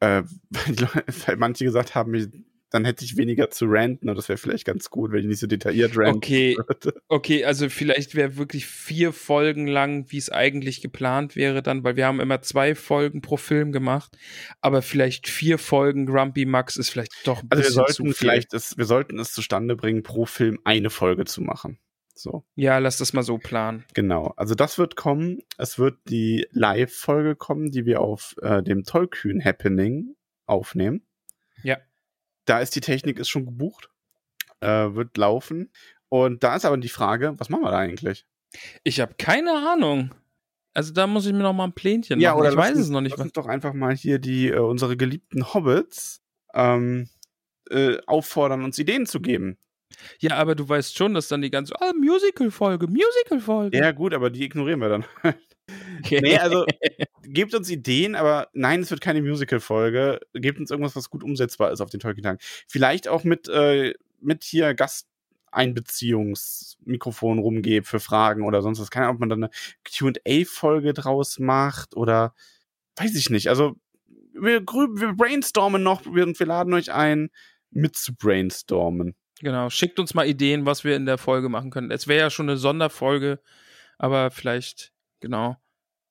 äh, 0.00 0.22
weil, 1.26 1.36
manche 1.36 1.64
gesagt 1.64 1.94
haben, 1.94 2.14
ich- 2.14 2.28
dann 2.70 2.84
hätte 2.84 3.04
ich 3.04 3.16
weniger 3.16 3.50
zu 3.50 3.66
ranten 3.68 4.08
und 4.08 4.16
das 4.16 4.28
wäre 4.28 4.38
vielleicht 4.38 4.64
ganz 4.64 4.90
gut, 4.90 5.12
wenn 5.12 5.20
ich 5.20 5.26
nicht 5.26 5.38
so 5.38 5.46
detailliert 5.46 5.96
ranten 5.96 6.16
Okay. 6.16 6.56
würde. 6.56 6.94
Okay, 7.08 7.44
also 7.44 7.68
vielleicht 7.68 8.14
wäre 8.16 8.36
wirklich 8.36 8.66
vier 8.66 9.12
Folgen 9.12 9.66
lang, 9.68 10.06
wie 10.10 10.18
es 10.18 10.30
eigentlich 10.30 10.80
geplant 10.82 11.36
wäre 11.36 11.62
dann, 11.62 11.84
weil 11.84 11.96
wir 11.96 12.06
haben 12.06 12.20
immer 12.20 12.42
zwei 12.42 12.74
Folgen 12.74 13.20
pro 13.22 13.36
Film 13.36 13.70
gemacht, 13.72 14.16
aber 14.60 14.82
vielleicht 14.82 15.28
vier 15.28 15.58
Folgen 15.58 16.06
Grumpy 16.06 16.44
Max 16.44 16.76
ist 16.76 16.90
vielleicht 16.90 17.12
doch 17.24 17.42
ein 17.42 17.48
Also 17.50 17.62
wir 17.62 17.68
bisschen 17.68 17.86
zu 17.86 18.02
sollten 18.02 18.04
viel. 18.06 18.14
vielleicht 18.14 18.54
es, 18.54 18.76
wir 18.76 18.84
sollten 18.86 19.18
es 19.20 19.32
zustande 19.32 19.76
bringen, 19.76 20.02
pro 20.02 20.26
Film 20.26 20.58
eine 20.64 20.90
Folge 20.90 21.24
zu 21.24 21.42
machen. 21.42 21.78
So. 22.14 22.44
Ja, 22.56 22.78
lass 22.78 22.96
das 22.96 23.12
mal 23.12 23.22
so 23.22 23.38
planen. 23.38 23.84
Genau, 23.94 24.32
also 24.36 24.54
das 24.54 24.78
wird 24.78 24.96
kommen. 24.96 25.38
Es 25.58 25.78
wird 25.78 25.98
die 26.08 26.46
Live-Folge 26.50 27.36
kommen, 27.36 27.70
die 27.70 27.84
wir 27.84 28.00
auf 28.00 28.34
äh, 28.42 28.62
dem 28.62 28.84
Tollkühn 28.84 29.44
Happening 29.44 30.16
aufnehmen. 30.46 31.05
Ja. 32.48 32.56
Da 32.56 32.60
ist 32.60 32.74
die 32.74 32.80
Technik 32.80 33.18
ist 33.18 33.28
schon 33.28 33.44
gebucht, 33.44 33.90
äh, 34.60 34.94
wird 34.94 35.16
laufen. 35.16 35.70
Und 36.08 36.44
da 36.44 36.56
ist 36.56 36.64
aber 36.64 36.76
die 36.76 36.88
Frage, 36.88 37.34
was 37.38 37.48
machen 37.48 37.62
wir 37.62 37.70
da 37.70 37.78
eigentlich? 37.78 38.26
Ich 38.84 39.00
habe 39.00 39.14
keine 39.18 39.52
Ahnung. 39.52 40.14
Also 40.72 40.92
da 40.92 41.06
muss 41.06 41.26
ich 41.26 41.32
mir 41.32 41.42
noch 41.42 41.52
mal 41.52 41.64
ein 41.64 41.72
Plänchen 41.72 42.20
machen. 42.20 42.38
ich 42.38 42.44
lass 42.44 42.56
weiß 42.56 42.76
uns, 42.76 42.84
es 42.84 42.90
noch 42.90 43.00
nicht. 43.00 43.16
Lass 43.16 43.24
uns 43.24 43.32
doch 43.32 43.46
einfach 43.46 43.72
mal 43.72 43.94
hier 43.94 44.18
die 44.18 44.48
äh, 44.48 44.58
unsere 44.58 44.96
geliebten 44.96 45.54
Hobbits 45.54 46.22
ähm, 46.54 47.08
äh, 47.70 47.96
auffordern, 48.06 48.62
uns 48.62 48.78
Ideen 48.78 49.06
zu 49.06 49.20
geben. 49.20 49.56
Ja, 50.18 50.36
aber 50.36 50.54
du 50.54 50.68
weißt 50.68 50.96
schon, 50.96 51.14
dass 51.14 51.28
dann 51.28 51.42
die 51.42 51.50
ganze 51.50 51.74
ah, 51.80 51.92
Musical-Folge, 51.98 52.86
Musical-Folge. 52.88 53.78
Ja 53.78 53.92
gut, 53.92 54.12
aber 54.12 54.30
die 54.30 54.44
ignorieren 54.44 54.80
wir 54.80 54.88
dann. 54.88 55.04
nee, 56.10 56.38
also 56.38 56.64
gebt 57.22 57.54
uns 57.54 57.70
Ideen, 57.70 58.14
aber 58.14 58.48
nein, 58.52 58.80
es 58.80 58.90
wird 58.90 59.00
keine 59.00 59.22
Musical-Folge. 59.22 60.20
Gebt 60.34 60.58
uns 60.58 60.70
irgendwas, 60.70 60.96
was 60.96 61.10
gut 61.10 61.24
umsetzbar 61.24 61.72
ist 61.72 61.80
auf 61.80 61.90
den 61.90 62.00
Tolkien-Tagen. 62.00 62.38
Vielleicht 62.68 63.08
auch 63.08 63.24
mit, 63.24 63.48
äh, 63.48 63.94
mit 64.20 64.44
hier 64.44 64.74
Einbeziehungsmikrofon 65.50 67.38
rumgeht 67.38 67.86
für 67.86 68.00
Fragen 68.00 68.44
oder 68.44 68.62
sonst 68.62 68.80
was. 68.80 68.90
Keine 68.90 69.06
Ahnung, 69.06 69.16
ob 69.16 69.20
man 69.20 69.28
dann 69.28 69.44
eine 69.44 69.50
Q&A-Folge 69.98 70.92
draus 70.92 71.38
macht 71.38 71.96
oder 71.96 72.34
weiß 72.96 73.14
ich 73.14 73.30
nicht. 73.30 73.48
Also 73.48 73.76
wir, 74.32 74.60
wir 74.60 75.12
brainstormen 75.14 75.82
noch 75.82 76.04
und 76.06 76.38
wir 76.38 76.46
laden 76.46 76.74
euch 76.74 76.92
ein, 76.92 77.30
mit 77.70 77.96
zu 77.96 78.14
brainstormen. 78.14 79.14
Genau, 79.40 79.68
schickt 79.70 79.98
uns 79.98 80.14
mal 80.14 80.26
Ideen, 80.26 80.66
was 80.66 80.84
wir 80.84 80.96
in 80.96 81.06
der 81.06 81.18
Folge 81.18 81.48
machen 81.48 81.70
können. 81.70 81.90
Es 81.90 82.06
wäre 82.06 82.20
ja 82.20 82.30
schon 82.30 82.48
eine 82.48 82.58
Sonderfolge, 82.58 83.40
aber 83.98 84.30
vielleicht, 84.30 84.92
genau. 85.20 85.56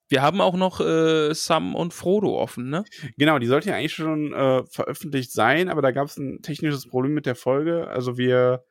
Wir 0.07 0.21
haben 0.21 0.39
auch 0.39 0.55
noch 0.55 0.81
äh, 0.81 1.33
Sam 1.33 1.73
und 1.73 1.93
Frodo 1.93 2.39
offen, 2.39 2.69
ne? 2.69 2.83
Genau, 3.17 3.39
die 3.39 3.47
sollte 3.47 3.69
ja 3.69 3.75
eigentlich 3.75 3.93
schon 3.93 4.33
äh, 4.33 4.63
veröffentlicht 4.67 5.31
sein, 5.31 5.67
aber 5.67 5.81
da 5.81 5.91
gab 5.91 6.07
es 6.07 6.17
ein 6.17 6.41
technisches 6.43 6.87
Problem 6.87 7.13
mit 7.13 7.25
der 7.25 7.35
Folge. 7.35 7.87
Also 7.87 8.17
wir 8.17 8.63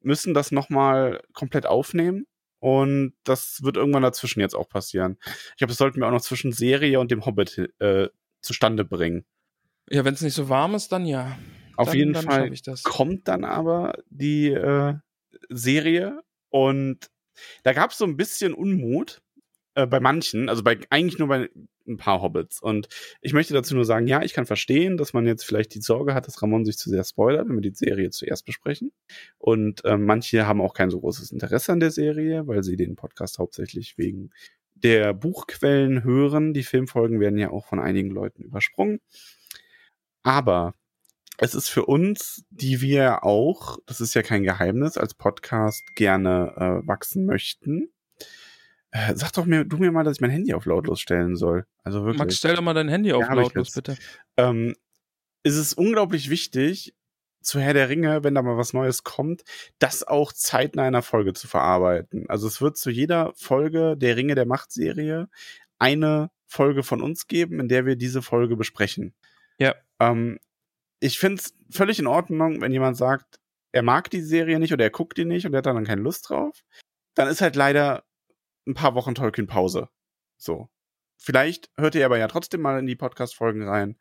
müssen 0.00 0.34
das 0.34 0.50
nochmal 0.50 1.22
komplett 1.34 1.66
aufnehmen 1.66 2.26
und 2.58 3.14
das 3.22 3.60
wird 3.62 3.76
irgendwann 3.76 4.02
dazwischen 4.02 4.40
jetzt 4.40 4.54
auch 4.54 4.68
passieren. 4.68 5.18
Ich 5.50 5.58
glaube, 5.58 5.70
das 5.70 5.78
sollten 5.78 6.00
wir 6.00 6.08
auch 6.08 6.12
noch 6.12 6.20
zwischen 6.20 6.52
Serie 6.52 6.98
und 6.98 7.12
dem 7.12 7.24
Hobbit 7.24 7.70
äh, 7.78 8.08
zustande 8.40 8.84
bringen. 8.84 9.24
Ja, 9.88 10.04
wenn 10.04 10.14
es 10.14 10.22
nicht 10.22 10.34
so 10.34 10.48
warm 10.48 10.74
ist, 10.74 10.90
dann 10.90 11.06
ja. 11.06 11.38
Auf 11.76 11.88
dann, 11.88 11.96
jeden 11.96 12.12
dann 12.12 12.24
Fall 12.24 12.52
kommt 12.82 13.28
dann 13.28 13.44
aber 13.44 13.94
die 14.10 14.50
äh, 14.50 14.94
Serie 15.48 16.22
und 16.50 17.10
da 17.62 17.72
gab 17.72 17.92
es 17.92 17.98
so 17.98 18.04
ein 18.04 18.16
bisschen 18.16 18.52
Unmut 18.52 19.22
äh, 19.74 19.86
bei 19.86 20.00
manchen, 20.00 20.48
also 20.48 20.62
bei 20.62 20.78
eigentlich 20.90 21.18
nur 21.18 21.28
bei 21.28 21.48
ein 21.86 21.96
paar 21.96 22.22
Hobbits. 22.22 22.60
Und 22.62 22.88
ich 23.20 23.32
möchte 23.32 23.54
dazu 23.54 23.74
nur 23.74 23.84
sagen, 23.84 24.06
ja, 24.06 24.22
ich 24.22 24.32
kann 24.34 24.46
verstehen, 24.46 24.96
dass 24.96 25.12
man 25.12 25.26
jetzt 25.26 25.44
vielleicht 25.44 25.74
die 25.74 25.80
Sorge 25.80 26.14
hat, 26.14 26.26
dass 26.26 26.40
Ramon 26.42 26.64
sich 26.64 26.78
zu 26.78 26.90
sehr 26.90 27.04
spoilert, 27.04 27.48
wenn 27.48 27.56
wir 27.56 27.70
die 27.70 27.74
Serie 27.74 28.10
zuerst 28.10 28.44
besprechen. 28.46 28.92
Und 29.38 29.82
ähm, 29.84 30.04
manche 30.04 30.46
haben 30.46 30.60
auch 30.60 30.74
kein 30.74 30.90
so 30.90 31.00
großes 31.00 31.32
Interesse 31.32 31.72
an 31.72 31.80
der 31.80 31.90
Serie, 31.90 32.46
weil 32.46 32.62
sie 32.62 32.76
den 32.76 32.96
Podcast 32.96 33.38
hauptsächlich 33.38 33.98
wegen 33.98 34.30
der 34.74 35.14
Buchquellen 35.14 36.04
hören. 36.04 36.54
Die 36.54 36.64
Filmfolgen 36.64 37.20
werden 37.20 37.38
ja 37.38 37.50
auch 37.50 37.66
von 37.66 37.80
einigen 37.80 38.10
Leuten 38.10 38.42
übersprungen. 38.42 39.00
Aber 40.22 40.74
es 41.38 41.54
ist 41.54 41.68
für 41.68 41.86
uns, 41.86 42.44
die 42.50 42.80
wir 42.80 43.24
auch, 43.24 43.78
das 43.86 44.00
ist 44.00 44.14
ja 44.14 44.22
kein 44.22 44.44
Geheimnis, 44.44 44.96
als 44.96 45.14
Podcast 45.14 45.96
gerne 45.96 46.54
äh, 46.56 46.86
wachsen 46.86 47.26
möchten. 47.26 47.92
Äh, 48.92 49.14
sag 49.16 49.32
doch 49.32 49.46
mir, 49.46 49.64
du 49.64 49.78
mir 49.78 49.90
mal, 49.90 50.04
dass 50.04 50.16
ich 50.16 50.20
mein 50.20 50.30
Handy 50.30 50.54
auf 50.54 50.66
lautlos 50.66 51.00
stellen 51.00 51.34
soll. 51.34 51.66
Also 51.82 52.04
wirklich. 52.04 52.18
Max, 52.18 52.36
stell 52.36 52.54
doch 52.54 52.62
mal 52.62 52.74
dein 52.74 52.88
Handy 52.88 53.12
auf 53.12 53.22
Ja, 53.22 53.32
lautlos, 53.32 53.72
bitte. 53.72 53.96
ähm, 54.36 54.76
ist 55.42 55.56
es 55.56 55.72
unglaublich 55.74 56.30
wichtig, 56.30 56.94
zu 57.40 57.58
Herr 57.58 57.74
der 57.74 57.88
Ringe, 57.88 58.22
wenn 58.22 58.34
da 58.34 58.42
mal 58.42 58.56
was 58.56 58.72
Neues 58.72 59.02
kommt, 59.02 59.42
das 59.78 60.06
auch 60.06 60.32
zeitnah 60.32 60.82
in 60.82 60.88
einer 60.88 61.02
Folge 61.02 61.32
zu 61.32 61.48
verarbeiten. 61.48 62.26
Also 62.28 62.46
es 62.46 62.60
wird 62.60 62.76
zu 62.76 62.90
jeder 62.90 63.32
Folge 63.34 63.96
der 63.96 64.16
Ringe 64.16 64.34
der 64.34 64.46
Macht-Serie 64.46 65.28
eine 65.78 66.30
Folge 66.46 66.82
von 66.82 67.02
uns 67.02 67.26
geben, 67.26 67.58
in 67.60 67.68
der 67.68 67.86
wir 67.86 67.96
diese 67.96 68.22
Folge 68.22 68.56
besprechen. 68.56 69.14
Ja. 69.58 69.74
Ähm, 69.98 70.38
ich 71.00 71.18
finde 71.18 71.42
es 71.42 71.54
völlig 71.70 71.98
in 71.98 72.06
Ordnung, 72.06 72.60
wenn 72.60 72.72
jemand 72.72 72.96
sagt, 72.96 73.40
er 73.72 73.82
mag 73.82 74.10
die 74.10 74.20
Serie 74.20 74.58
nicht 74.58 74.72
oder 74.72 74.84
er 74.84 74.90
guckt 74.90 75.16
die 75.16 75.24
nicht 75.24 75.46
und 75.46 75.54
er 75.54 75.58
hat 75.58 75.66
dann 75.66 75.84
keine 75.84 76.02
Lust 76.02 76.28
drauf. 76.28 76.62
Dann 77.14 77.26
ist 77.28 77.40
halt 77.40 77.56
leider 77.56 78.04
ein 78.66 78.74
paar 78.74 78.94
Wochen 78.94 79.14
Tolkien-Pause. 79.14 79.88
So. 80.38 80.68
Vielleicht 81.18 81.70
hört 81.76 81.94
ihr 81.94 82.04
aber 82.04 82.18
ja 82.18 82.28
trotzdem 82.28 82.60
mal 82.62 82.78
in 82.78 82.86
die 82.86 82.96
Podcast-Folgen 82.96 83.68
rein. 83.68 83.96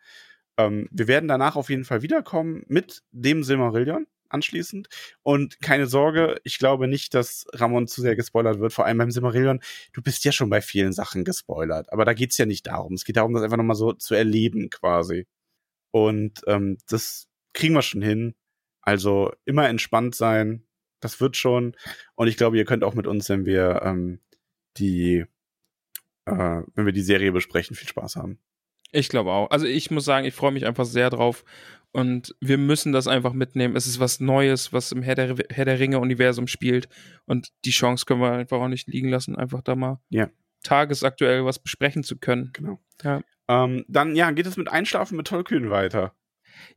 Ähm, 0.58 0.88
wir 0.92 1.08
werden 1.08 1.28
danach 1.28 1.56
auf 1.56 1.70
jeden 1.70 1.86
Fall 1.86 2.02
wiederkommen 2.02 2.64
mit 2.68 3.04
dem 3.12 3.44
Silmarillion 3.44 4.08
anschließend. 4.32 4.88
Und 5.24 5.62
keine 5.62 5.88
Sorge, 5.88 6.40
ich 6.44 6.58
glaube 6.58 6.88
nicht, 6.88 7.14
dass 7.14 7.46
Ramon 7.54 7.88
zu 7.88 8.02
sehr 8.02 8.16
gespoilert 8.16 8.60
wird, 8.60 8.74
vor 8.74 8.86
allem 8.86 8.98
beim 8.98 9.12
Silmarillion. 9.12 9.62
Du 9.94 10.02
bist 10.02 10.24
ja 10.26 10.32
schon 10.32 10.50
bei 10.50 10.62
vielen 10.62 10.94
Sachen 10.94 11.24
gespoilert, 11.24 11.92
aber 11.92 12.06
da 12.06 12.14
geht's 12.14 12.38
ja 12.38 12.46
nicht 12.46 12.68
darum. 12.68 12.94
Es 12.94 13.06
geht 13.06 13.18
darum, 13.18 13.34
das 13.34 13.44
einfach 13.44 13.58
nochmal 13.58 13.76
so 13.76 13.94
zu 13.94 14.16
erleben 14.16 14.70
quasi. 14.70 15.28
Und 15.92 16.42
ähm, 16.48 16.78
das 16.90 17.28
kriegen 17.54 17.74
wir 17.74 17.82
schon 17.82 18.02
hin. 18.02 18.36
Also 18.82 19.34
immer 19.46 19.68
entspannt 19.70 20.16
sein. 20.16 20.66
Das 21.02 21.20
wird 21.20 21.38
schon. 21.38 21.76
Und 22.16 22.28
ich 22.28 22.38
glaube, 22.38 22.58
ihr 22.58 22.66
könnt 22.66 22.84
auch 22.84 22.94
mit 22.94 23.08
uns, 23.08 23.30
wenn 23.30 23.46
wir 23.46 23.82
ähm, 23.84 24.20
die, 24.78 25.26
äh, 26.26 26.62
wenn 26.76 26.86
wir 26.86 26.94
die 26.94 27.02
Serie 27.02 27.32
besprechen, 27.32 27.76
viel 27.76 27.88
Spaß 27.88 28.16
haben. 28.16 28.40
Ich 28.92 29.10
glaube 29.10 29.32
auch. 29.32 29.50
Also 29.52 29.66
ich 29.66 29.90
muss 29.92 30.06
sagen, 30.06 30.26
ich 30.26 30.34
freue 30.34 30.52
mich 30.52 30.66
einfach 30.66 30.86
sehr 30.86 31.10
drauf. 31.10 31.44
Und 31.94 32.36
wir 32.40 32.58
müssen 32.58 32.94
das 32.94 33.08
einfach 33.08 33.34
mitnehmen. 33.34 33.76
Es 33.76 33.86
ist 33.86 34.00
was 34.00 34.22
Neues, 34.22 34.72
was 34.72 34.94
im 34.94 35.02
Herr 35.02 35.16
der, 35.16 35.36
Herr 35.50 35.66
der 35.66 35.78
Ringe-Universum 35.80 36.48
spielt. 36.48 36.88
Und 37.26 37.52
die 37.66 37.72
Chance 37.72 38.06
können 38.06 38.22
wir 38.22 38.32
einfach 38.32 38.60
auch 38.60 38.70
nicht 38.70 38.88
liegen 38.88 39.10
lassen, 39.10 39.36
einfach 39.36 39.62
da 39.62 39.76
mal 39.76 40.00
Ja. 40.10 40.30
tagesaktuell 40.64 41.44
was 41.44 41.60
besprechen 41.60 42.04
zu 42.04 42.18
können. 42.18 42.52
Genau. 42.54 42.80
Ja. 43.04 43.22
Ähm, 43.50 43.84
dann, 43.90 44.16
ja, 44.16 44.32
geht 44.32 44.46
es 44.46 44.56
mit 44.56 44.70
Einschlafen 44.70 45.18
mit 45.18 45.28
Tollkühn 45.28 45.70
weiter. 45.70 46.16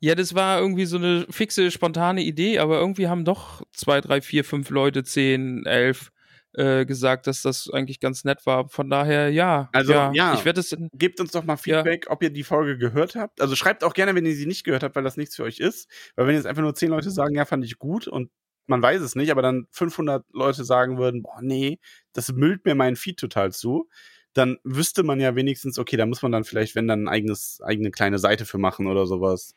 Ja, 0.00 0.14
das 0.16 0.34
war 0.34 0.58
irgendwie 0.60 0.86
so 0.86 0.96
eine 0.96 1.26
fixe, 1.30 1.70
spontane 1.70 2.22
Idee, 2.22 2.58
aber 2.58 2.78
irgendwie 2.80 3.06
haben 3.06 3.24
doch 3.24 3.62
zwei, 3.72 4.00
drei, 4.00 4.20
vier, 4.20 4.44
fünf 4.44 4.70
Leute, 4.70 5.04
zehn, 5.04 5.64
elf 5.66 6.10
äh, 6.54 6.86
gesagt, 6.86 7.26
dass 7.26 7.42
das 7.42 7.68
eigentlich 7.72 8.00
ganz 8.00 8.24
nett 8.24 8.46
war. 8.46 8.68
Von 8.68 8.88
daher, 8.88 9.30
ja. 9.30 9.68
Also, 9.72 9.92
ja. 9.92 10.12
ja. 10.14 10.34
Ich 10.34 10.44
werde 10.44 10.60
es 10.60 10.76
Gebt 10.92 11.20
uns 11.20 11.32
doch 11.32 11.44
mal 11.44 11.56
Feedback, 11.56 12.06
ob 12.08 12.22
ihr 12.22 12.30
die 12.30 12.44
Folge 12.44 12.78
gehört 12.78 13.16
habt. 13.16 13.40
Also 13.40 13.56
schreibt 13.56 13.84
auch 13.84 13.94
gerne, 13.94 14.14
wenn 14.14 14.26
ihr 14.26 14.34
sie 14.34 14.46
nicht 14.46 14.64
gehört 14.64 14.82
habt, 14.82 14.96
weil 14.96 15.04
das 15.04 15.16
nichts 15.16 15.36
für 15.36 15.44
euch 15.44 15.58
ist. 15.58 15.88
Weil 16.16 16.26
wenn 16.26 16.34
jetzt 16.34 16.46
einfach 16.46 16.62
nur 16.62 16.74
zehn 16.74 16.90
Leute 16.90 17.10
sagen, 17.10 17.34
ja, 17.34 17.44
fand 17.44 17.64
ich 17.64 17.78
gut 17.78 18.08
und 18.08 18.30
man 18.66 18.82
weiß 18.82 19.02
es 19.02 19.14
nicht, 19.14 19.30
aber 19.30 19.42
dann 19.42 19.66
500 19.70 20.24
Leute 20.32 20.64
sagen 20.64 20.98
würden, 20.98 21.22
boah, 21.22 21.40
nee, 21.42 21.78
das 22.12 22.32
müllt 22.32 22.64
mir 22.64 22.74
meinen 22.74 22.96
Feed 22.96 23.18
total 23.18 23.52
zu, 23.52 23.88
dann 24.32 24.58
wüsste 24.64 25.02
man 25.02 25.20
ja 25.20 25.36
wenigstens, 25.36 25.78
okay, 25.78 25.96
da 25.96 26.06
muss 26.06 26.22
man 26.22 26.32
dann 26.32 26.44
vielleicht, 26.44 26.74
wenn 26.74 26.88
dann 26.88 27.04
ein 27.04 27.08
eigenes, 27.08 27.60
eigene 27.62 27.90
kleine 27.90 28.18
Seite 28.18 28.46
für 28.46 28.58
machen 28.58 28.86
oder 28.86 29.06
sowas. 29.06 29.54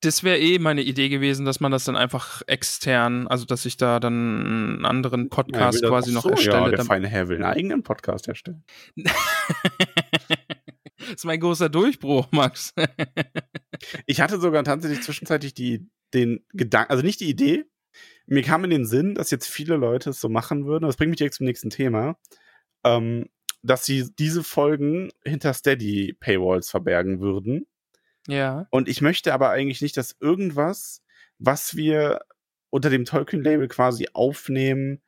Das 0.00 0.22
wäre 0.22 0.38
eh 0.38 0.58
meine 0.58 0.82
Idee 0.82 1.08
gewesen, 1.08 1.44
dass 1.44 1.60
man 1.60 1.72
das 1.72 1.84
dann 1.84 1.96
einfach 1.96 2.42
extern, 2.46 3.26
also 3.26 3.44
dass 3.44 3.64
ich 3.64 3.76
da 3.76 3.98
dann 3.98 4.14
einen 4.14 4.84
anderen 4.84 5.28
Podcast 5.28 5.82
Ja, 5.82 5.88
quasi 5.88 6.12
noch 6.12 6.22
so, 6.22 6.30
erstelle. 6.30 6.56
Ja, 6.56 6.70
der 6.70 6.84
feine 6.84 7.08
Herr 7.08 7.28
will 7.28 7.36
einen 7.36 7.44
eigenen 7.44 7.82
Podcast 7.82 8.28
erstellen. 8.28 8.64
das 8.96 9.12
ist 11.16 11.24
mein 11.24 11.40
großer 11.40 11.68
Durchbruch, 11.68 12.28
Max. 12.30 12.74
Ich 14.06 14.20
hatte 14.20 14.40
sogar 14.40 14.64
tatsächlich 14.64 15.02
zwischenzeitlich 15.02 15.54
die, 15.54 15.88
den 16.12 16.44
Gedanken, 16.52 16.90
also 16.90 17.04
nicht 17.04 17.20
die 17.20 17.28
Idee, 17.28 17.64
mir 18.26 18.42
kam 18.42 18.64
in 18.64 18.70
den 18.70 18.84
Sinn, 18.84 19.14
dass 19.14 19.30
jetzt 19.30 19.46
viele 19.46 19.76
Leute 19.76 20.10
es 20.10 20.20
so 20.20 20.28
machen 20.28 20.66
würden, 20.66 20.84
das 20.84 20.96
bringt 20.96 21.10
mich 21.10 21.18
direkt 21.18 21.34
zum 21.34 21.46
nächsten 21.46 21.70
Thema, 21.70 22.18
ähm, 22.84 23.26
dass 23.62 23.84
sie 23.84 24.08
diese 24.18 24.42
Folgen 24.42 25.10
hinter 25.24 25.54
Steady 25.54 26.16
Paywalls 26.18 26.70
verbergen 26.70 27.20
würden. 27.20 27.66
Ja. 28.28 28.66
Und 28.70 28.88
ich 28.88 29.00
möchte 29.00 29.34
aber 29.34 29.50
eigentlich 29.50 29.82
nicht, 29.82 29.96
dass 29.96 30.16
irgendwas, 30.20 31.02
was 31.38 31.74
wir 31.76 32.20
unter 32.70 32.90
dem 32.90 33.04
Tolkien-Label 33.04 33.68
quasi 33.68 34.08
aufnehmen, 34.12 35.02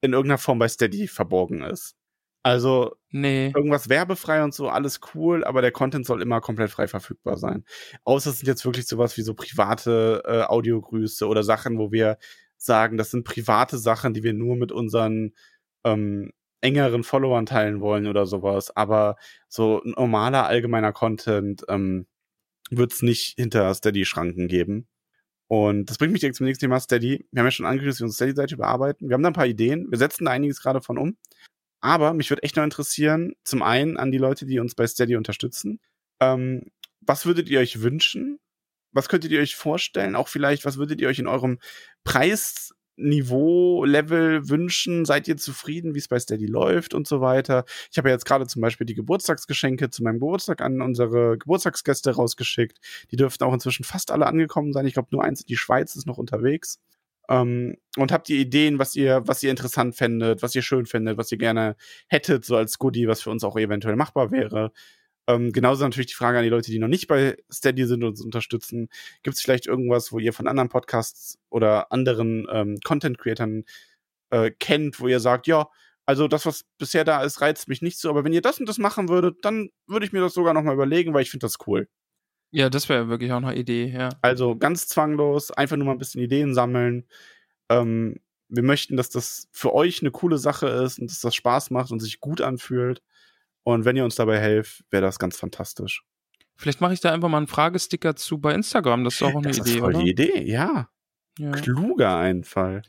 in 0.00 0.12
irgendeiner 0.12 0.38
Form 0.38 0.58
bei 0.58 0.68
Steady 0.68 1.08
verborgen 1.08 1.62
ist. 1.62 1.96
Also 2.44 2.94
Nee. 3.10 3.52
irgendwas 3.54 3.88
werbefrei 3.88 4.44
und 4.44 4.54
so, 4.54 4.68
alles 4.68 5.00
cool, 5.14 5.44
aber 5.44 5.60
der 5.60 5.72
Content 5.72 6.06
soll 6.06 6.22
immer 6.22 6.40
komplett 6.40 6.70
frei 6.70 6.86
verfügbar 6.86 7.36
sein. 7.36 7.64
Außer 8.04 8.30
es 8.30 8.38
sind 8.38 8.46
jetzt 8.46 8.64
wirklich 8.64 8.86
sowas 8.86 9.16
wie 9.16 9.22
so 9.22 9.34
private 9.34 10.22
äh, 10.24 10.42
Audiogrüße 10.42 11.26
oder 11.26 11.42
Sachen, 11.42 11.78
wo 11.78 11.90
wir 11.90 12.18
sagen, 12.56 12.96
das 12.96 13.10
sind 13.10 13.24
private 13.24 13.78
Sachen, 13.78 14.14
die 14.14 14.22
wir 14.22 14.34
nur 14.34 14.56
mit 14.56 14.72
unseren 14.72 15.34
ähm, 15.84 16.32
engeren 16.60 17.02
Followern 17.04 17.46
teilen 17.46 17.80
wollen 17.80 18.06
oder 18.06 18.26
sowas. 18.26 18.74
Aber 18.76 19.16
so 19.48 19.80
normaler 19.84 20.46
allgemeiner 20.46 20.92
Content 20.92 21.64
ähm, 21.68 22.06
wird 22.70 22.92
es 22.92 23.02
nicht 23.02 23.34
hinter 23.36 23.72
Steady-Schranken 23.74 24.48
geben. 24.48 24.86
Und 25.48 25.86
das 25.86 25.96
bringt 25.96 26.12
mich 26.12 26.20
direkt 26.20 26.36
zum 26.36 26.46
nächsten 26.46 26.66
Thema 26.66 26.78
Steady. 26.78 27.26
Wir 27.32 27.40
haben 27.40 27.46
ja 27.46 27.50
schon 27.50 27.66
angekündigt, 27.66 27.94
dass 27.94 28.00
wir 28.00 28.06
unsere 28.06 28.16
Steady-Seite 28.16 28.54
überarbeiten. 28.54 29.08
Wir 29.08 29.14
haben 29.14 29.22
da 29.22 29.30
ein 29.30 29.34
paar 29.34 29.46
Ideen. 29.46 29.90
Wir 29.90 29.98
setzen 29.98 30.26
da 30.26 30.30
einiges 30.30 30.60
gerade 30.60 30.82
von 30.82 30.98
um. 30.98 31.16
Aber 31.80 32.12
mich 32.12 32.28
würde 32.28 32.42
echt 32.42 32.56
noch 32.56 32.64
interessieren, 32.64 33.34
zum 33.44 33.62
einen 33.62 33.96
an 33.96 34.10
die 34.10 34.18
Leute, 34.18 34.46
die 34.46 34.58
uns 34.58 34.74
bei 34.74 34.86
Steady 34.86 35.16
unterstützen. 35.16 35.80
Ähm, 36.20 36.70
was 37.00 37.24
würdet 37.24 37.48
ihr 37.48 37.60
euch 37.60 37.80
wünschen? 37.80 38.38
Was 38.92 39.08
könntet 39.08 39.30
ihr 39.30 39.40
euch 39.40 39.56
vorstellen? 39.56 40.16
Auch 40.16 40.28
vielleicht, 40.28 40.64
was 40.64 40.76
würdet 40.76 41.00
ihr 41.00 41.08
euch 41.08 41.18
in 41.18 41.28
eurem 41.28 41.58
Preisniveau, 42.98 43.84
Level 43.84 44.48
wünschen? 44.48 45.04
Seid 45.04 45.28
ihr 45.28 45.36
zufrieden, 45.36 45.94
wie 45.94 45.98
es 45.98 46.08
bei 46.08 46.18
Steady 46.18 46.46
läuft 46.46 46.94
und 46.94 47.06
so 47.06 47.20
weiter? 47.20 47.64
Ich 47.90 47.98
habe 47.98 48.08
ja 48.08 48.14
jetzt 48.14 48.26
gerade 48.26 48.46
zum 48.46 48.60
Beispiel 48.60 48.86
die 48.86 48.94
Geburtstagsgeschenke 48.94 49.90
zu 49.90 50.02
meinem 50.02 50.18
Geburtstag 50.18 50.60
an 50.60 50.82
unsere 50.82 51.38
Geburtstagsgäste 51.38 52.14
rausgeschickt. 52.14 52.78
Die 53.10 53.16
dürften 53.16 53.44
auch 53.44 53.54
inzwischen 53.54 53.84
fast 53.84 54.10
alle 54.10 54.26
angekommen 54.26 54.72
sein. 54.72 54.86
Ich 54.86 54.94
glaube, 54.94 55.08
nur 55.12 55.24
eins 55.24 55.42
in 55.42 55.46
die 55.46 55.56
Schweiz 55.56 55.96
ist 55.96 56.06
noch 56.06 56.18
unterwegs. 56.18 56.80
Ähm, 57.28 57.76
und 57.96 58.10
habt 58.12 58.28
ihr 58.30 58.38
Ideen, 58.38 58.78
was 58.78 58.96
ihr, 58.96 59.22
was 59.26 59.42
ihr 59.42 59.50
interessant 59.50 59.96
fändet, 59.96 60.42
was 60.42 60.54
ihr 60.54 60.62
schön 60.62 60.86
findet, 60.86 61.18
was 61.18 61.30
ihr 61.30 61.38
gerne 61.38 61.76
hättet, 62.08 62.44
so 62.44 62.56
als 62.56 62.78
Goodie, 62.78 63.06
was 63.06 63.22
für 63.22 63.30
uns 63.30 63.44
auch 63.44 63.56
eventuell 63.56 63.96
machbar 63.96 64.30
wäre. 64.30 64.72
Ähm, 65.28 65.52
genauso 65.52 65.84
natürlich 65.84 66.06
die 66.08 66.14
Frage 66.14 66.38
an 66.38 66.44
die 66.44 66.50
Leute, 66.50 66.70
die 66.70 66.78
noch 66.78 66.88
nicht 66.88 67.06
bei 67.06 67.36
Steady 67.52 67.84
sind 67.84 68.02
und 68.02 68.10
uns 68.10 68.22
unterstützen. 68.22 68.88
Gibt 69.22 69.36
es 69.36 69.42
vielleicht 69.42 69.66
irgendwas, 69.66 70.10
wo 70.10 70.18
ihr 70.18 70.32
von 70.32 70.48
anderen 70.48 70.70
Podcasts 70.70 71.38
oder 71.50 71.92
anderen 71.92 72.46
ähm, 72.50 72.78
Content-Creatern 72.82 73.64
äh, 74.30 74.50
kennt, 74.58 75.00
wo 75.00 75.06
ihr 75.06 75.20
sagt, 75.20 75.46
ja, 75.46 75.68
also 76.06 76.28
das, 76.28 76.46
was 76.46 76.64
bisher 76.78 77.04
da 77.04 77.22
ist, 77.22 77.42
reizt 77.42 77.68
mich 77.68 77.82
nicht 77.82 77.98
so, 77.98 78.08
aber 78.08 78.24
wenn 78.24 78.32
ihr 78.32 78.40
das 78.40 78.58
und 78.58 78.66
das 78.66 78.78
machen 78.78 79.10
würdet, 79.10 79.44
dann 79.44 79.68
würde 79.86 80.06
ich 80.06 80.12
mir 80.12 80.20
das 80.20 80.32
sogar 80.32 80.54
nochmal 80.54 80.72
überlegen, 80.74 81.12
weil 81.12 81.22
ich 81.22 81.30
finde 81.30 81.44
das 81.44 81.58
cool. 81.66 81.88
Ja, 82.50 82.70
das 82.70 82.88
wäre 82.88 83.08
wirklich 83.08 83.30
auch 83.32 83.36
eine 83.36 83.54
Idee, 83.54 83.92
ja. 83.92 84.08
Also 84.22 84.56
ganz 84.56 84.88
zwanglos, 84.88 85.50
einfach 85.50 85.76
nur 85.76 85.84
mal 85.84 85.92
ein 85.92 85.98
bisschen 85.98 86.22
Ideen 86.22 86.54
sammeln. 86.54 87.06
Ähm, 87.68 88.16
wir 88.48 88.62
möchten, 88.62 88.96
dass 88.96 89.10
das 89.10 89.48
für 89.52 89.74
euch 89.74 90.00
eine 90.00 90.10
coole 90.10 90.38
Sache 90.38 90.68
ist 90.68 90.98
und 90.98 91.10
dass 91.10 91.20
das 91.20 91.34
Spaß 91.34 91.70
macht 91.70 91.90
und 91.90 92.00
sich 92.00 92.20
gut 92.20 92.40
anfühlt. 92.40 93.02
Und 93.68 93.84
wenn 93.84 93.96
ihr 93.96 94.04
uns 94.04 94.14
dabei 94.14 94.38
helft, 94.38 94.82
wäre 94.90 95.02
das 95.02 95.18
ganz 95.18 95.36
fantastisch. 95.36 96.02
Vielleicht 96.56 96.80
mache 96.80 96.94
ich 96.94 97.00
da 97.00 97.12
einfach 97.12 97.28
mal 97.28 97.36
einen 97.36 97.48
Fragesticker 97.48 98.16
zu 98.16 98.38
bei 98.38 98.54
Instagram. 98.54 99.04
Das 99.04 99.16
ist 99.16 99.22
auch 99.22 99.34
eine 99.34 99.48
das 99.48 99.58
Idee, 99.58 99.70
ist 99.72 99.78
voll 99.78 99.94
oder? 99.94 100.04
die 100.04 100.10
Idee, 100.10 100.42
ja. 100.42 100.88
Ja. 101.38 101.50
Kluger 101.50 102.16
Einfall. 102.16 102.80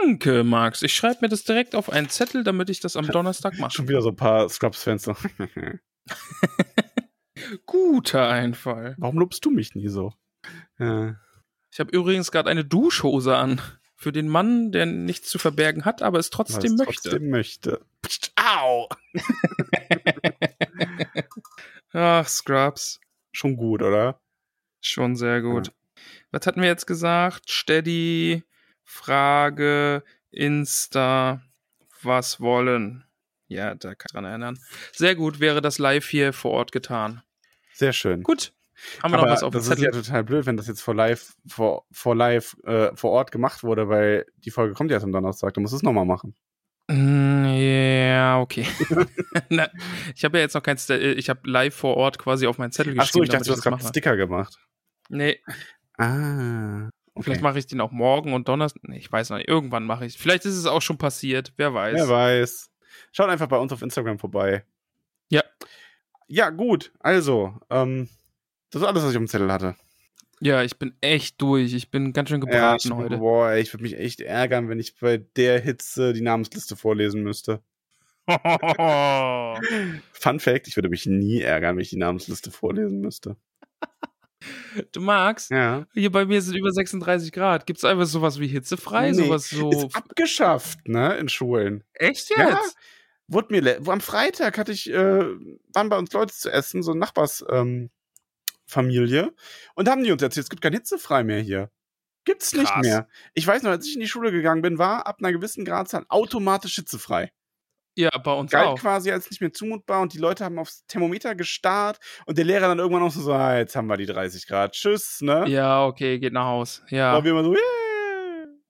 Danke, 0.00 0.42
Max. 0.42 0.80
Ich 0.80 0.94
schreibe 0.94 1.18
mir 1.20 1.28
das 1.28 1.44
direkt 1.44 1.74
auf 1.74 1.90
einen 1.90 2.08
Zettel, 2.08 2.44
damit 2.44 2.70
ich 2.70 2.80
das 2.80 2.96
am 2.96 3.06
Donnerstag 3.12 3.58
mache. 3.58 3.72
Schon 3.72 3.88
wieder 3.88 4.00
so 4.00 4.08
ein 4.08 4.16
paar 4.16 4.48
Scrubs-Fans. 4.48 5.10
Guter 7.66 8.26
Einfall. 8.26 8.94
Warum 8.96 9.18
lobst 9.18 9.44
du 9.44 9.50
mich 9.50 9.74
nie 9.74 9.88
so? 9.88 10.14
Ja. 10.78 11.16
Ich 11.70 11.78
habe 11.78 11.90
übrigens 11.90 12.32
gerade 12.32 12.48
eine 12.48 12.64
Duschhose 12.64 13.36
an. 13.36 13.60
Für 13.98 14.12
den 14.12 14.28
Mann, 14.28 14.72
der 14.72 14.86
nichts 14.86 15.28
zu 15.28 15.38
verbergen 15.38 15.84
hat, 15.84 16.00
aber 16.00 16.18
es 16.18 16.30
trotzdem 16.30 16.72
es 16.72 16.86
möchte. 16.86 17.10
Trotzdem 17.10 17.28
möchte. 17.28 17.80
Psst, 18.00 18.32
Au! 18.46 18.88
Ach, 21.92 22.28
Scrubs. 22.28 23.00
Schon 23.32 23.56
gut, 23.56 23.82
oder? 23.82 24.20
Schon 24.80 25.16
sehr 25.16 25.42
gut. 25.42 25.72
Was 26.30 26.46
hatten 26.46 26.60
wir 26.60 26.68
jetzt 26.68 26.86
gesagt? 26.86 27.50
Steady, 27.50 28.44
Frage, 28.84 30.04
Insta, 30.30 31.42
was 32.02 32.40
wollen? 32.40 33.04
Ja, 33.48 33.74
da 33.74 33.96
kann 33.96 34.06
ich 34.08 34.12
dran 34.12 34.24
erinnern. 34.24 34.58
Sehr 34.92 35.16
gut, 35.16 35.40
wäre 35.40 35.60
das 35.60 35.78
live 35.78 36.06
hier 36.06 36.32
vor 36.32 36.52
Ort 36.52 36.70
getan. 36.70 37.22
Sehr 37.72 37.92
schön. 37.92 38.22
Gut. 38.22 38.52
Haben 39.02 39.12
wir 39.12 39.18
Aber 39.18 39.26
noch 39.26 39.32
was 39.32 39.42
auf 39.42 39.50
dem 39.50 39.58
das 39.58 39.68
ist 39.68 39.80
ja 39.80 39.90
total 39.90 40.22
blöd, 40.22 40.46
wenn 40.46 40.56
das 40.56 40.68
jetzt 40.68 40.82
vor 40.82 40.94
live, 40.94 41.34
vor, 41.48 41.84
vor 41.90 42.14
live, 42.14 42.56
äh, 42.64 42.94
vor 42.94 43.10
Ort 43.10 43.32
gemacht 43.32 43.64
wurde, 43.64 43.88
weil 43.88 44.26
die 44.36 44.50
Folge 44.50 44.74
kommt 44.74 44.90
ja 44.90 44.98
erst 44.98 45.04
am 45.04 45.12
Donnerstag. 45.12 45.54
Du 45.54 45.60
musst 45.60 45.74
es 45.74 45.82
nochmal 45.82 46.04
machen. 46.04 46.36
Mm, 46.88 47.25
Ja, 47.56 48.40
okay. 48.40 48.66
Na, 49.48 49.68
ich 50.14 50.24
habe 50.24 50.38
ja 50.38 50.42
jetzt 50.44 50.54
noch 50.54 50.62
kein, 50.62 50.78
Sta- 50.78 50.94
äh, 50.94 51.12
ich 51.12 51.28
habe 51.30 51.40
live 51.48 51.74
vor 51.74 51.96
Ort 51.96 52.18
quasi 52.18 52.46
auf 52.46 52.58
meinen 52.58 52.72
Zettel 52.72 52.94
Ach 52.98 53.04
so, 53.06 53.20
geschrieben. 53.20 53.24
ich 53.24 53.30
dachte, 53.30 53.44
du 53.44 53.52
hast 53.52 53.62
gerade. 53.62 53.86
Sticker 53.88 54.16
gemacht. 54.16 54.58
Nee, 55.08 55.40
Ah. 55.98 56.88
Okay. 57.14 57.24
vielleicht 57.24 57.42
mache 57.42 57.58
ich 57.58 57.66
den 57.66 57.80
auch 57.80 57.92
morgen 57.92 58.34
und 58.34 58.48
Donnerstag. 58.48 58.82
Nee, 58.86 58.98
ich 58.98 59.10
weiß 59.10 59.30
noch 59.30 59.38
nicht. 59.38 59.48
Irgendwann 59.48 59.84
mache 59.84 60.04
ich. 60.04 60.18
Vielleicht 60.18 60.44
ist 60.44 60.54
es 60.56 60.66
auch 60.66 60.82
schon 60.82 60.98
passiert. 60.98 61.52
Wer 61.56 61.72
weiß. 61.72 61.94
Wer 61.94 62.08
weiß. 62.08 62.70
Schaut 63.12 63.30
einfach 63.30 63.46
bei 63.46 63.56
uns 63.56 63.72
auf 63.72 63.80
Instagram 63.80 64.18
vorbei. 64.18 64.64
Ja. 65.30 65.42
Ja, 66.28 66.50
gut. 66.50 66.92
Also, 67.00 67.58
ähm, 67.70 68.08
das 68.70 68.82
ist 68.82 68.88
alles, 68.88 69.02
was 69.02 69.10
ich 69.12 69.16
auf 69.16 69.22
dem 69.22 69.28
Zettel 69.28 69.50
hatte. 69.50 69.76
Ja, 70.40 70.62
ich 70.62 70.78
bin 70.78 70.94
echt 71.00 71.40
durch. 71.40 71.72
Ich 71.72 71.90
bin 71.90 72.12
ganz 72.12 72.28
schön 72.28 72.40
Ja, 72.42 72.46
gebraten 72.46 72.88
ich, 72.88 72.94
heute. 72.94 73.16
boah, 73.18 73.50
ey, 73.50 73.62
ich 73.62 73.72
würde 73.72 73.82
mich 73.84 73.98
echt 73.98 74.20
ärgern, 74.20 74.68
wenn 74.68 74.78
ich 74.78 74.98
bei 74.98 75.16
der 75.18 75.60
Hitze 75.60 76.12
die 76.12 76.20
Namensliste 76.20 76.76
vorlesen 76.76 77.22
müsste. 77.22 77.62
Fun 80.12 80.40
Fact, 80.40 80.68
ich 80.68 80.76
würde 80.76 80.88
mich 80.88 81.06
nie 81.06 81.40
ärgern, 81.40 81.76
wenn 81.76 81.82
ich 81.82 81.90
die 81.90 81.96
Namensliste 81.96 82.50
vorlesen 82.50 83.00
müsste. 83.00 83.36
du 84.92 85.00
magst? 85.00 85.50
Ja. 85.50 85.86
Hier 85.94 86.10
bei 86.12 86.26
mir 86.26 86.42
sind 86.42 86.56
über 86.56 86.70
36 86.72 87.32
Grad. 87.32 87.66
Gibt 87.66 87.78
es 87.78 87.84
einfach 87.84 88.06
sowas 88.06 88.38
wie 88.40 88.48
hitzefrei? 88.48 89.10
Nee, 89.10 89.16
sowas 89.16 89.48
so. 89.48 89.70
Ist 89.70 89.94
abgeschafft, 89.96 90.86
ne, 90.88 91.16
in 91.16 91.28
Schulen. 91.28 91.84
Echt 91.94 92.28
jetzt? 92.30 92.38
Ja. 92.38 92.60
Wurde 93.28 93.60
mir, 93.60 93.80
am 93.88 94.00
Freitag 94.00 94.58
hatte 94.58 94.72
ich, 94.72 94.90
äh, 94.90 95.24
waren 95.72 95.88
bei 95.88 95.98
uns 95.98 96.12
Leute 96.12 96.34
zu 96.34 96.50
essen, 96.50 96.82
so 96.82 96.92
Nachbars, 96.94 97.44
ähm, 97.50 97.90
Familie. 98.66 99.32
Und 99.74 99.88
haben 99.88 100.02
die 100.04 100.12
uns 100.12 100.22
erzählt, 100.22 100.44
es 100.44 100.50
gibt 100.50 100.62
kein 100.62 100.72
Hitzefrei 100.72 101.24
mehr 101.24 101.40
hier. 101.40 101.70
Gibt's 102.24 102.52
nicht 102.52 102.66
Krass. 102.72 102.84
mehr. 102.84 103.08
Ich 103.34 103.46
weiß 103.46 103.62
noch, 103.62 103.70
als 103.70 103.86
ich 103.86 103.94
in 103.94 104.00
die 104.00 104.08
Schule 104.08 104.32
gegangen 104.32 104.62
bin, 104.62 104.78
war 104.78 105.06
ab 105.06 105.18
einer 105.20 105.32
gewissen 105.32 105.64
Gradzahl 105.64 106.04
automatisch 106.08 106.74
hitzefrei. 106.74 107.30
Ja, 107.94 108.10
bei 108.18 108.32
uns 108.32 108.50
Galt 108.50 108.66
auch. 108.66 108.78
quasi 108.78 109.10
als 109.10 109.30
nicht 109.30 109.40
mehr 109.40 109.52
zumutbar 109.52 110.02
und 110.02 110.12
die 110.12 110.18
Leute 110.18 110.44
haben 110.44 110.58
aufs 110.58 110.84
Thermometer 110.86 111.34
gestarrt 111.34 111.98
und 112.26 112.36
der 112.36 112.44
Lehrer 112.44 112.68
dann 112.68 112.78
irgendwann 112.78 113.02
auch 113.02 113.10
so, 113.10 113.32
ah, 113.32 113.56
jetzt 113.56 113.74
haben 113.74 113.86
wir 113.86 113.96
die 113.96 114.04
30 114.04 114.46
Grad, 114.46 114.72
tschüss, 114.72 115.22
ne? 115.22 115.44
Ja, 115.48 115.86
okay, 115.86 116.18
geht 116.18 116.34
nach 116.34 116.44
Haus. 116.44 116.82
Ja. 116.90 117.16
Und 117.16 117.24
wir 117.24 117.30
immer 117.30 117.44
so, 117.44 117.54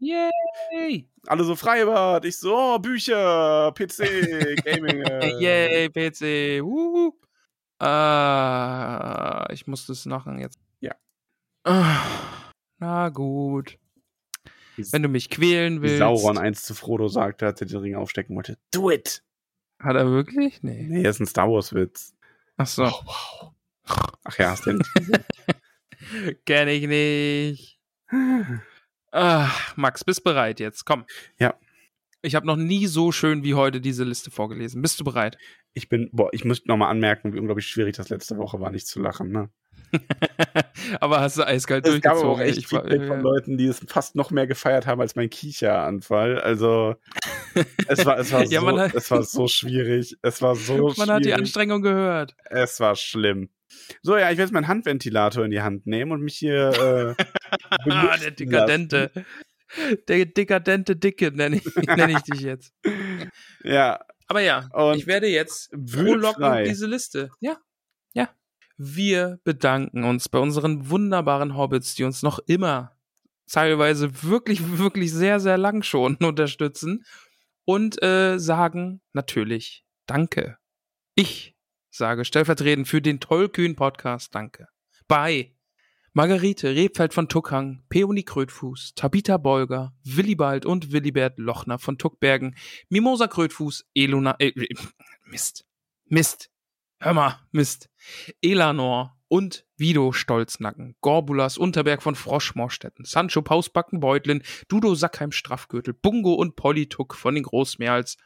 yeah. 0.01 0.31
Yay! 0.73 1.09
Alle 1.27 1.45
so 1.45 1.57
Freibad. 1.57 2.25
Ich 2.25 2.37
so, 2.37 2.55
oh, 2.55 2.79
Bücher, 2.79 3.73
PC, 3.73 4.61
Gaming. 4.65 5.01
Äh. 5.03 5.41
Yay, 5.41 5.89
PC. 5.89 6.63
Wuhu. 6.63 7.15
Ah, 7.79 9.47
ich 9.51 9.67
muss 9.67 9.87
das 9.87 10.07
machen 10.07 10.39
jetzt. 10.39 10.59
Ja. 10.81 10.95
Ah, 11.65 12.01
na 12.79 13.09
gut. 13.11 13.79
Wenn 14.77 15.03
du 15.03 15.09
mich 15.09 15.31
quälen 15.31 15.79
Wie 15.79 15.89
willst. 15.89 15.99
Sauron 15.99 16.39
eins 16.39 16.65
zu 16.65 16.75
Frodo 16.75 17.09
sagte, 17.09 17.47
als 17.47 17.61
er 17.61 17.67
den 17.67 17.79
Ring 17.79 17.95
aufstecken 17.97 18.37
wollte. 18.37 18.59
Do 18.73 18.91
it! 18.91 19.23
Hat 19.79 19.97
er 19.97 20.07
wirklich? 20.11 20.63
Nee. 20.63 20.87
Nee, 20.89 21.03
das 21.03 21.17
ist 21.17 21.21
ein 21.21 21.27
Star 21.27 21.51
Wars-Witz. 21.51 22.15
Ach 22.57 22.67
so. 22.67 22.85
wow. 22.85 23.53
Ach 24.25 24.39
ja, 24.39 24.51
hast 24.51 24.67
du 24.67 24.73
nicht. 24.73 24.91
Kenn 26.47 26.69
ich 26.69 26.87
nicht. 26.87 27.81
Ah, 29.13 29.51
Max, 29.77 30.05
bist 30.05 30.25
bereit 30.25 30.61
jetzt? 30.61 30.85
Komm. 30.85 31.05
Ja. 31.39 31.55
Ich 32.27 32.35
habe 32.35 32.47
noch 32.47 32.57
nie 32.57 32.87
so 32.87 33.13
schön 33.13 33.45
wie 33.45 33.55
heute 33.55 33.81
diese 33.81 34.03
Liste 34.05 34.31
vorgelesen. 34.31 34.83
Bist 34.83 34.99
du 34.99 35.05
bereit? 35.05 35.39
Ich 35.75 35.89
bin, 35.89 36.09
boah, 36.13 36.29
ich 36.33 36.45
muss 36.45 36.65
nochmal 36.67 36.91
anmerken, 36.91 37.33
wie 37.33 37.39
unglaublich 37.39 37.67
schwierig 37.69 37.97
das 37.97 38.09
letzte 38.09 38.37
Woche 38.37 38.61
war, 38.61 38.71
nicht 38.71 38.87
zu 38.89 39.01
lachen, 39.01 39.31
ne? 39.31 39.49
aber 41.01 41.21
hast 41.21 41.39
du 41.39 41.47
eiskalt 41.47 41.87
Es 41.87 42.01
gab 42.01 42.15
durchgezogen. 42.15 42.29
auch 42.29 42.41
echt 42.41 42.59
Ich 42.59 42.73
war- 42.73 42.83
Feedback 42.83 43.07
von 43.07 43.21
Leuten, 43.21 43.57
die 43.57 43.67
es 43.67 43.81
fast 43.87 44.17
noch 44.17 44.31
mehr 44.31 44.47
gefeiert 44.47 44.87
haben 44.87 45.01
als 45.01 45.15
mein 45.17 45.31
Kicheranfall. 45.31 46.41
Also, 46.41 46.97
es 47.87 48.05
war, 48.05 48.19
es 48.19 48.33
war, 48.33 48.43
Ja, 48.45 48.61
so, 48.61 48.67
man 48.67 48.81
hat- 48.81 48.95
es 48.95 49.11
war 49.11 49.23
so 49.23 49.47
schwierig. 49.47 50.17
Es 50.23 50.43
war 50.43 50.57
so 50.57 50.93
Man 50.97 51.09
hat 51.11 51.21
die 51.21 51.25
schwierig. 51.25 51.39
Anstrengung 51.39 51.83
gehört. 51.83 52.35
Es 52.47 52.81
war 52.81 52.97
schlimm. 52.97 53.51
So, 54.03 54.15
ja, 54.17 54.23
ich 54.31 54.39
werde 54.39 54.43
jetzt 54.43 54.53
meinen 54.53 54.69
Handventilator 54.69 55.45
in 55.45 55.51
die 55.51 55.61
Hand 55.61 55.87
nehmen 55.87 56.13
und 56.13 56.23
mich 56.23 56.37
hier 56.37 57.15
äh, 57.19 57.25
Ah, 57.91 58.17
der 58.17 58.31
dekadente. 58.31 59.11
Der 60.09 60.27
dekadente 60.27 60.97
Dicke 60.97 61.33
nenne 61.33 61.57
ich, 61.57 61.65
nenn 61.87 62.11
ich 62.11 62.23
dich 62.23 62.41
jetzt. 62.41 62.73
Ja, 63.63 64.01
Aber 64.29 64.41
ja, 64.41 64.69
Und 64.73 64.97
ich 64.97 65.07
werde 65.07 65.27
jetzt 65.29 65.71
frohlocken 65.87 66.65
diese 66.65 66.87
Liste. 66.87 67.31
Ja, 67.41 67.59
ja. 68.13 68.29
Wir 68.77 69.41
bedanken 69.45 70.05
uns 70.05 70.29
bei 70.29 70.39
unseren 70.39 70.91
wunderbaren 70.91 71.57
Hobbits, 71.57 71.95
die 71.95 72.05
uns 72.05 72.23
noch 72.23 72.39
immer 72.47 72.97
teilweise 73.51 74.23
wirklich, 74.23 74.79
wirklich 74.79 75.13
sehr, 75.13 75.41
sehr 75.41 75.59
lang 75.59 75.83
schon 75.83 76.17
unterstützen 76.21 77.05
und 77.65 78.03
äh, 78.03 78.39
sagen 78.39 79.01
natürlich 79.13 79.85
Danke. 80.07 80.59
Ich 81.17 81.57
sage 81.91 82.25
stellvertretend 82.25 82.87
für 82.87 83.03
den 83.03 83.19
Tollkühn-Podcast 83.19 84.35
Danke. 84.35 84.69
Bei 85.09 85.56
Margarete 86.17 86.75
Rebfeld 86.75 87.13
von 87.13 87.29
Tuckhang, 87.29 87.83
Peony 87.91 88.23
Krötfuß, 88.23 88.95
Tabitha 88.95 89.37
Bolger, 89.37 89.93
Willibald 90.03 90.65
und 90.65 90.91
Willibert 90.91 91.39
Lochner 91.39 91.79
von 91.79 91.99
Tuckbergen, 91.99 92.57
Mimosa 92.89 93.27
Krötfuß, 93.27 93.85
Elona, 93.95 94.35
äh, 94.39 94.53
Mist, 95.27 95.67
Mist, 96.07 96.51
hör 97.01 97.13
mal, 97.13 97.47
Mist, 97.53 97.91
Elanor 98.41 99.19
und 99.29 99.67
Vido 99.77 100.13
Stolznacken, 100.13 100.97
Gorbulas 101.03 101.59
Unterberg 101.59 102.03
von 102.03 102.15
Froschmorstetten, 102.15 103.05
Sancho 103.05 103.43
Pausbacken 103.43 104.01
Beutlin, 104.01 104.43
Dudo 104.69 104.95
Sackheim 104.95 105.33
Straffgürtel, 105.33 105.93
Bungo 105.93 106.33
und 106.33 106.57
Polly 106.57 106.87
Tuck 106.89 107.15
von 107.15 107.35
den 107.35 107.45
Großmeerls, 107.45 108.17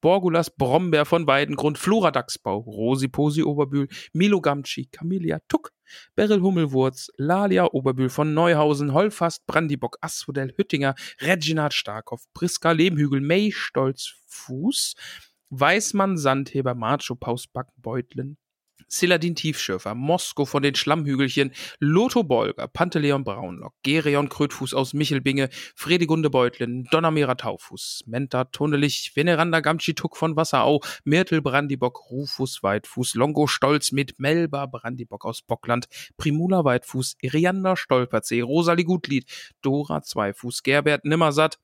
Borgulas 0.00 0.50
Brombeer 0.50 1.04
von 1.04 1.28
Weidengrund, 1.28 1.78
Flora 1.78 2.10
Dachsbau, 2.10 2.58
Rosi 2.58 3.06
Posi 3.06 3.44
Oberbühl, 3.44 3.86
Milo 4.12 4.40
Gamci, 4.40 4.86
Camellia 4.86 5.38
Tuck, 5.46 5.75
Beryl 6.14 6.40
Hummelwurz, 6.42 7.10
Lalia 7.16 7.66
Oberbühl 7.72 8.08
von 8.08 8.34
Neuhausen, 8.34 8.92
Holfast, 8.92 9.46
Brandibock, 9.46 9.98
Asphodel 10.00 10.54
Hüttinger, 10.56 10.94
Reginald 11.20 11.74
Starkhoff, 11.74 12.24
Priska 12.34 12.72
Lehmhügel, 12.72 13.20
May 13.20 13.52
Stolzfuß, 13.52 14.94
Weißmann 15.50 16.16
Sandheber, 16.16 16.74
Macho 16.74 17.14
Pausbacken 17.14 17.80
Beutlin, 17.80 18.36
Siladin 18.88 19.34
Tiefschürfer, 19.34 19.94
Mosko 19.94 20.44
von 20.44 20.62
den 20.62 20.74
Schlammhügelchen, 20.74 21.52
Lotho 21.80 22.22
Bolger, 22.22 22.68
Panteleon 22.68 23.24
Braunlock, 23.24 23.74
Gereon 23.82 24.28
Krötfuß 24.28 24.74
aus 24.74 24.94
Michelbinge, 24.94 25.48
Fredegunde 25.74 26.30
Beutlin, 26.30 26.84
Donnermera 26.90 27.34
Taufuß, 27.34 28.04
Menta 28.06 28.44
Tunnelich, 28.44 29.12
Veneranda 29.14 29.60
Gamschituk 29.60 30.16
von 30.16 30.36
Wasserau, 30.36 30.80
Myrtel 31.04 31.42
Brandibock, 31.42 32.10
Rufus 32.10 32.62
Weitfuß, 32.62 33.14
Longo 33.14 33.46
Stolz 33.46 33.92
mit 33.92 34.18
Melba 34.18 34.66
Brandibock 34.66 35.24
aus 35.24 35.42
Bockland, 35.42 35.86
Primula 36.16 36.64
Weitfuß, 36.64 37.16
Iriander 37.20 37.76
Stolperzee, 37.76 38.40
Rosalie 38.40 38.84
Gutlied, 38.84 39.26
Dora 39.62 40.02
Zweifuß, 40.02 40.62
Gerbert 40.62 41.04
Nimmersatt, 41.04 41.58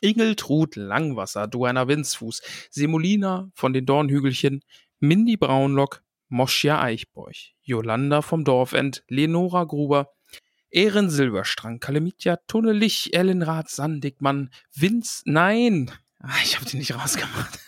Ingeltrud 0.00 0.76
Langwasser, 0.76 1.46
Duana 1.48 1.88
Winzfuß, 1.88 2.42
Semolina 2.70 3.50
von 3.54 3.72
den 3.72 3.86
Dornhügelchen, 3.86 4.62
Mindy 5.00 5.36
Braunlock, 5.36 6.02
Moschia 6.28 6.80
Eichbeuch, 6.80 7.54
Jolanda 7.62 8.22
vom 8.22 8.44
Dorfend, 8.44 9.02
Lenora 9.08 9.64
Gruber, 9.64 10.12
Ehren 10.70 11.10
Silberstrang, 11.10 11.80
Kalemitja 11.80 12.36
Tunnelich, 12.46 13.14
Ellenrath 13.14 13.70
Sandigmann, 13.70 14.50
Vince, 14.74 15.22
nein, 15.24 15.90
ah, 16.20 16.36
ich 16.44 16.56
habe 16.56 16.66
die 16.66 16.76
nicht 16.76 16.94
rausgemacht. 16.94 17.58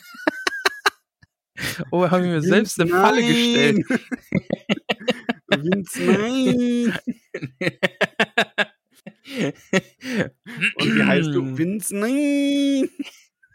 oh, 1.90 2.10
habe 2.10 2.24
ich 2.26 2.30
mir 2.30 2.42
selbst 2.42 2.80
eine 2.80 2.90
Falle 2.90 3.22
gestellt. 3.22 3.86
Vince, 5.48 6.02
nein. 6.02 6.98
Und 10.76 10.96
wie 10.96 11.02
heißt 11.02 11.28
du? 11.28 11.42
Vince, 11.58 11.96
nein. 11.96 12.88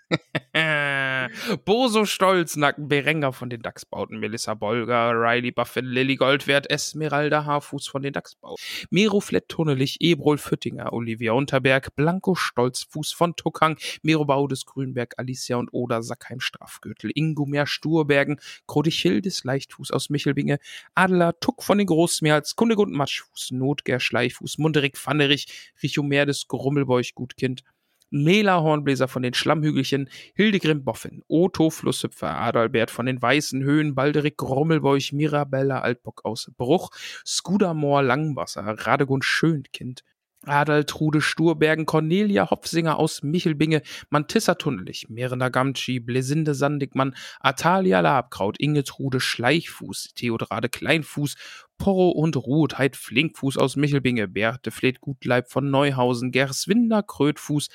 Boso 1.66 2.06
Stolznacken, 2.06 2.88
Berenger 2.88 3.34
von 3.34 3.50
den 3.50 3.62
Dachsbauten, 3.62 4.20
Melissa 4.20 4.54
Bolger, 4.54 5.12
Riley 5.14 5.52
Buffin, 5.52 5.86
Lilly 5.86 6.16
Goldwert, 6.16 6.70
Esmeralda 6.70 7.46
Haarfuß 7.46 7.88
von 7.88 8.04
den 8.04 8.14
Dachsbauten, 8.14 8.64
Miro 8.90 9.20
Flett 9.20 9.50
Tunnelich, 9.50 9.98
Ebrol 10.02 10.38
Füttinger, 10.38 10.94
Olivia 10.94 11.34
Unterberg, 11.34 11.96
Blanco 11.96 12.36
Stolzfuß 12.36 13.14
von 13.14 13.36
Tuckang, 13.36 13.78
Miro 14.04 14.26
Baudes 14.26 14.66
Grünberg, 14.66 15.16
Alicia 15.18 15.58
und 15.58 15.70
Oda 15.72 16.02
Sackheim 16.02 16.40
Strafgürtel, 16.40 17.12
Ingomer 17.14 17.66
Sturbergen, 17.66 18.40
Krodichildes 18.68 19.44
Leichtfuß 19.44 19.92
aus 19.92 20.10
Michelbinge, 20.10 20.60
Adler 20.94 21.40
Tuck 21.40 21.64
von 21.64 21.78
den 21.78 21.88
Großmeerls, 21.88 22.56
Kundegund 22.56 22.94
Matschfuß, 22.94 23.52
Notger 23.52 24.00
Schleichfuß, 24.00 24.58
Munderik 24.60 24.98
Pfannerich, 24.98 25.48
Richomer 25.82 26.26
des 26.26 26.48
Grummelbeuch 26.48 27.16
Gutkind, 27.16 27.64
Mela 28.10 28.62
Hornbläser 28.62 29.08
von 29.08 29.24
den 29.24 29.34
Schlammhügelchen, 29.34 30.10
Hildegrim 30.36 30.84
Boffin, 30.84 31.24
Otto 31.28 31.70
Flusshüpfer, 31.70 32.40
Adalbert 32.40 32.92
von 32.92 33.06
den 33.06 33.22
Weißen 33.22 33.64
Höhen, 33.64 33.96
Balderik 33.96 34.38
Grommelbeuch, 34.38 35.12
Mirabella 35.12 35.82
Altbock 35.82 36.24
aus 36.24 36.52
Bruch, 36.58 36.90
Skudamor 37.26 38.04
Langwasser, 38.04 38.64
Radegund 38.64 39.26
Schönkind, 39.26 40.04
Adaltrude 40.48 41.22
Sturbergen, 41.22 41.86
Cornelia 41.86 42.50
Hopfsinger 42.50 42.98
aus 42.98 43.24
Michelbinge, 43.24 43.82
Mantissa 44.10 44.56
Tunnelich, 44.56 45.10
Merenda 45.10 45.50
Gamtschi, 45.50 46.00
Blesinde 46.00 46.56
Sandigmann, 46.56 47.16
Atalia 47.40 48.00
Labkraut, 48.00 48.60
Ingetrude 48.60 49.20
Schleichfuß, 49.20 50.14
Theodrade 50.16 50.70
Kleinfuß, 50.70 51.36
Porro 51.78 52.10
und 52.10 52.38
Ruth 52.38 52.76
Flinkfuß 52.96 53.58
aus 53.58 53.76
Michelbinge, 53.76 54.28
Berthe 54.28 54.72
Fleet 54.72 55.02
Gutleib 55.02 55.50
von 55.50 55.70
Neuhausen, 55.70 56.32
Gerswinder 56.32 57.04
Krötfuß, 57.04 57.70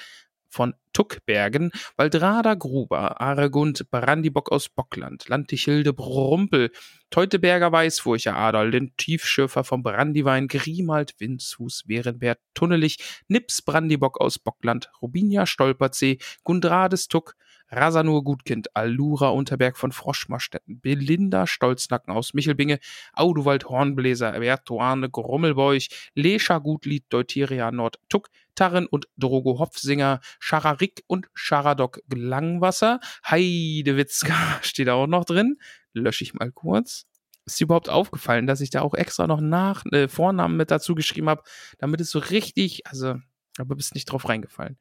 von 0.51 0.75
Tuckbergen, 0.93 1.71
Waldrada 1.97 2.55
Gruber, 2.55 3.21
Aregund 3.21 3.91
Brandibock 3.91 4.51
aus 4.51 4.69
Bockland, 4.69 5.29
Lantichilde 5.29 5.93
Brumpel, 5.93 6.71
Teuteberger 7.11 7.73
Weißfurcher 7.73 8.37
Adal, 8.37 8.71
den 8.71 8.97
Tiefschürfer 8.97 9.65
vom 9.65 9.83
Brandiwein, 9.83 10.49
Grimald 10.49 11.15
Winzhus, 11.19 11.85
Werenbert 11.87 12.41
Tunnelich, 12.55 12.99
Nips 13.29 13.63
Brandibock 13.63 14.21
aus 14.21 14.39
Bockland, 14.39 14.91
Rubinia 15.01 15.47
Stolperzee, 15.47 16.19
Gundrades 16.45 17.09
Tuck, 17.09 17.37
Rasanur 17.71 18.25
Gutkind, 18.25 18.75
Allura 18.75 19.29
Unterberg 19.29 19.77
von 19.77 19.93
Froschmarstetten, 19.93 20.81
Belinda 20.81 21.47
Stolznacken 21.47 22.13
aus 22.13 22.35
Michelbinge, 22.35 22.81
Audowald 23.13 23.69
Hornbläser, 23.69 24.33
Bertuane 24.33 25.09
Grummelbeuch, 25.09 25.89
Lescha 26.15 26.59
Gutlied, 26.59 27.05
Deuteria 27.09 27.71
Nord 27.71 28.01
Tuck, 28.09 28.29
Tarren 28.55 28.87
und 28.87 29.09
Drogo 29.17 29.59
Hopfsinger, 29.59 30.21
Schararik 30.39 31.03
und 31.07 31.29
Scharadok 31.35 32.01
Langwasser, 32.13 33.01
Heidewitzka 33.25 34.35
steht 34.63 34.89
da 34.89 34.95
auch 34.95 35.07
noch 35.07 35.25
drin, 35.25 35.59
lösche 35.93 36.25
ich 36.25 36.35
mal 36.35 36.51
kurz. 36.51 37.07
Ist 37.47 37.59
dir 37.59 37.65
überhaupt 37.65 37.89
aufgefallen, 37.89 38.47
dass 38.47 38.61
ich 38.61 38.71
da 38.71 38.83
auch 38.83 38.95
extra 38.95 39.27
noch 39.27 39.41
nach 39.41 39.85
äh, 39.93 40.09
Vornamen 40.09 40.57
mit 40.57 40.71
dazu 40.71 40.95
geschrieben 40.95 41.29
habe, 41.29 41.43
damit 41.79 42.01
es 42.01 42.11
so 42.11 42.19
richtig, 42.19 42.87
also, 42.87 43.17
aber 43.59 43.77
bist 43.77 43.95
nicht 43.95 44.07
drauf 44.07 44.29
reingefallen. 44.29 44.77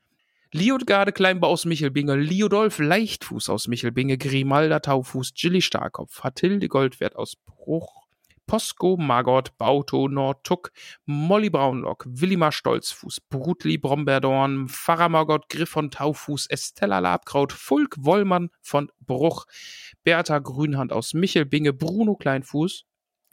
Liotgarde 0.51 1.11
Kleinbau 1.11 1.49
aus 1.49 1.65
Michelbinge, 1.65 2.15
Liodolf 2.15 2.79
Leichtfuß 2.79 3.49
aus 3.49 3.67
Michelbinge, 3.67 4.17
Grimalda 4.17 4.79
Taufuß, 4.79 5.35
Gilly 5.35 5.61
Starkopf, 5.61 6.23
Hatilde 6.23 6.67
Goldwert 6.67 7.15
aus 7.15 7.35
Bruch, 7.35 8.07
Posko 8.47 8.97
Margot 8.97 9.55
Bauto 9.59 10.07
Nordtuck, 10.07 10.71
Molly 11.05 11.51
Braunlock, 11.51 12.03
Willimar 12.09 12.51
Stolzfuß, 12.51 13.21
Brutli 13.29 13.77
Bromberdorn, 13.77 14.69
Pfarrer 14.69 15.09
Margot 15.09 15.49
Griff 15.49 15.69
von 15.69 15.91
Taufuß, 15.91 16.47
Estella 16.49 16.97
Labkraut, 16.97 17.53
Fulk 17.53 17.97
Wollmann 17.99 18.49
von 18.59 18.91
Bruch, 19.01 19.45
Bertha 20.03 20.39
Grünhand 20.39 20.91
aus 20.91 21.13
Michelbinge, 21.13 21.73
Bruno 21.73 22.15
Kleinfuß, 22.15 22.87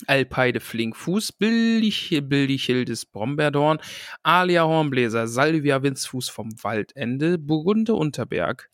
Alpeide 0.07 0.61
Flinkfuß, 0.61 1.33
Bildichildes 1.33 3.07
Brombeerdorn, 3.07 3.79
Alia 4.23 4.65
Hornbläser, 4.65 5.27
Salvia 5.27 5.83
Winzfuß 5.83 6.29
vom 6.29 6.53
Waldende, 6.63 7.39
Burgunde 7.39 7.95
Unterberg, 7.95 8.71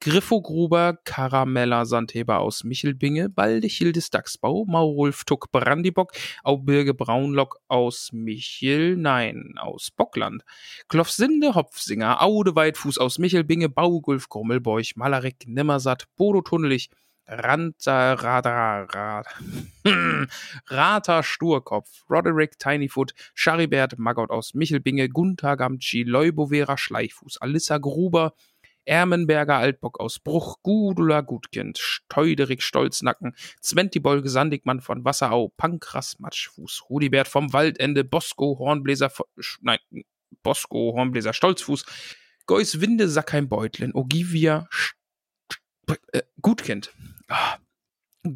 Griffo 0.00 0.40
Gruber, 0.40 0.98
Karamella 1.04 1.84
Sandheber 1.84 2.40
aus 2.40 2.64
Michelbinge, 2.64 3.28
Baldichildes 3.28 4.10
Dachsbau, 4.10 4.64
Maurulf 4.66 5.24
Tuck 5.24 5.50
Brandibock, 5.52 6.12
Aubirge 6.42 6.94
Braunlock 6.94 7.58
aus 7.68 8.10
Michel, 8.12 8.96
nein, 8.96 9.54
aus 9.58 9.90
Bockland, 9.90 10.42
Klofsinde 10.88 11.54
Hopfsinger, 11.54 12.22
Aude 12.22 12.54
Weitfuß 12.54 12.98
aus 12.98 13.18
Michelbinge, 13.18 13.68
Baugulf 13.68 14.28
Grummelbeuch, 14.28 14.96
Malarik 14.96 15.46
Nimmersatt, 15.46 16.06
Bodo 16.16 16.42
Tunnelich, 16.42 16.90
Ranta, 17.26 18.14
Radar, 18.14 18.88
Rad, 18.94 19.26
Rata 20.66 21.22
Sturkopf, 21.22 22.04
Roderick 22.10 22.58
Tinyfoot, 22.58 23.14
Charibert 23.34 23.98
Maggot 23.98 24.30
aus 24.30 24.54
Michelbinge, 24.54 25.08
Gunther 25.08 25.56
Gamtschi, 25.56 26.02
Leubovera 26.02 26.76
Schleichfuß, 26.76 27.38
Alissa 27.40 27.78
Gruber, 27.78 28.34
Ermenberger 28.84 29.56
Altbock 29.56 30.00
aus 30.00 30.18
Bruch, 30.18 30.56
Gudula 30.62 31.20
Gutkind, 31.20 31.78
Steuderik 31.78 32.62
Stolznacken, 32.62 33.34
Zwentibolge 33.60 34.28
Sandigmann 34.28 34.80
von 34.80 35.04
Wasserau, 35.04 35.52
Pankras 35.56 36.18
Matschfuß, 36.18 36.86
Rudibert 36.90 37.28
vom 37.28 37.52
Waldende, 37.52 38.04
Bosco 38.04 38.58
Hornbläser, 38.58 39.12
nein, 39.60 39.78
Bosco 40.42 40.94
Hornbläser 40.94 41.32
Stolzfuß, 41.32 41.84
Geus 42.46 42.80
Winde 42.80 43.08
Sackheim 43.08 43.48
Beutlin, 43.48 43.94
Ogivia 43.94 44.68
äh, 46.12 46.22
Gutkind. 46.40 46.92
Ah. 47.28 47.58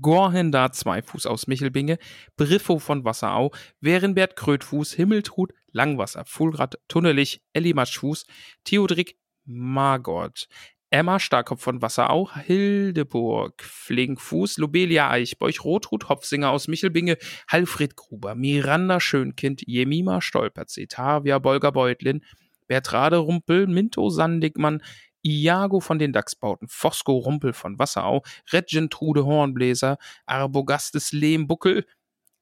Gorhenda 0.01 0.73
Zweifuß 0.73 1.27
aus 1.27 1.47
Michelbinge, 1.47 1.99
Briffo 2.37 2.81
von 2.81 3.05
Wasserau, 3.05 3.53
Werenbert 3.81 4.35
Krötfuß, 4.35 4.93
Himmeltrud, 4.95 5.53
Langwasser, 5.71 6.25
Fulgrad 6.25 6.79
Tunnelich, 6.89 7.41
Elli 7.53 7.73
Matschfuß, 7.73 8.27
Theodrik 8.65 9.17
Margot, 9.45 10.49
Emma 10.91 11.21
Starkopf 11.21 11.63
von 11.63 11.83
Wasserau, 11.83 12.31
Hildeburg, 12.35 13.63
Flinkfuß, 13.63 14.59
Lobelia 14.59 15.11
Eichbeuch, 15.11 15.63
Rotrud 15.63 16.09
Hopfsinger 16.09 16.51
aus 16.51 16.67
Michelbinge, 16.67 17.17
Halfred 17.49 17.97
Gruber, 17.97 18.35
Miranda 18.35 18.99
Schönkind, 18.99 19.63
Jemima 19.67 20.21
Stolperz, 20.21 20.79
Tavia 20.89 21.39
Bolger 21.39 21.71
Beutlin, 21.71 22.25
Bertrade 22.67 23.19
Rumpel, 23.19 23.67
Minto 23.69 24.11
Sandigmann, 24.11 24.83
Iago 25.27 25.81
von 25.81 25.99
den 25.99 26.13
Dachsbauten, 26.13 26.69
Fosco 26.69 27.17
Rumpel 27.17 27.53
von 27.53 27.79
Wasserau, 27.79 28.23
Regentrude 28.53 29.27
Hornbläser, 29.27 29.99
Arbogastes 30.25 31.13
Lehmbuckel, 31.13 31.85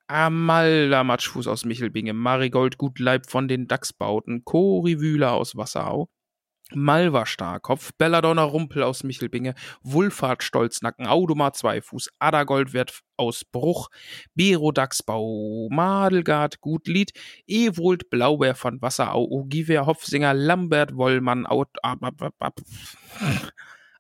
Amalda 0.07 1.03
Matschfuß 1.03 1.47
aus 1.47 1.64
Michelbinge, 1.64 2.12
Marigold 2.12 2.76
Gutleib 2.76 3.30
von 3.30 3.49
den 3.49 3.66
Dachsbauten, 3.68 4.45
Cori 4.45 5.01
Wühler 5.01 5.32
aus 5.32 5.57
Wasserau, 5.57 6.11
Malva 6.73 7.27
Starkopf, 7.27 7.91
Belladonna 7.99 8.43
Rumpel 8.43 8.83
aus 8.83 9.05
Michelbinge, 9.05 9.55
Wulfhard 9.83 10.43
Stolznacken, 10.43 11.07
Audomar 11.07 11.53
Zweifuß, 11.53 12.11
Ada 12.19 12.45
Goldwert 12.45 13.03
aus 13.17 13.45
Bruch, 13.45 13.91
Bero 14.35 14.73
Dachsbau, 14.73 15.69
Madelgard 15.71 16.61
Gutlied, 16.61 17.12
Ewold 17.47 18.09
Blaubeer 18.11 18.55
von 18.55 18.81
Wasserau, 18.81 19.25
Ogiver 19.25 19.87
Hopfsinger, 19.87 20.33
Lambert 20.35 20.97
Wollmann, 20.97 21.47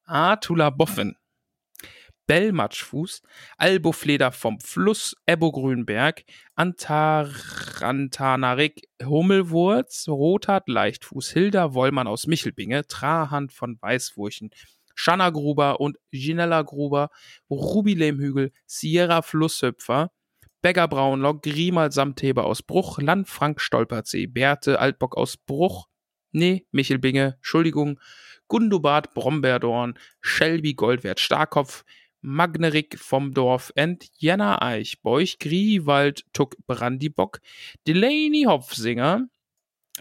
Artula 0.06 0.70
Boffen, 0.70 1.16
Bellmatschfuß, 2.26 3.22
Albofleder 3.58 4.32
vom 4.32 4.58
Fluss, 4.60 5.14
Ebbo-Grünberg, 5.26 6.24
Antarantanarik 6.54 8.88
Hummelwurz, 9.02 10.08
Rothart 10.08 10.68
Leichtfuß, 10.68 11.30
Hilda 11.30 11.74
Wollmann 11.74 12.06
aus 12.06 12.26
Michelbinge, 12.26 12.86
Trahand 12.86 13.52
von 13.52 13.76
Weißwurchen, 13.80 14.50
Schanna 14.94 15.30
Gruber 15.30 15.80
und 15.80 15.98
Ginella 16.12 16.62
Gruber, 16.62 17.10
Ruby 17.50 17.94
Lehmhügel, 17.94 18.52
Sierra 18.66 19.22
Flusshüpfer, 19.22 20.10
Begger 20.62 20.88
Braunlock, 20.88 21.42
Grimal 21.42 21.92
Samtheber 21.92 22.46
aus 22.46 22.62
Bruch, 22.62 22.98
Landfrank 22.98 23.60
Stolperzee, 23.60 24.26
Berthe 24.26 24.78
Altbock 24.78 25.16
aus 25.16 25.36
Bruch, 25.36 25.88
nee, 26.32 26.66
Michelbinge, 26.70 27.34
Entschuldigung, 27.36 28.00
Gundobart 28.48 29.14
Brombeerdorn, 29.14 29.98
Shelby 30.20 30.74
Goldwert 30.74 31.20
Starkopf, 31.20 31.84
Magnerik 32.24 32.98
vom 32.98 33.34
Dorf 33.34 33.70
End, 33.76 34.08
Jenna 34.16 34.62
Eich, 34.62 35.02
Beuch, 35.02 35.38
Griewald, 35.38 36.24
Tuck, 36.32 36.56
Brandibock, 36.66 37.40
Delaney 37.86 38.44
Hopfsinger, 38.48 39.28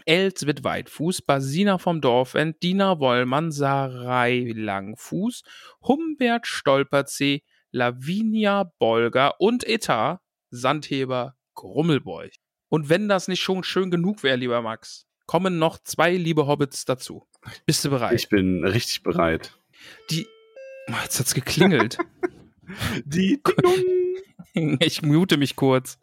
Elswit 0.06 0.64
Weitfuß, 0.64 1.20
Basina 1.22 1.76
vom 1.76 2.00
Dorfend, 2.00 2.62
Dina 2.62 2.98
Wollmann, 2.98 3.52
Sarai 3.52 4.50
Langfuß, 4.54 5.42
Humbert 5.82 6.46
Stolperzee, 6.46 7.42
Lavinia 7.72 8.72
Bolger 8.78 9.38
und 9.38 9.66
Etat, 9.68 10.20
Sandheber 10.50 11.36
Grummelbeuch. 11.54 12.36
Und 12.70 12.88
wenn 12.88 13.06
das 13.06 13.28
nicht 13.28 13.42
schon 13.42 13.62
schön 13.64 13.90
genug 13.90 14.22
wäre, 14.22 14.36
lieber 14.36 14.62
Max, 14.62 15.06
kommen 15.26 15.58
noch 15.58 15.78
zwei 15.78 16.16
liebe 16.16 16.46
Hobbits 16.46 16.86
dazu. 16.86 17.28
Bist 17.66 17.84
du 17.84 17.90
bereit? 17.90 18.18
Ich 18.18 18.30
bin 18.30 18.64
richtig 18.64 19.02
bereit. 19.02 19.52
Die. 20.10 20.26
Oh, 20.88 20.94
jetzt 21.02 21.18
hat's 21.18 21.34
geklingelt. 21.34 21.98
Die 23.04 23.40
ich 24.80 25.02
mute 25.02 25.36
mich 25.36 25.56
kurz. 25.56 25.98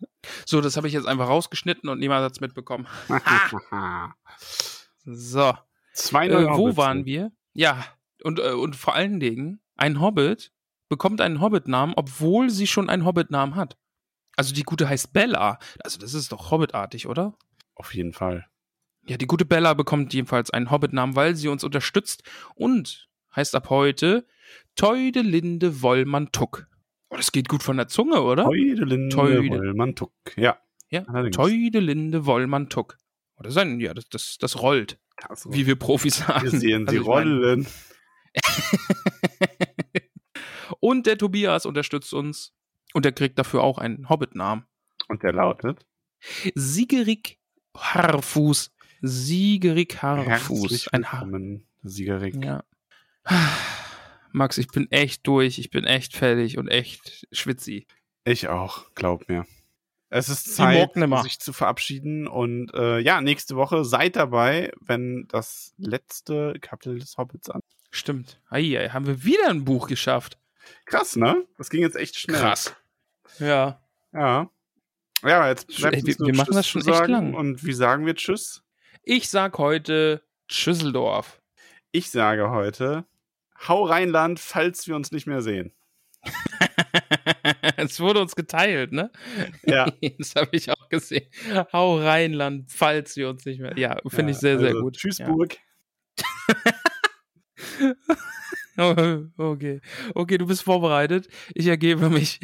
So, 0.46 0.62
das 0.62 0.78
habe 0.78 0.88
ich 0.88 0.94
jetzt 0.94 1.08
einfach 1.08 1.28
rausgeschnitten 1.28 1.90
und 1.90 2.00
niemand 2.00 2.24
hat's 2.24 2.40
mitbekommen. 2.42 2.88
so. 5.06 5.54
Zwei 5.94 6.28
Äh, 6.28 6.30
neue 6.34 6.48
wo 6.50 6.56
Hobbits. 6.58 6.78
waren 6.78 7.06
wir? 7.06 7.32
Ja, 7.54 7.86
und, 8.24 8.40
äh, 8.40 8.52
und 8.52 8.76
vor 8.76 8.96
allen 8.96 9.20
Dingen, 9.20 9.62
ein 9.76 10.00
Hobbit 10.00 10.52
bekommt 10.90 11.22
einen 11.22 11.42
Hobbit-Namen, 11.42 11.94
obwohl 11.96 12.50
sie 12.50 12.68
schon 12.68 12.90
einen 12.90 13.06
Hobbit-Namen 13.06 13.56
hat. 13.56 13.78
Also 14.38 14.54
die 14.54 14.64
gute 14.64 14.88
heißt 14.88 15.12
Bella. 15.14 15.60
Also 15.84 16.00
das 16.00 16.14
ist 16.14 16.32
doch 16.32 16.52
Hobbitartig, 16.52 17.08
oder? 17.08 17.38
Auf 17.76 17.94
jeden 17.94 18.14
Fall. 18.14 18.46
Ja, 19.08 19.18
die 19.18 19.28
gute 19.28 19.46
Bella 19.46 19.74
bekommt 19.74 20.14
jedenfalls 20.14 20.52
einen 20.52 20.70
Hobbit-Namen, 20.72 21.16
weil 21.16 21.36
sie 21.36 21.48
uns 21.50 21.64
unterstützt 21.64 22.24
und 22.56 23.10
heißt 23.36 23.56
ab 23.56 23.70
heute 23.70 24.26
Teudelinde 24.76 25.82
Wollmann 25.82 26.32
Tuck. 26.32 26.68
Oh, 27.10 27.18
das 27.18 27.32
geht 27.32 27.50
gut 27.50 27.64
von 27.64 27.78
der 27.78 27.88
Zunge, 27.88 28.22
oder? 28.22 28.44
Teudelinde 28.46 29.10
Teude. 29.10 29.50
Wollmann 29.50 29.96
Tuck. 29.96 30.14
Ja. 30.36 30.58
Ja, 30.90 31.04
allerdings. 31.08 31.36
Teudelinde 31.36 32.26
Wollmann 32.26 32.70
Tuck. 32.70 32.98
Oh, 33.38 33.44
das 33.44 33.54
ist 33.54 33.58
ein, 33.58 33.80
ja, 33.80 33.94
das, 33.94 34.08
das, 34.10 34.38
das 34.40 34.62
rollt, 34.62 35.00
Also, 35.28 35.54
wie 35.54 35.66
wir 35.68 35.76
Profis 35.78 36.18
sagen. 36.18 36.44
wir 36.52 36.60
sehen 36.60 36.88
Also 36.88 37.02
sie 37.04 37.10
mein- 37.10 37.28
rollen. 37.28 37.68
Und 40.80 41.06
der 41.06 41.18
Tobias 41.18 41.66
unterstützt 41.66 42.14
uns. 42.14 42.54
Und 42.94 43.06
er 43.06 43.12
kriegt 43.14 43.38
dafür 43.40 43.62
auch 43.64 43.78
einen 43.78 44.10
Hobbit-Namen. 44.10 44.66
Und 45.08 45.24
der 45.24 45.34
lautet 45.34 45.86
Siegerik 46.56 47.40
Harfuß. 47.78 48.72
Siegerik 49.02 50.02
Harfuß. 50.02 50.28
Herzlich 50.72 50.94
Ein 50.94 51.02
willkommen, 51.04 51.68
Siegerik. 51.84 52.44
Ja. 52.44 52.64
Max, 54.32 54.58
ich 54.58 54.68
bin 54.68 54.90
echt 54.92 55.28
durch. 55.28 55.60
Ich 55.60 55.70
bin 55.70 55.84
echt 55.86 56.16
fertig 56.16 56.58
und 56.58 56.68
echt 56.68 57.28
schwitzi. 57.32 57.88
Ich 58.24 58.48
auch, 58.48 58.86
glaub 58.96 59.28
mir. 59.28 59.46
Es 60.10 60.28
ist 60.30 60.56
Zeit, 60.56 60.92
sich 61.24 61.40
zu 61.40 61.54
verabschieden. 61.54 62.28
Und 62.28 62.74
äh, 62.74 63.00
ja, 63.00 63.22
nächste 63.22 63.56
Woche 63.56 63.86
seid 63.86 64.16
dabei, 64.16 64.72
wenn 64.82 65.26
das 65.30 65.74
letzte 65.78 66.56
Kapitel 66.60 67.00
des 67.00 67.18
Hobbits 67.18 67.50
an. 67.50 67.62
Stimmt. 67.92 68.42
Eieiei, 68.50 68.90
haben 68.90 69.06
wir 69.06 69.24
wieder 69.24 69.50
ein 69.50 69.64
Buch 69.66 69.88
geschafft. 69.88 70.38
Krass, 70.86 71.16
ne? 71.16 71.46
Das 71.58 71.70
ging 71.70 71.82
jetzt 71.82 71.96
echt 71.96 72.18
schnell. 72.18 72.40
Krass. 72.40 72.76
Ja. 73.40 73.82
Ja. 74.14 74.50
Ja, 75.24 75.48
jetzt 75.48 75.68
bleibt 75.68 75.96
ey, 75.96 76.02
uns 76.02 76.08
wir- 76.08 76.16
nur 76.20 76.28
wir 76.28 76.36
machen 76.36 76.56
das 76.56 76.68
schon 76.68 76.82
echt 76.82 76.94
sagen. 76.96 77.12
lang. 77.12 77.34
Und 77.34 77.64
wie 77.66 77.74
sagen 77.74 78.06
wir 78.06 78.16
Tschüss? 78.16 78.64
Ich 79.04 79.30
sag 79.30 79.58
heute 79.58 80.24
Schüsseldorf. 80.50 81.42
Ich 81.92 82.10
sage 82.12 82.50
heute, 82.50 83.06
hau 83.68 83.84
Rheinland, 83.84 84.40
falls 84.40 84.88
wir 84.88 84.96
uns 84.96 85.12
nicht 85.12 85.28
mehr 85.28 85.42
sehen. 85.42 85.72
es 87.78 88.00
wurde 88.00 88.22
uns 88.22 88.36
geteilt, 88.36 88.92
ne? 88.92 89.12
Ja. 89.64 89.92
das 90.18 90.36
habe 90.36 90.50
ich 90.56 90.70
auch 90.70 90.90
gesehen. 90.90 91.28
Hau 91.74 91.98
Rheinland, 91.98 92.72
falls 92.72 93.16
wir 93.16 93.30
uns 93.30 93.46
nicht 93.46 93.60
mehr. 93.60 93.78
Ja, 93.78 93.98
finde 94.08 94.32
ich 94.32 94.38
sehr, 94.38 94.60
sehr 94.60 94.70
also, 94.70 94.82
gut. 94.82 94.98
Tschüss, 94.98 95.18
ja. 95.20 95.28
Burg. 95.28 95.58
Okay. 99.38 99.82
Okay, 100.16 100.38
du 100.40 100.48
bist 100.48 100.64
vorbereitet. 100.64 101.28
Ich 101.54 101.68
ergebe 101.68 102.10
mich. 102.10 102.40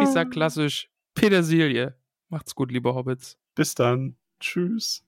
Ich 0.00 0.08
sag 0.08 0.30
klassisch 0.32 0.90
Petersilie. 1.14 1.94
Macht's 2.28 2.54
gut, 2.54 2.72
liebe 2.72 2.94
Hobbits. 2.94 3.38
Bis 3.54 3.74
dann. 3.74 4.16
Tschüss. 4.40 5.07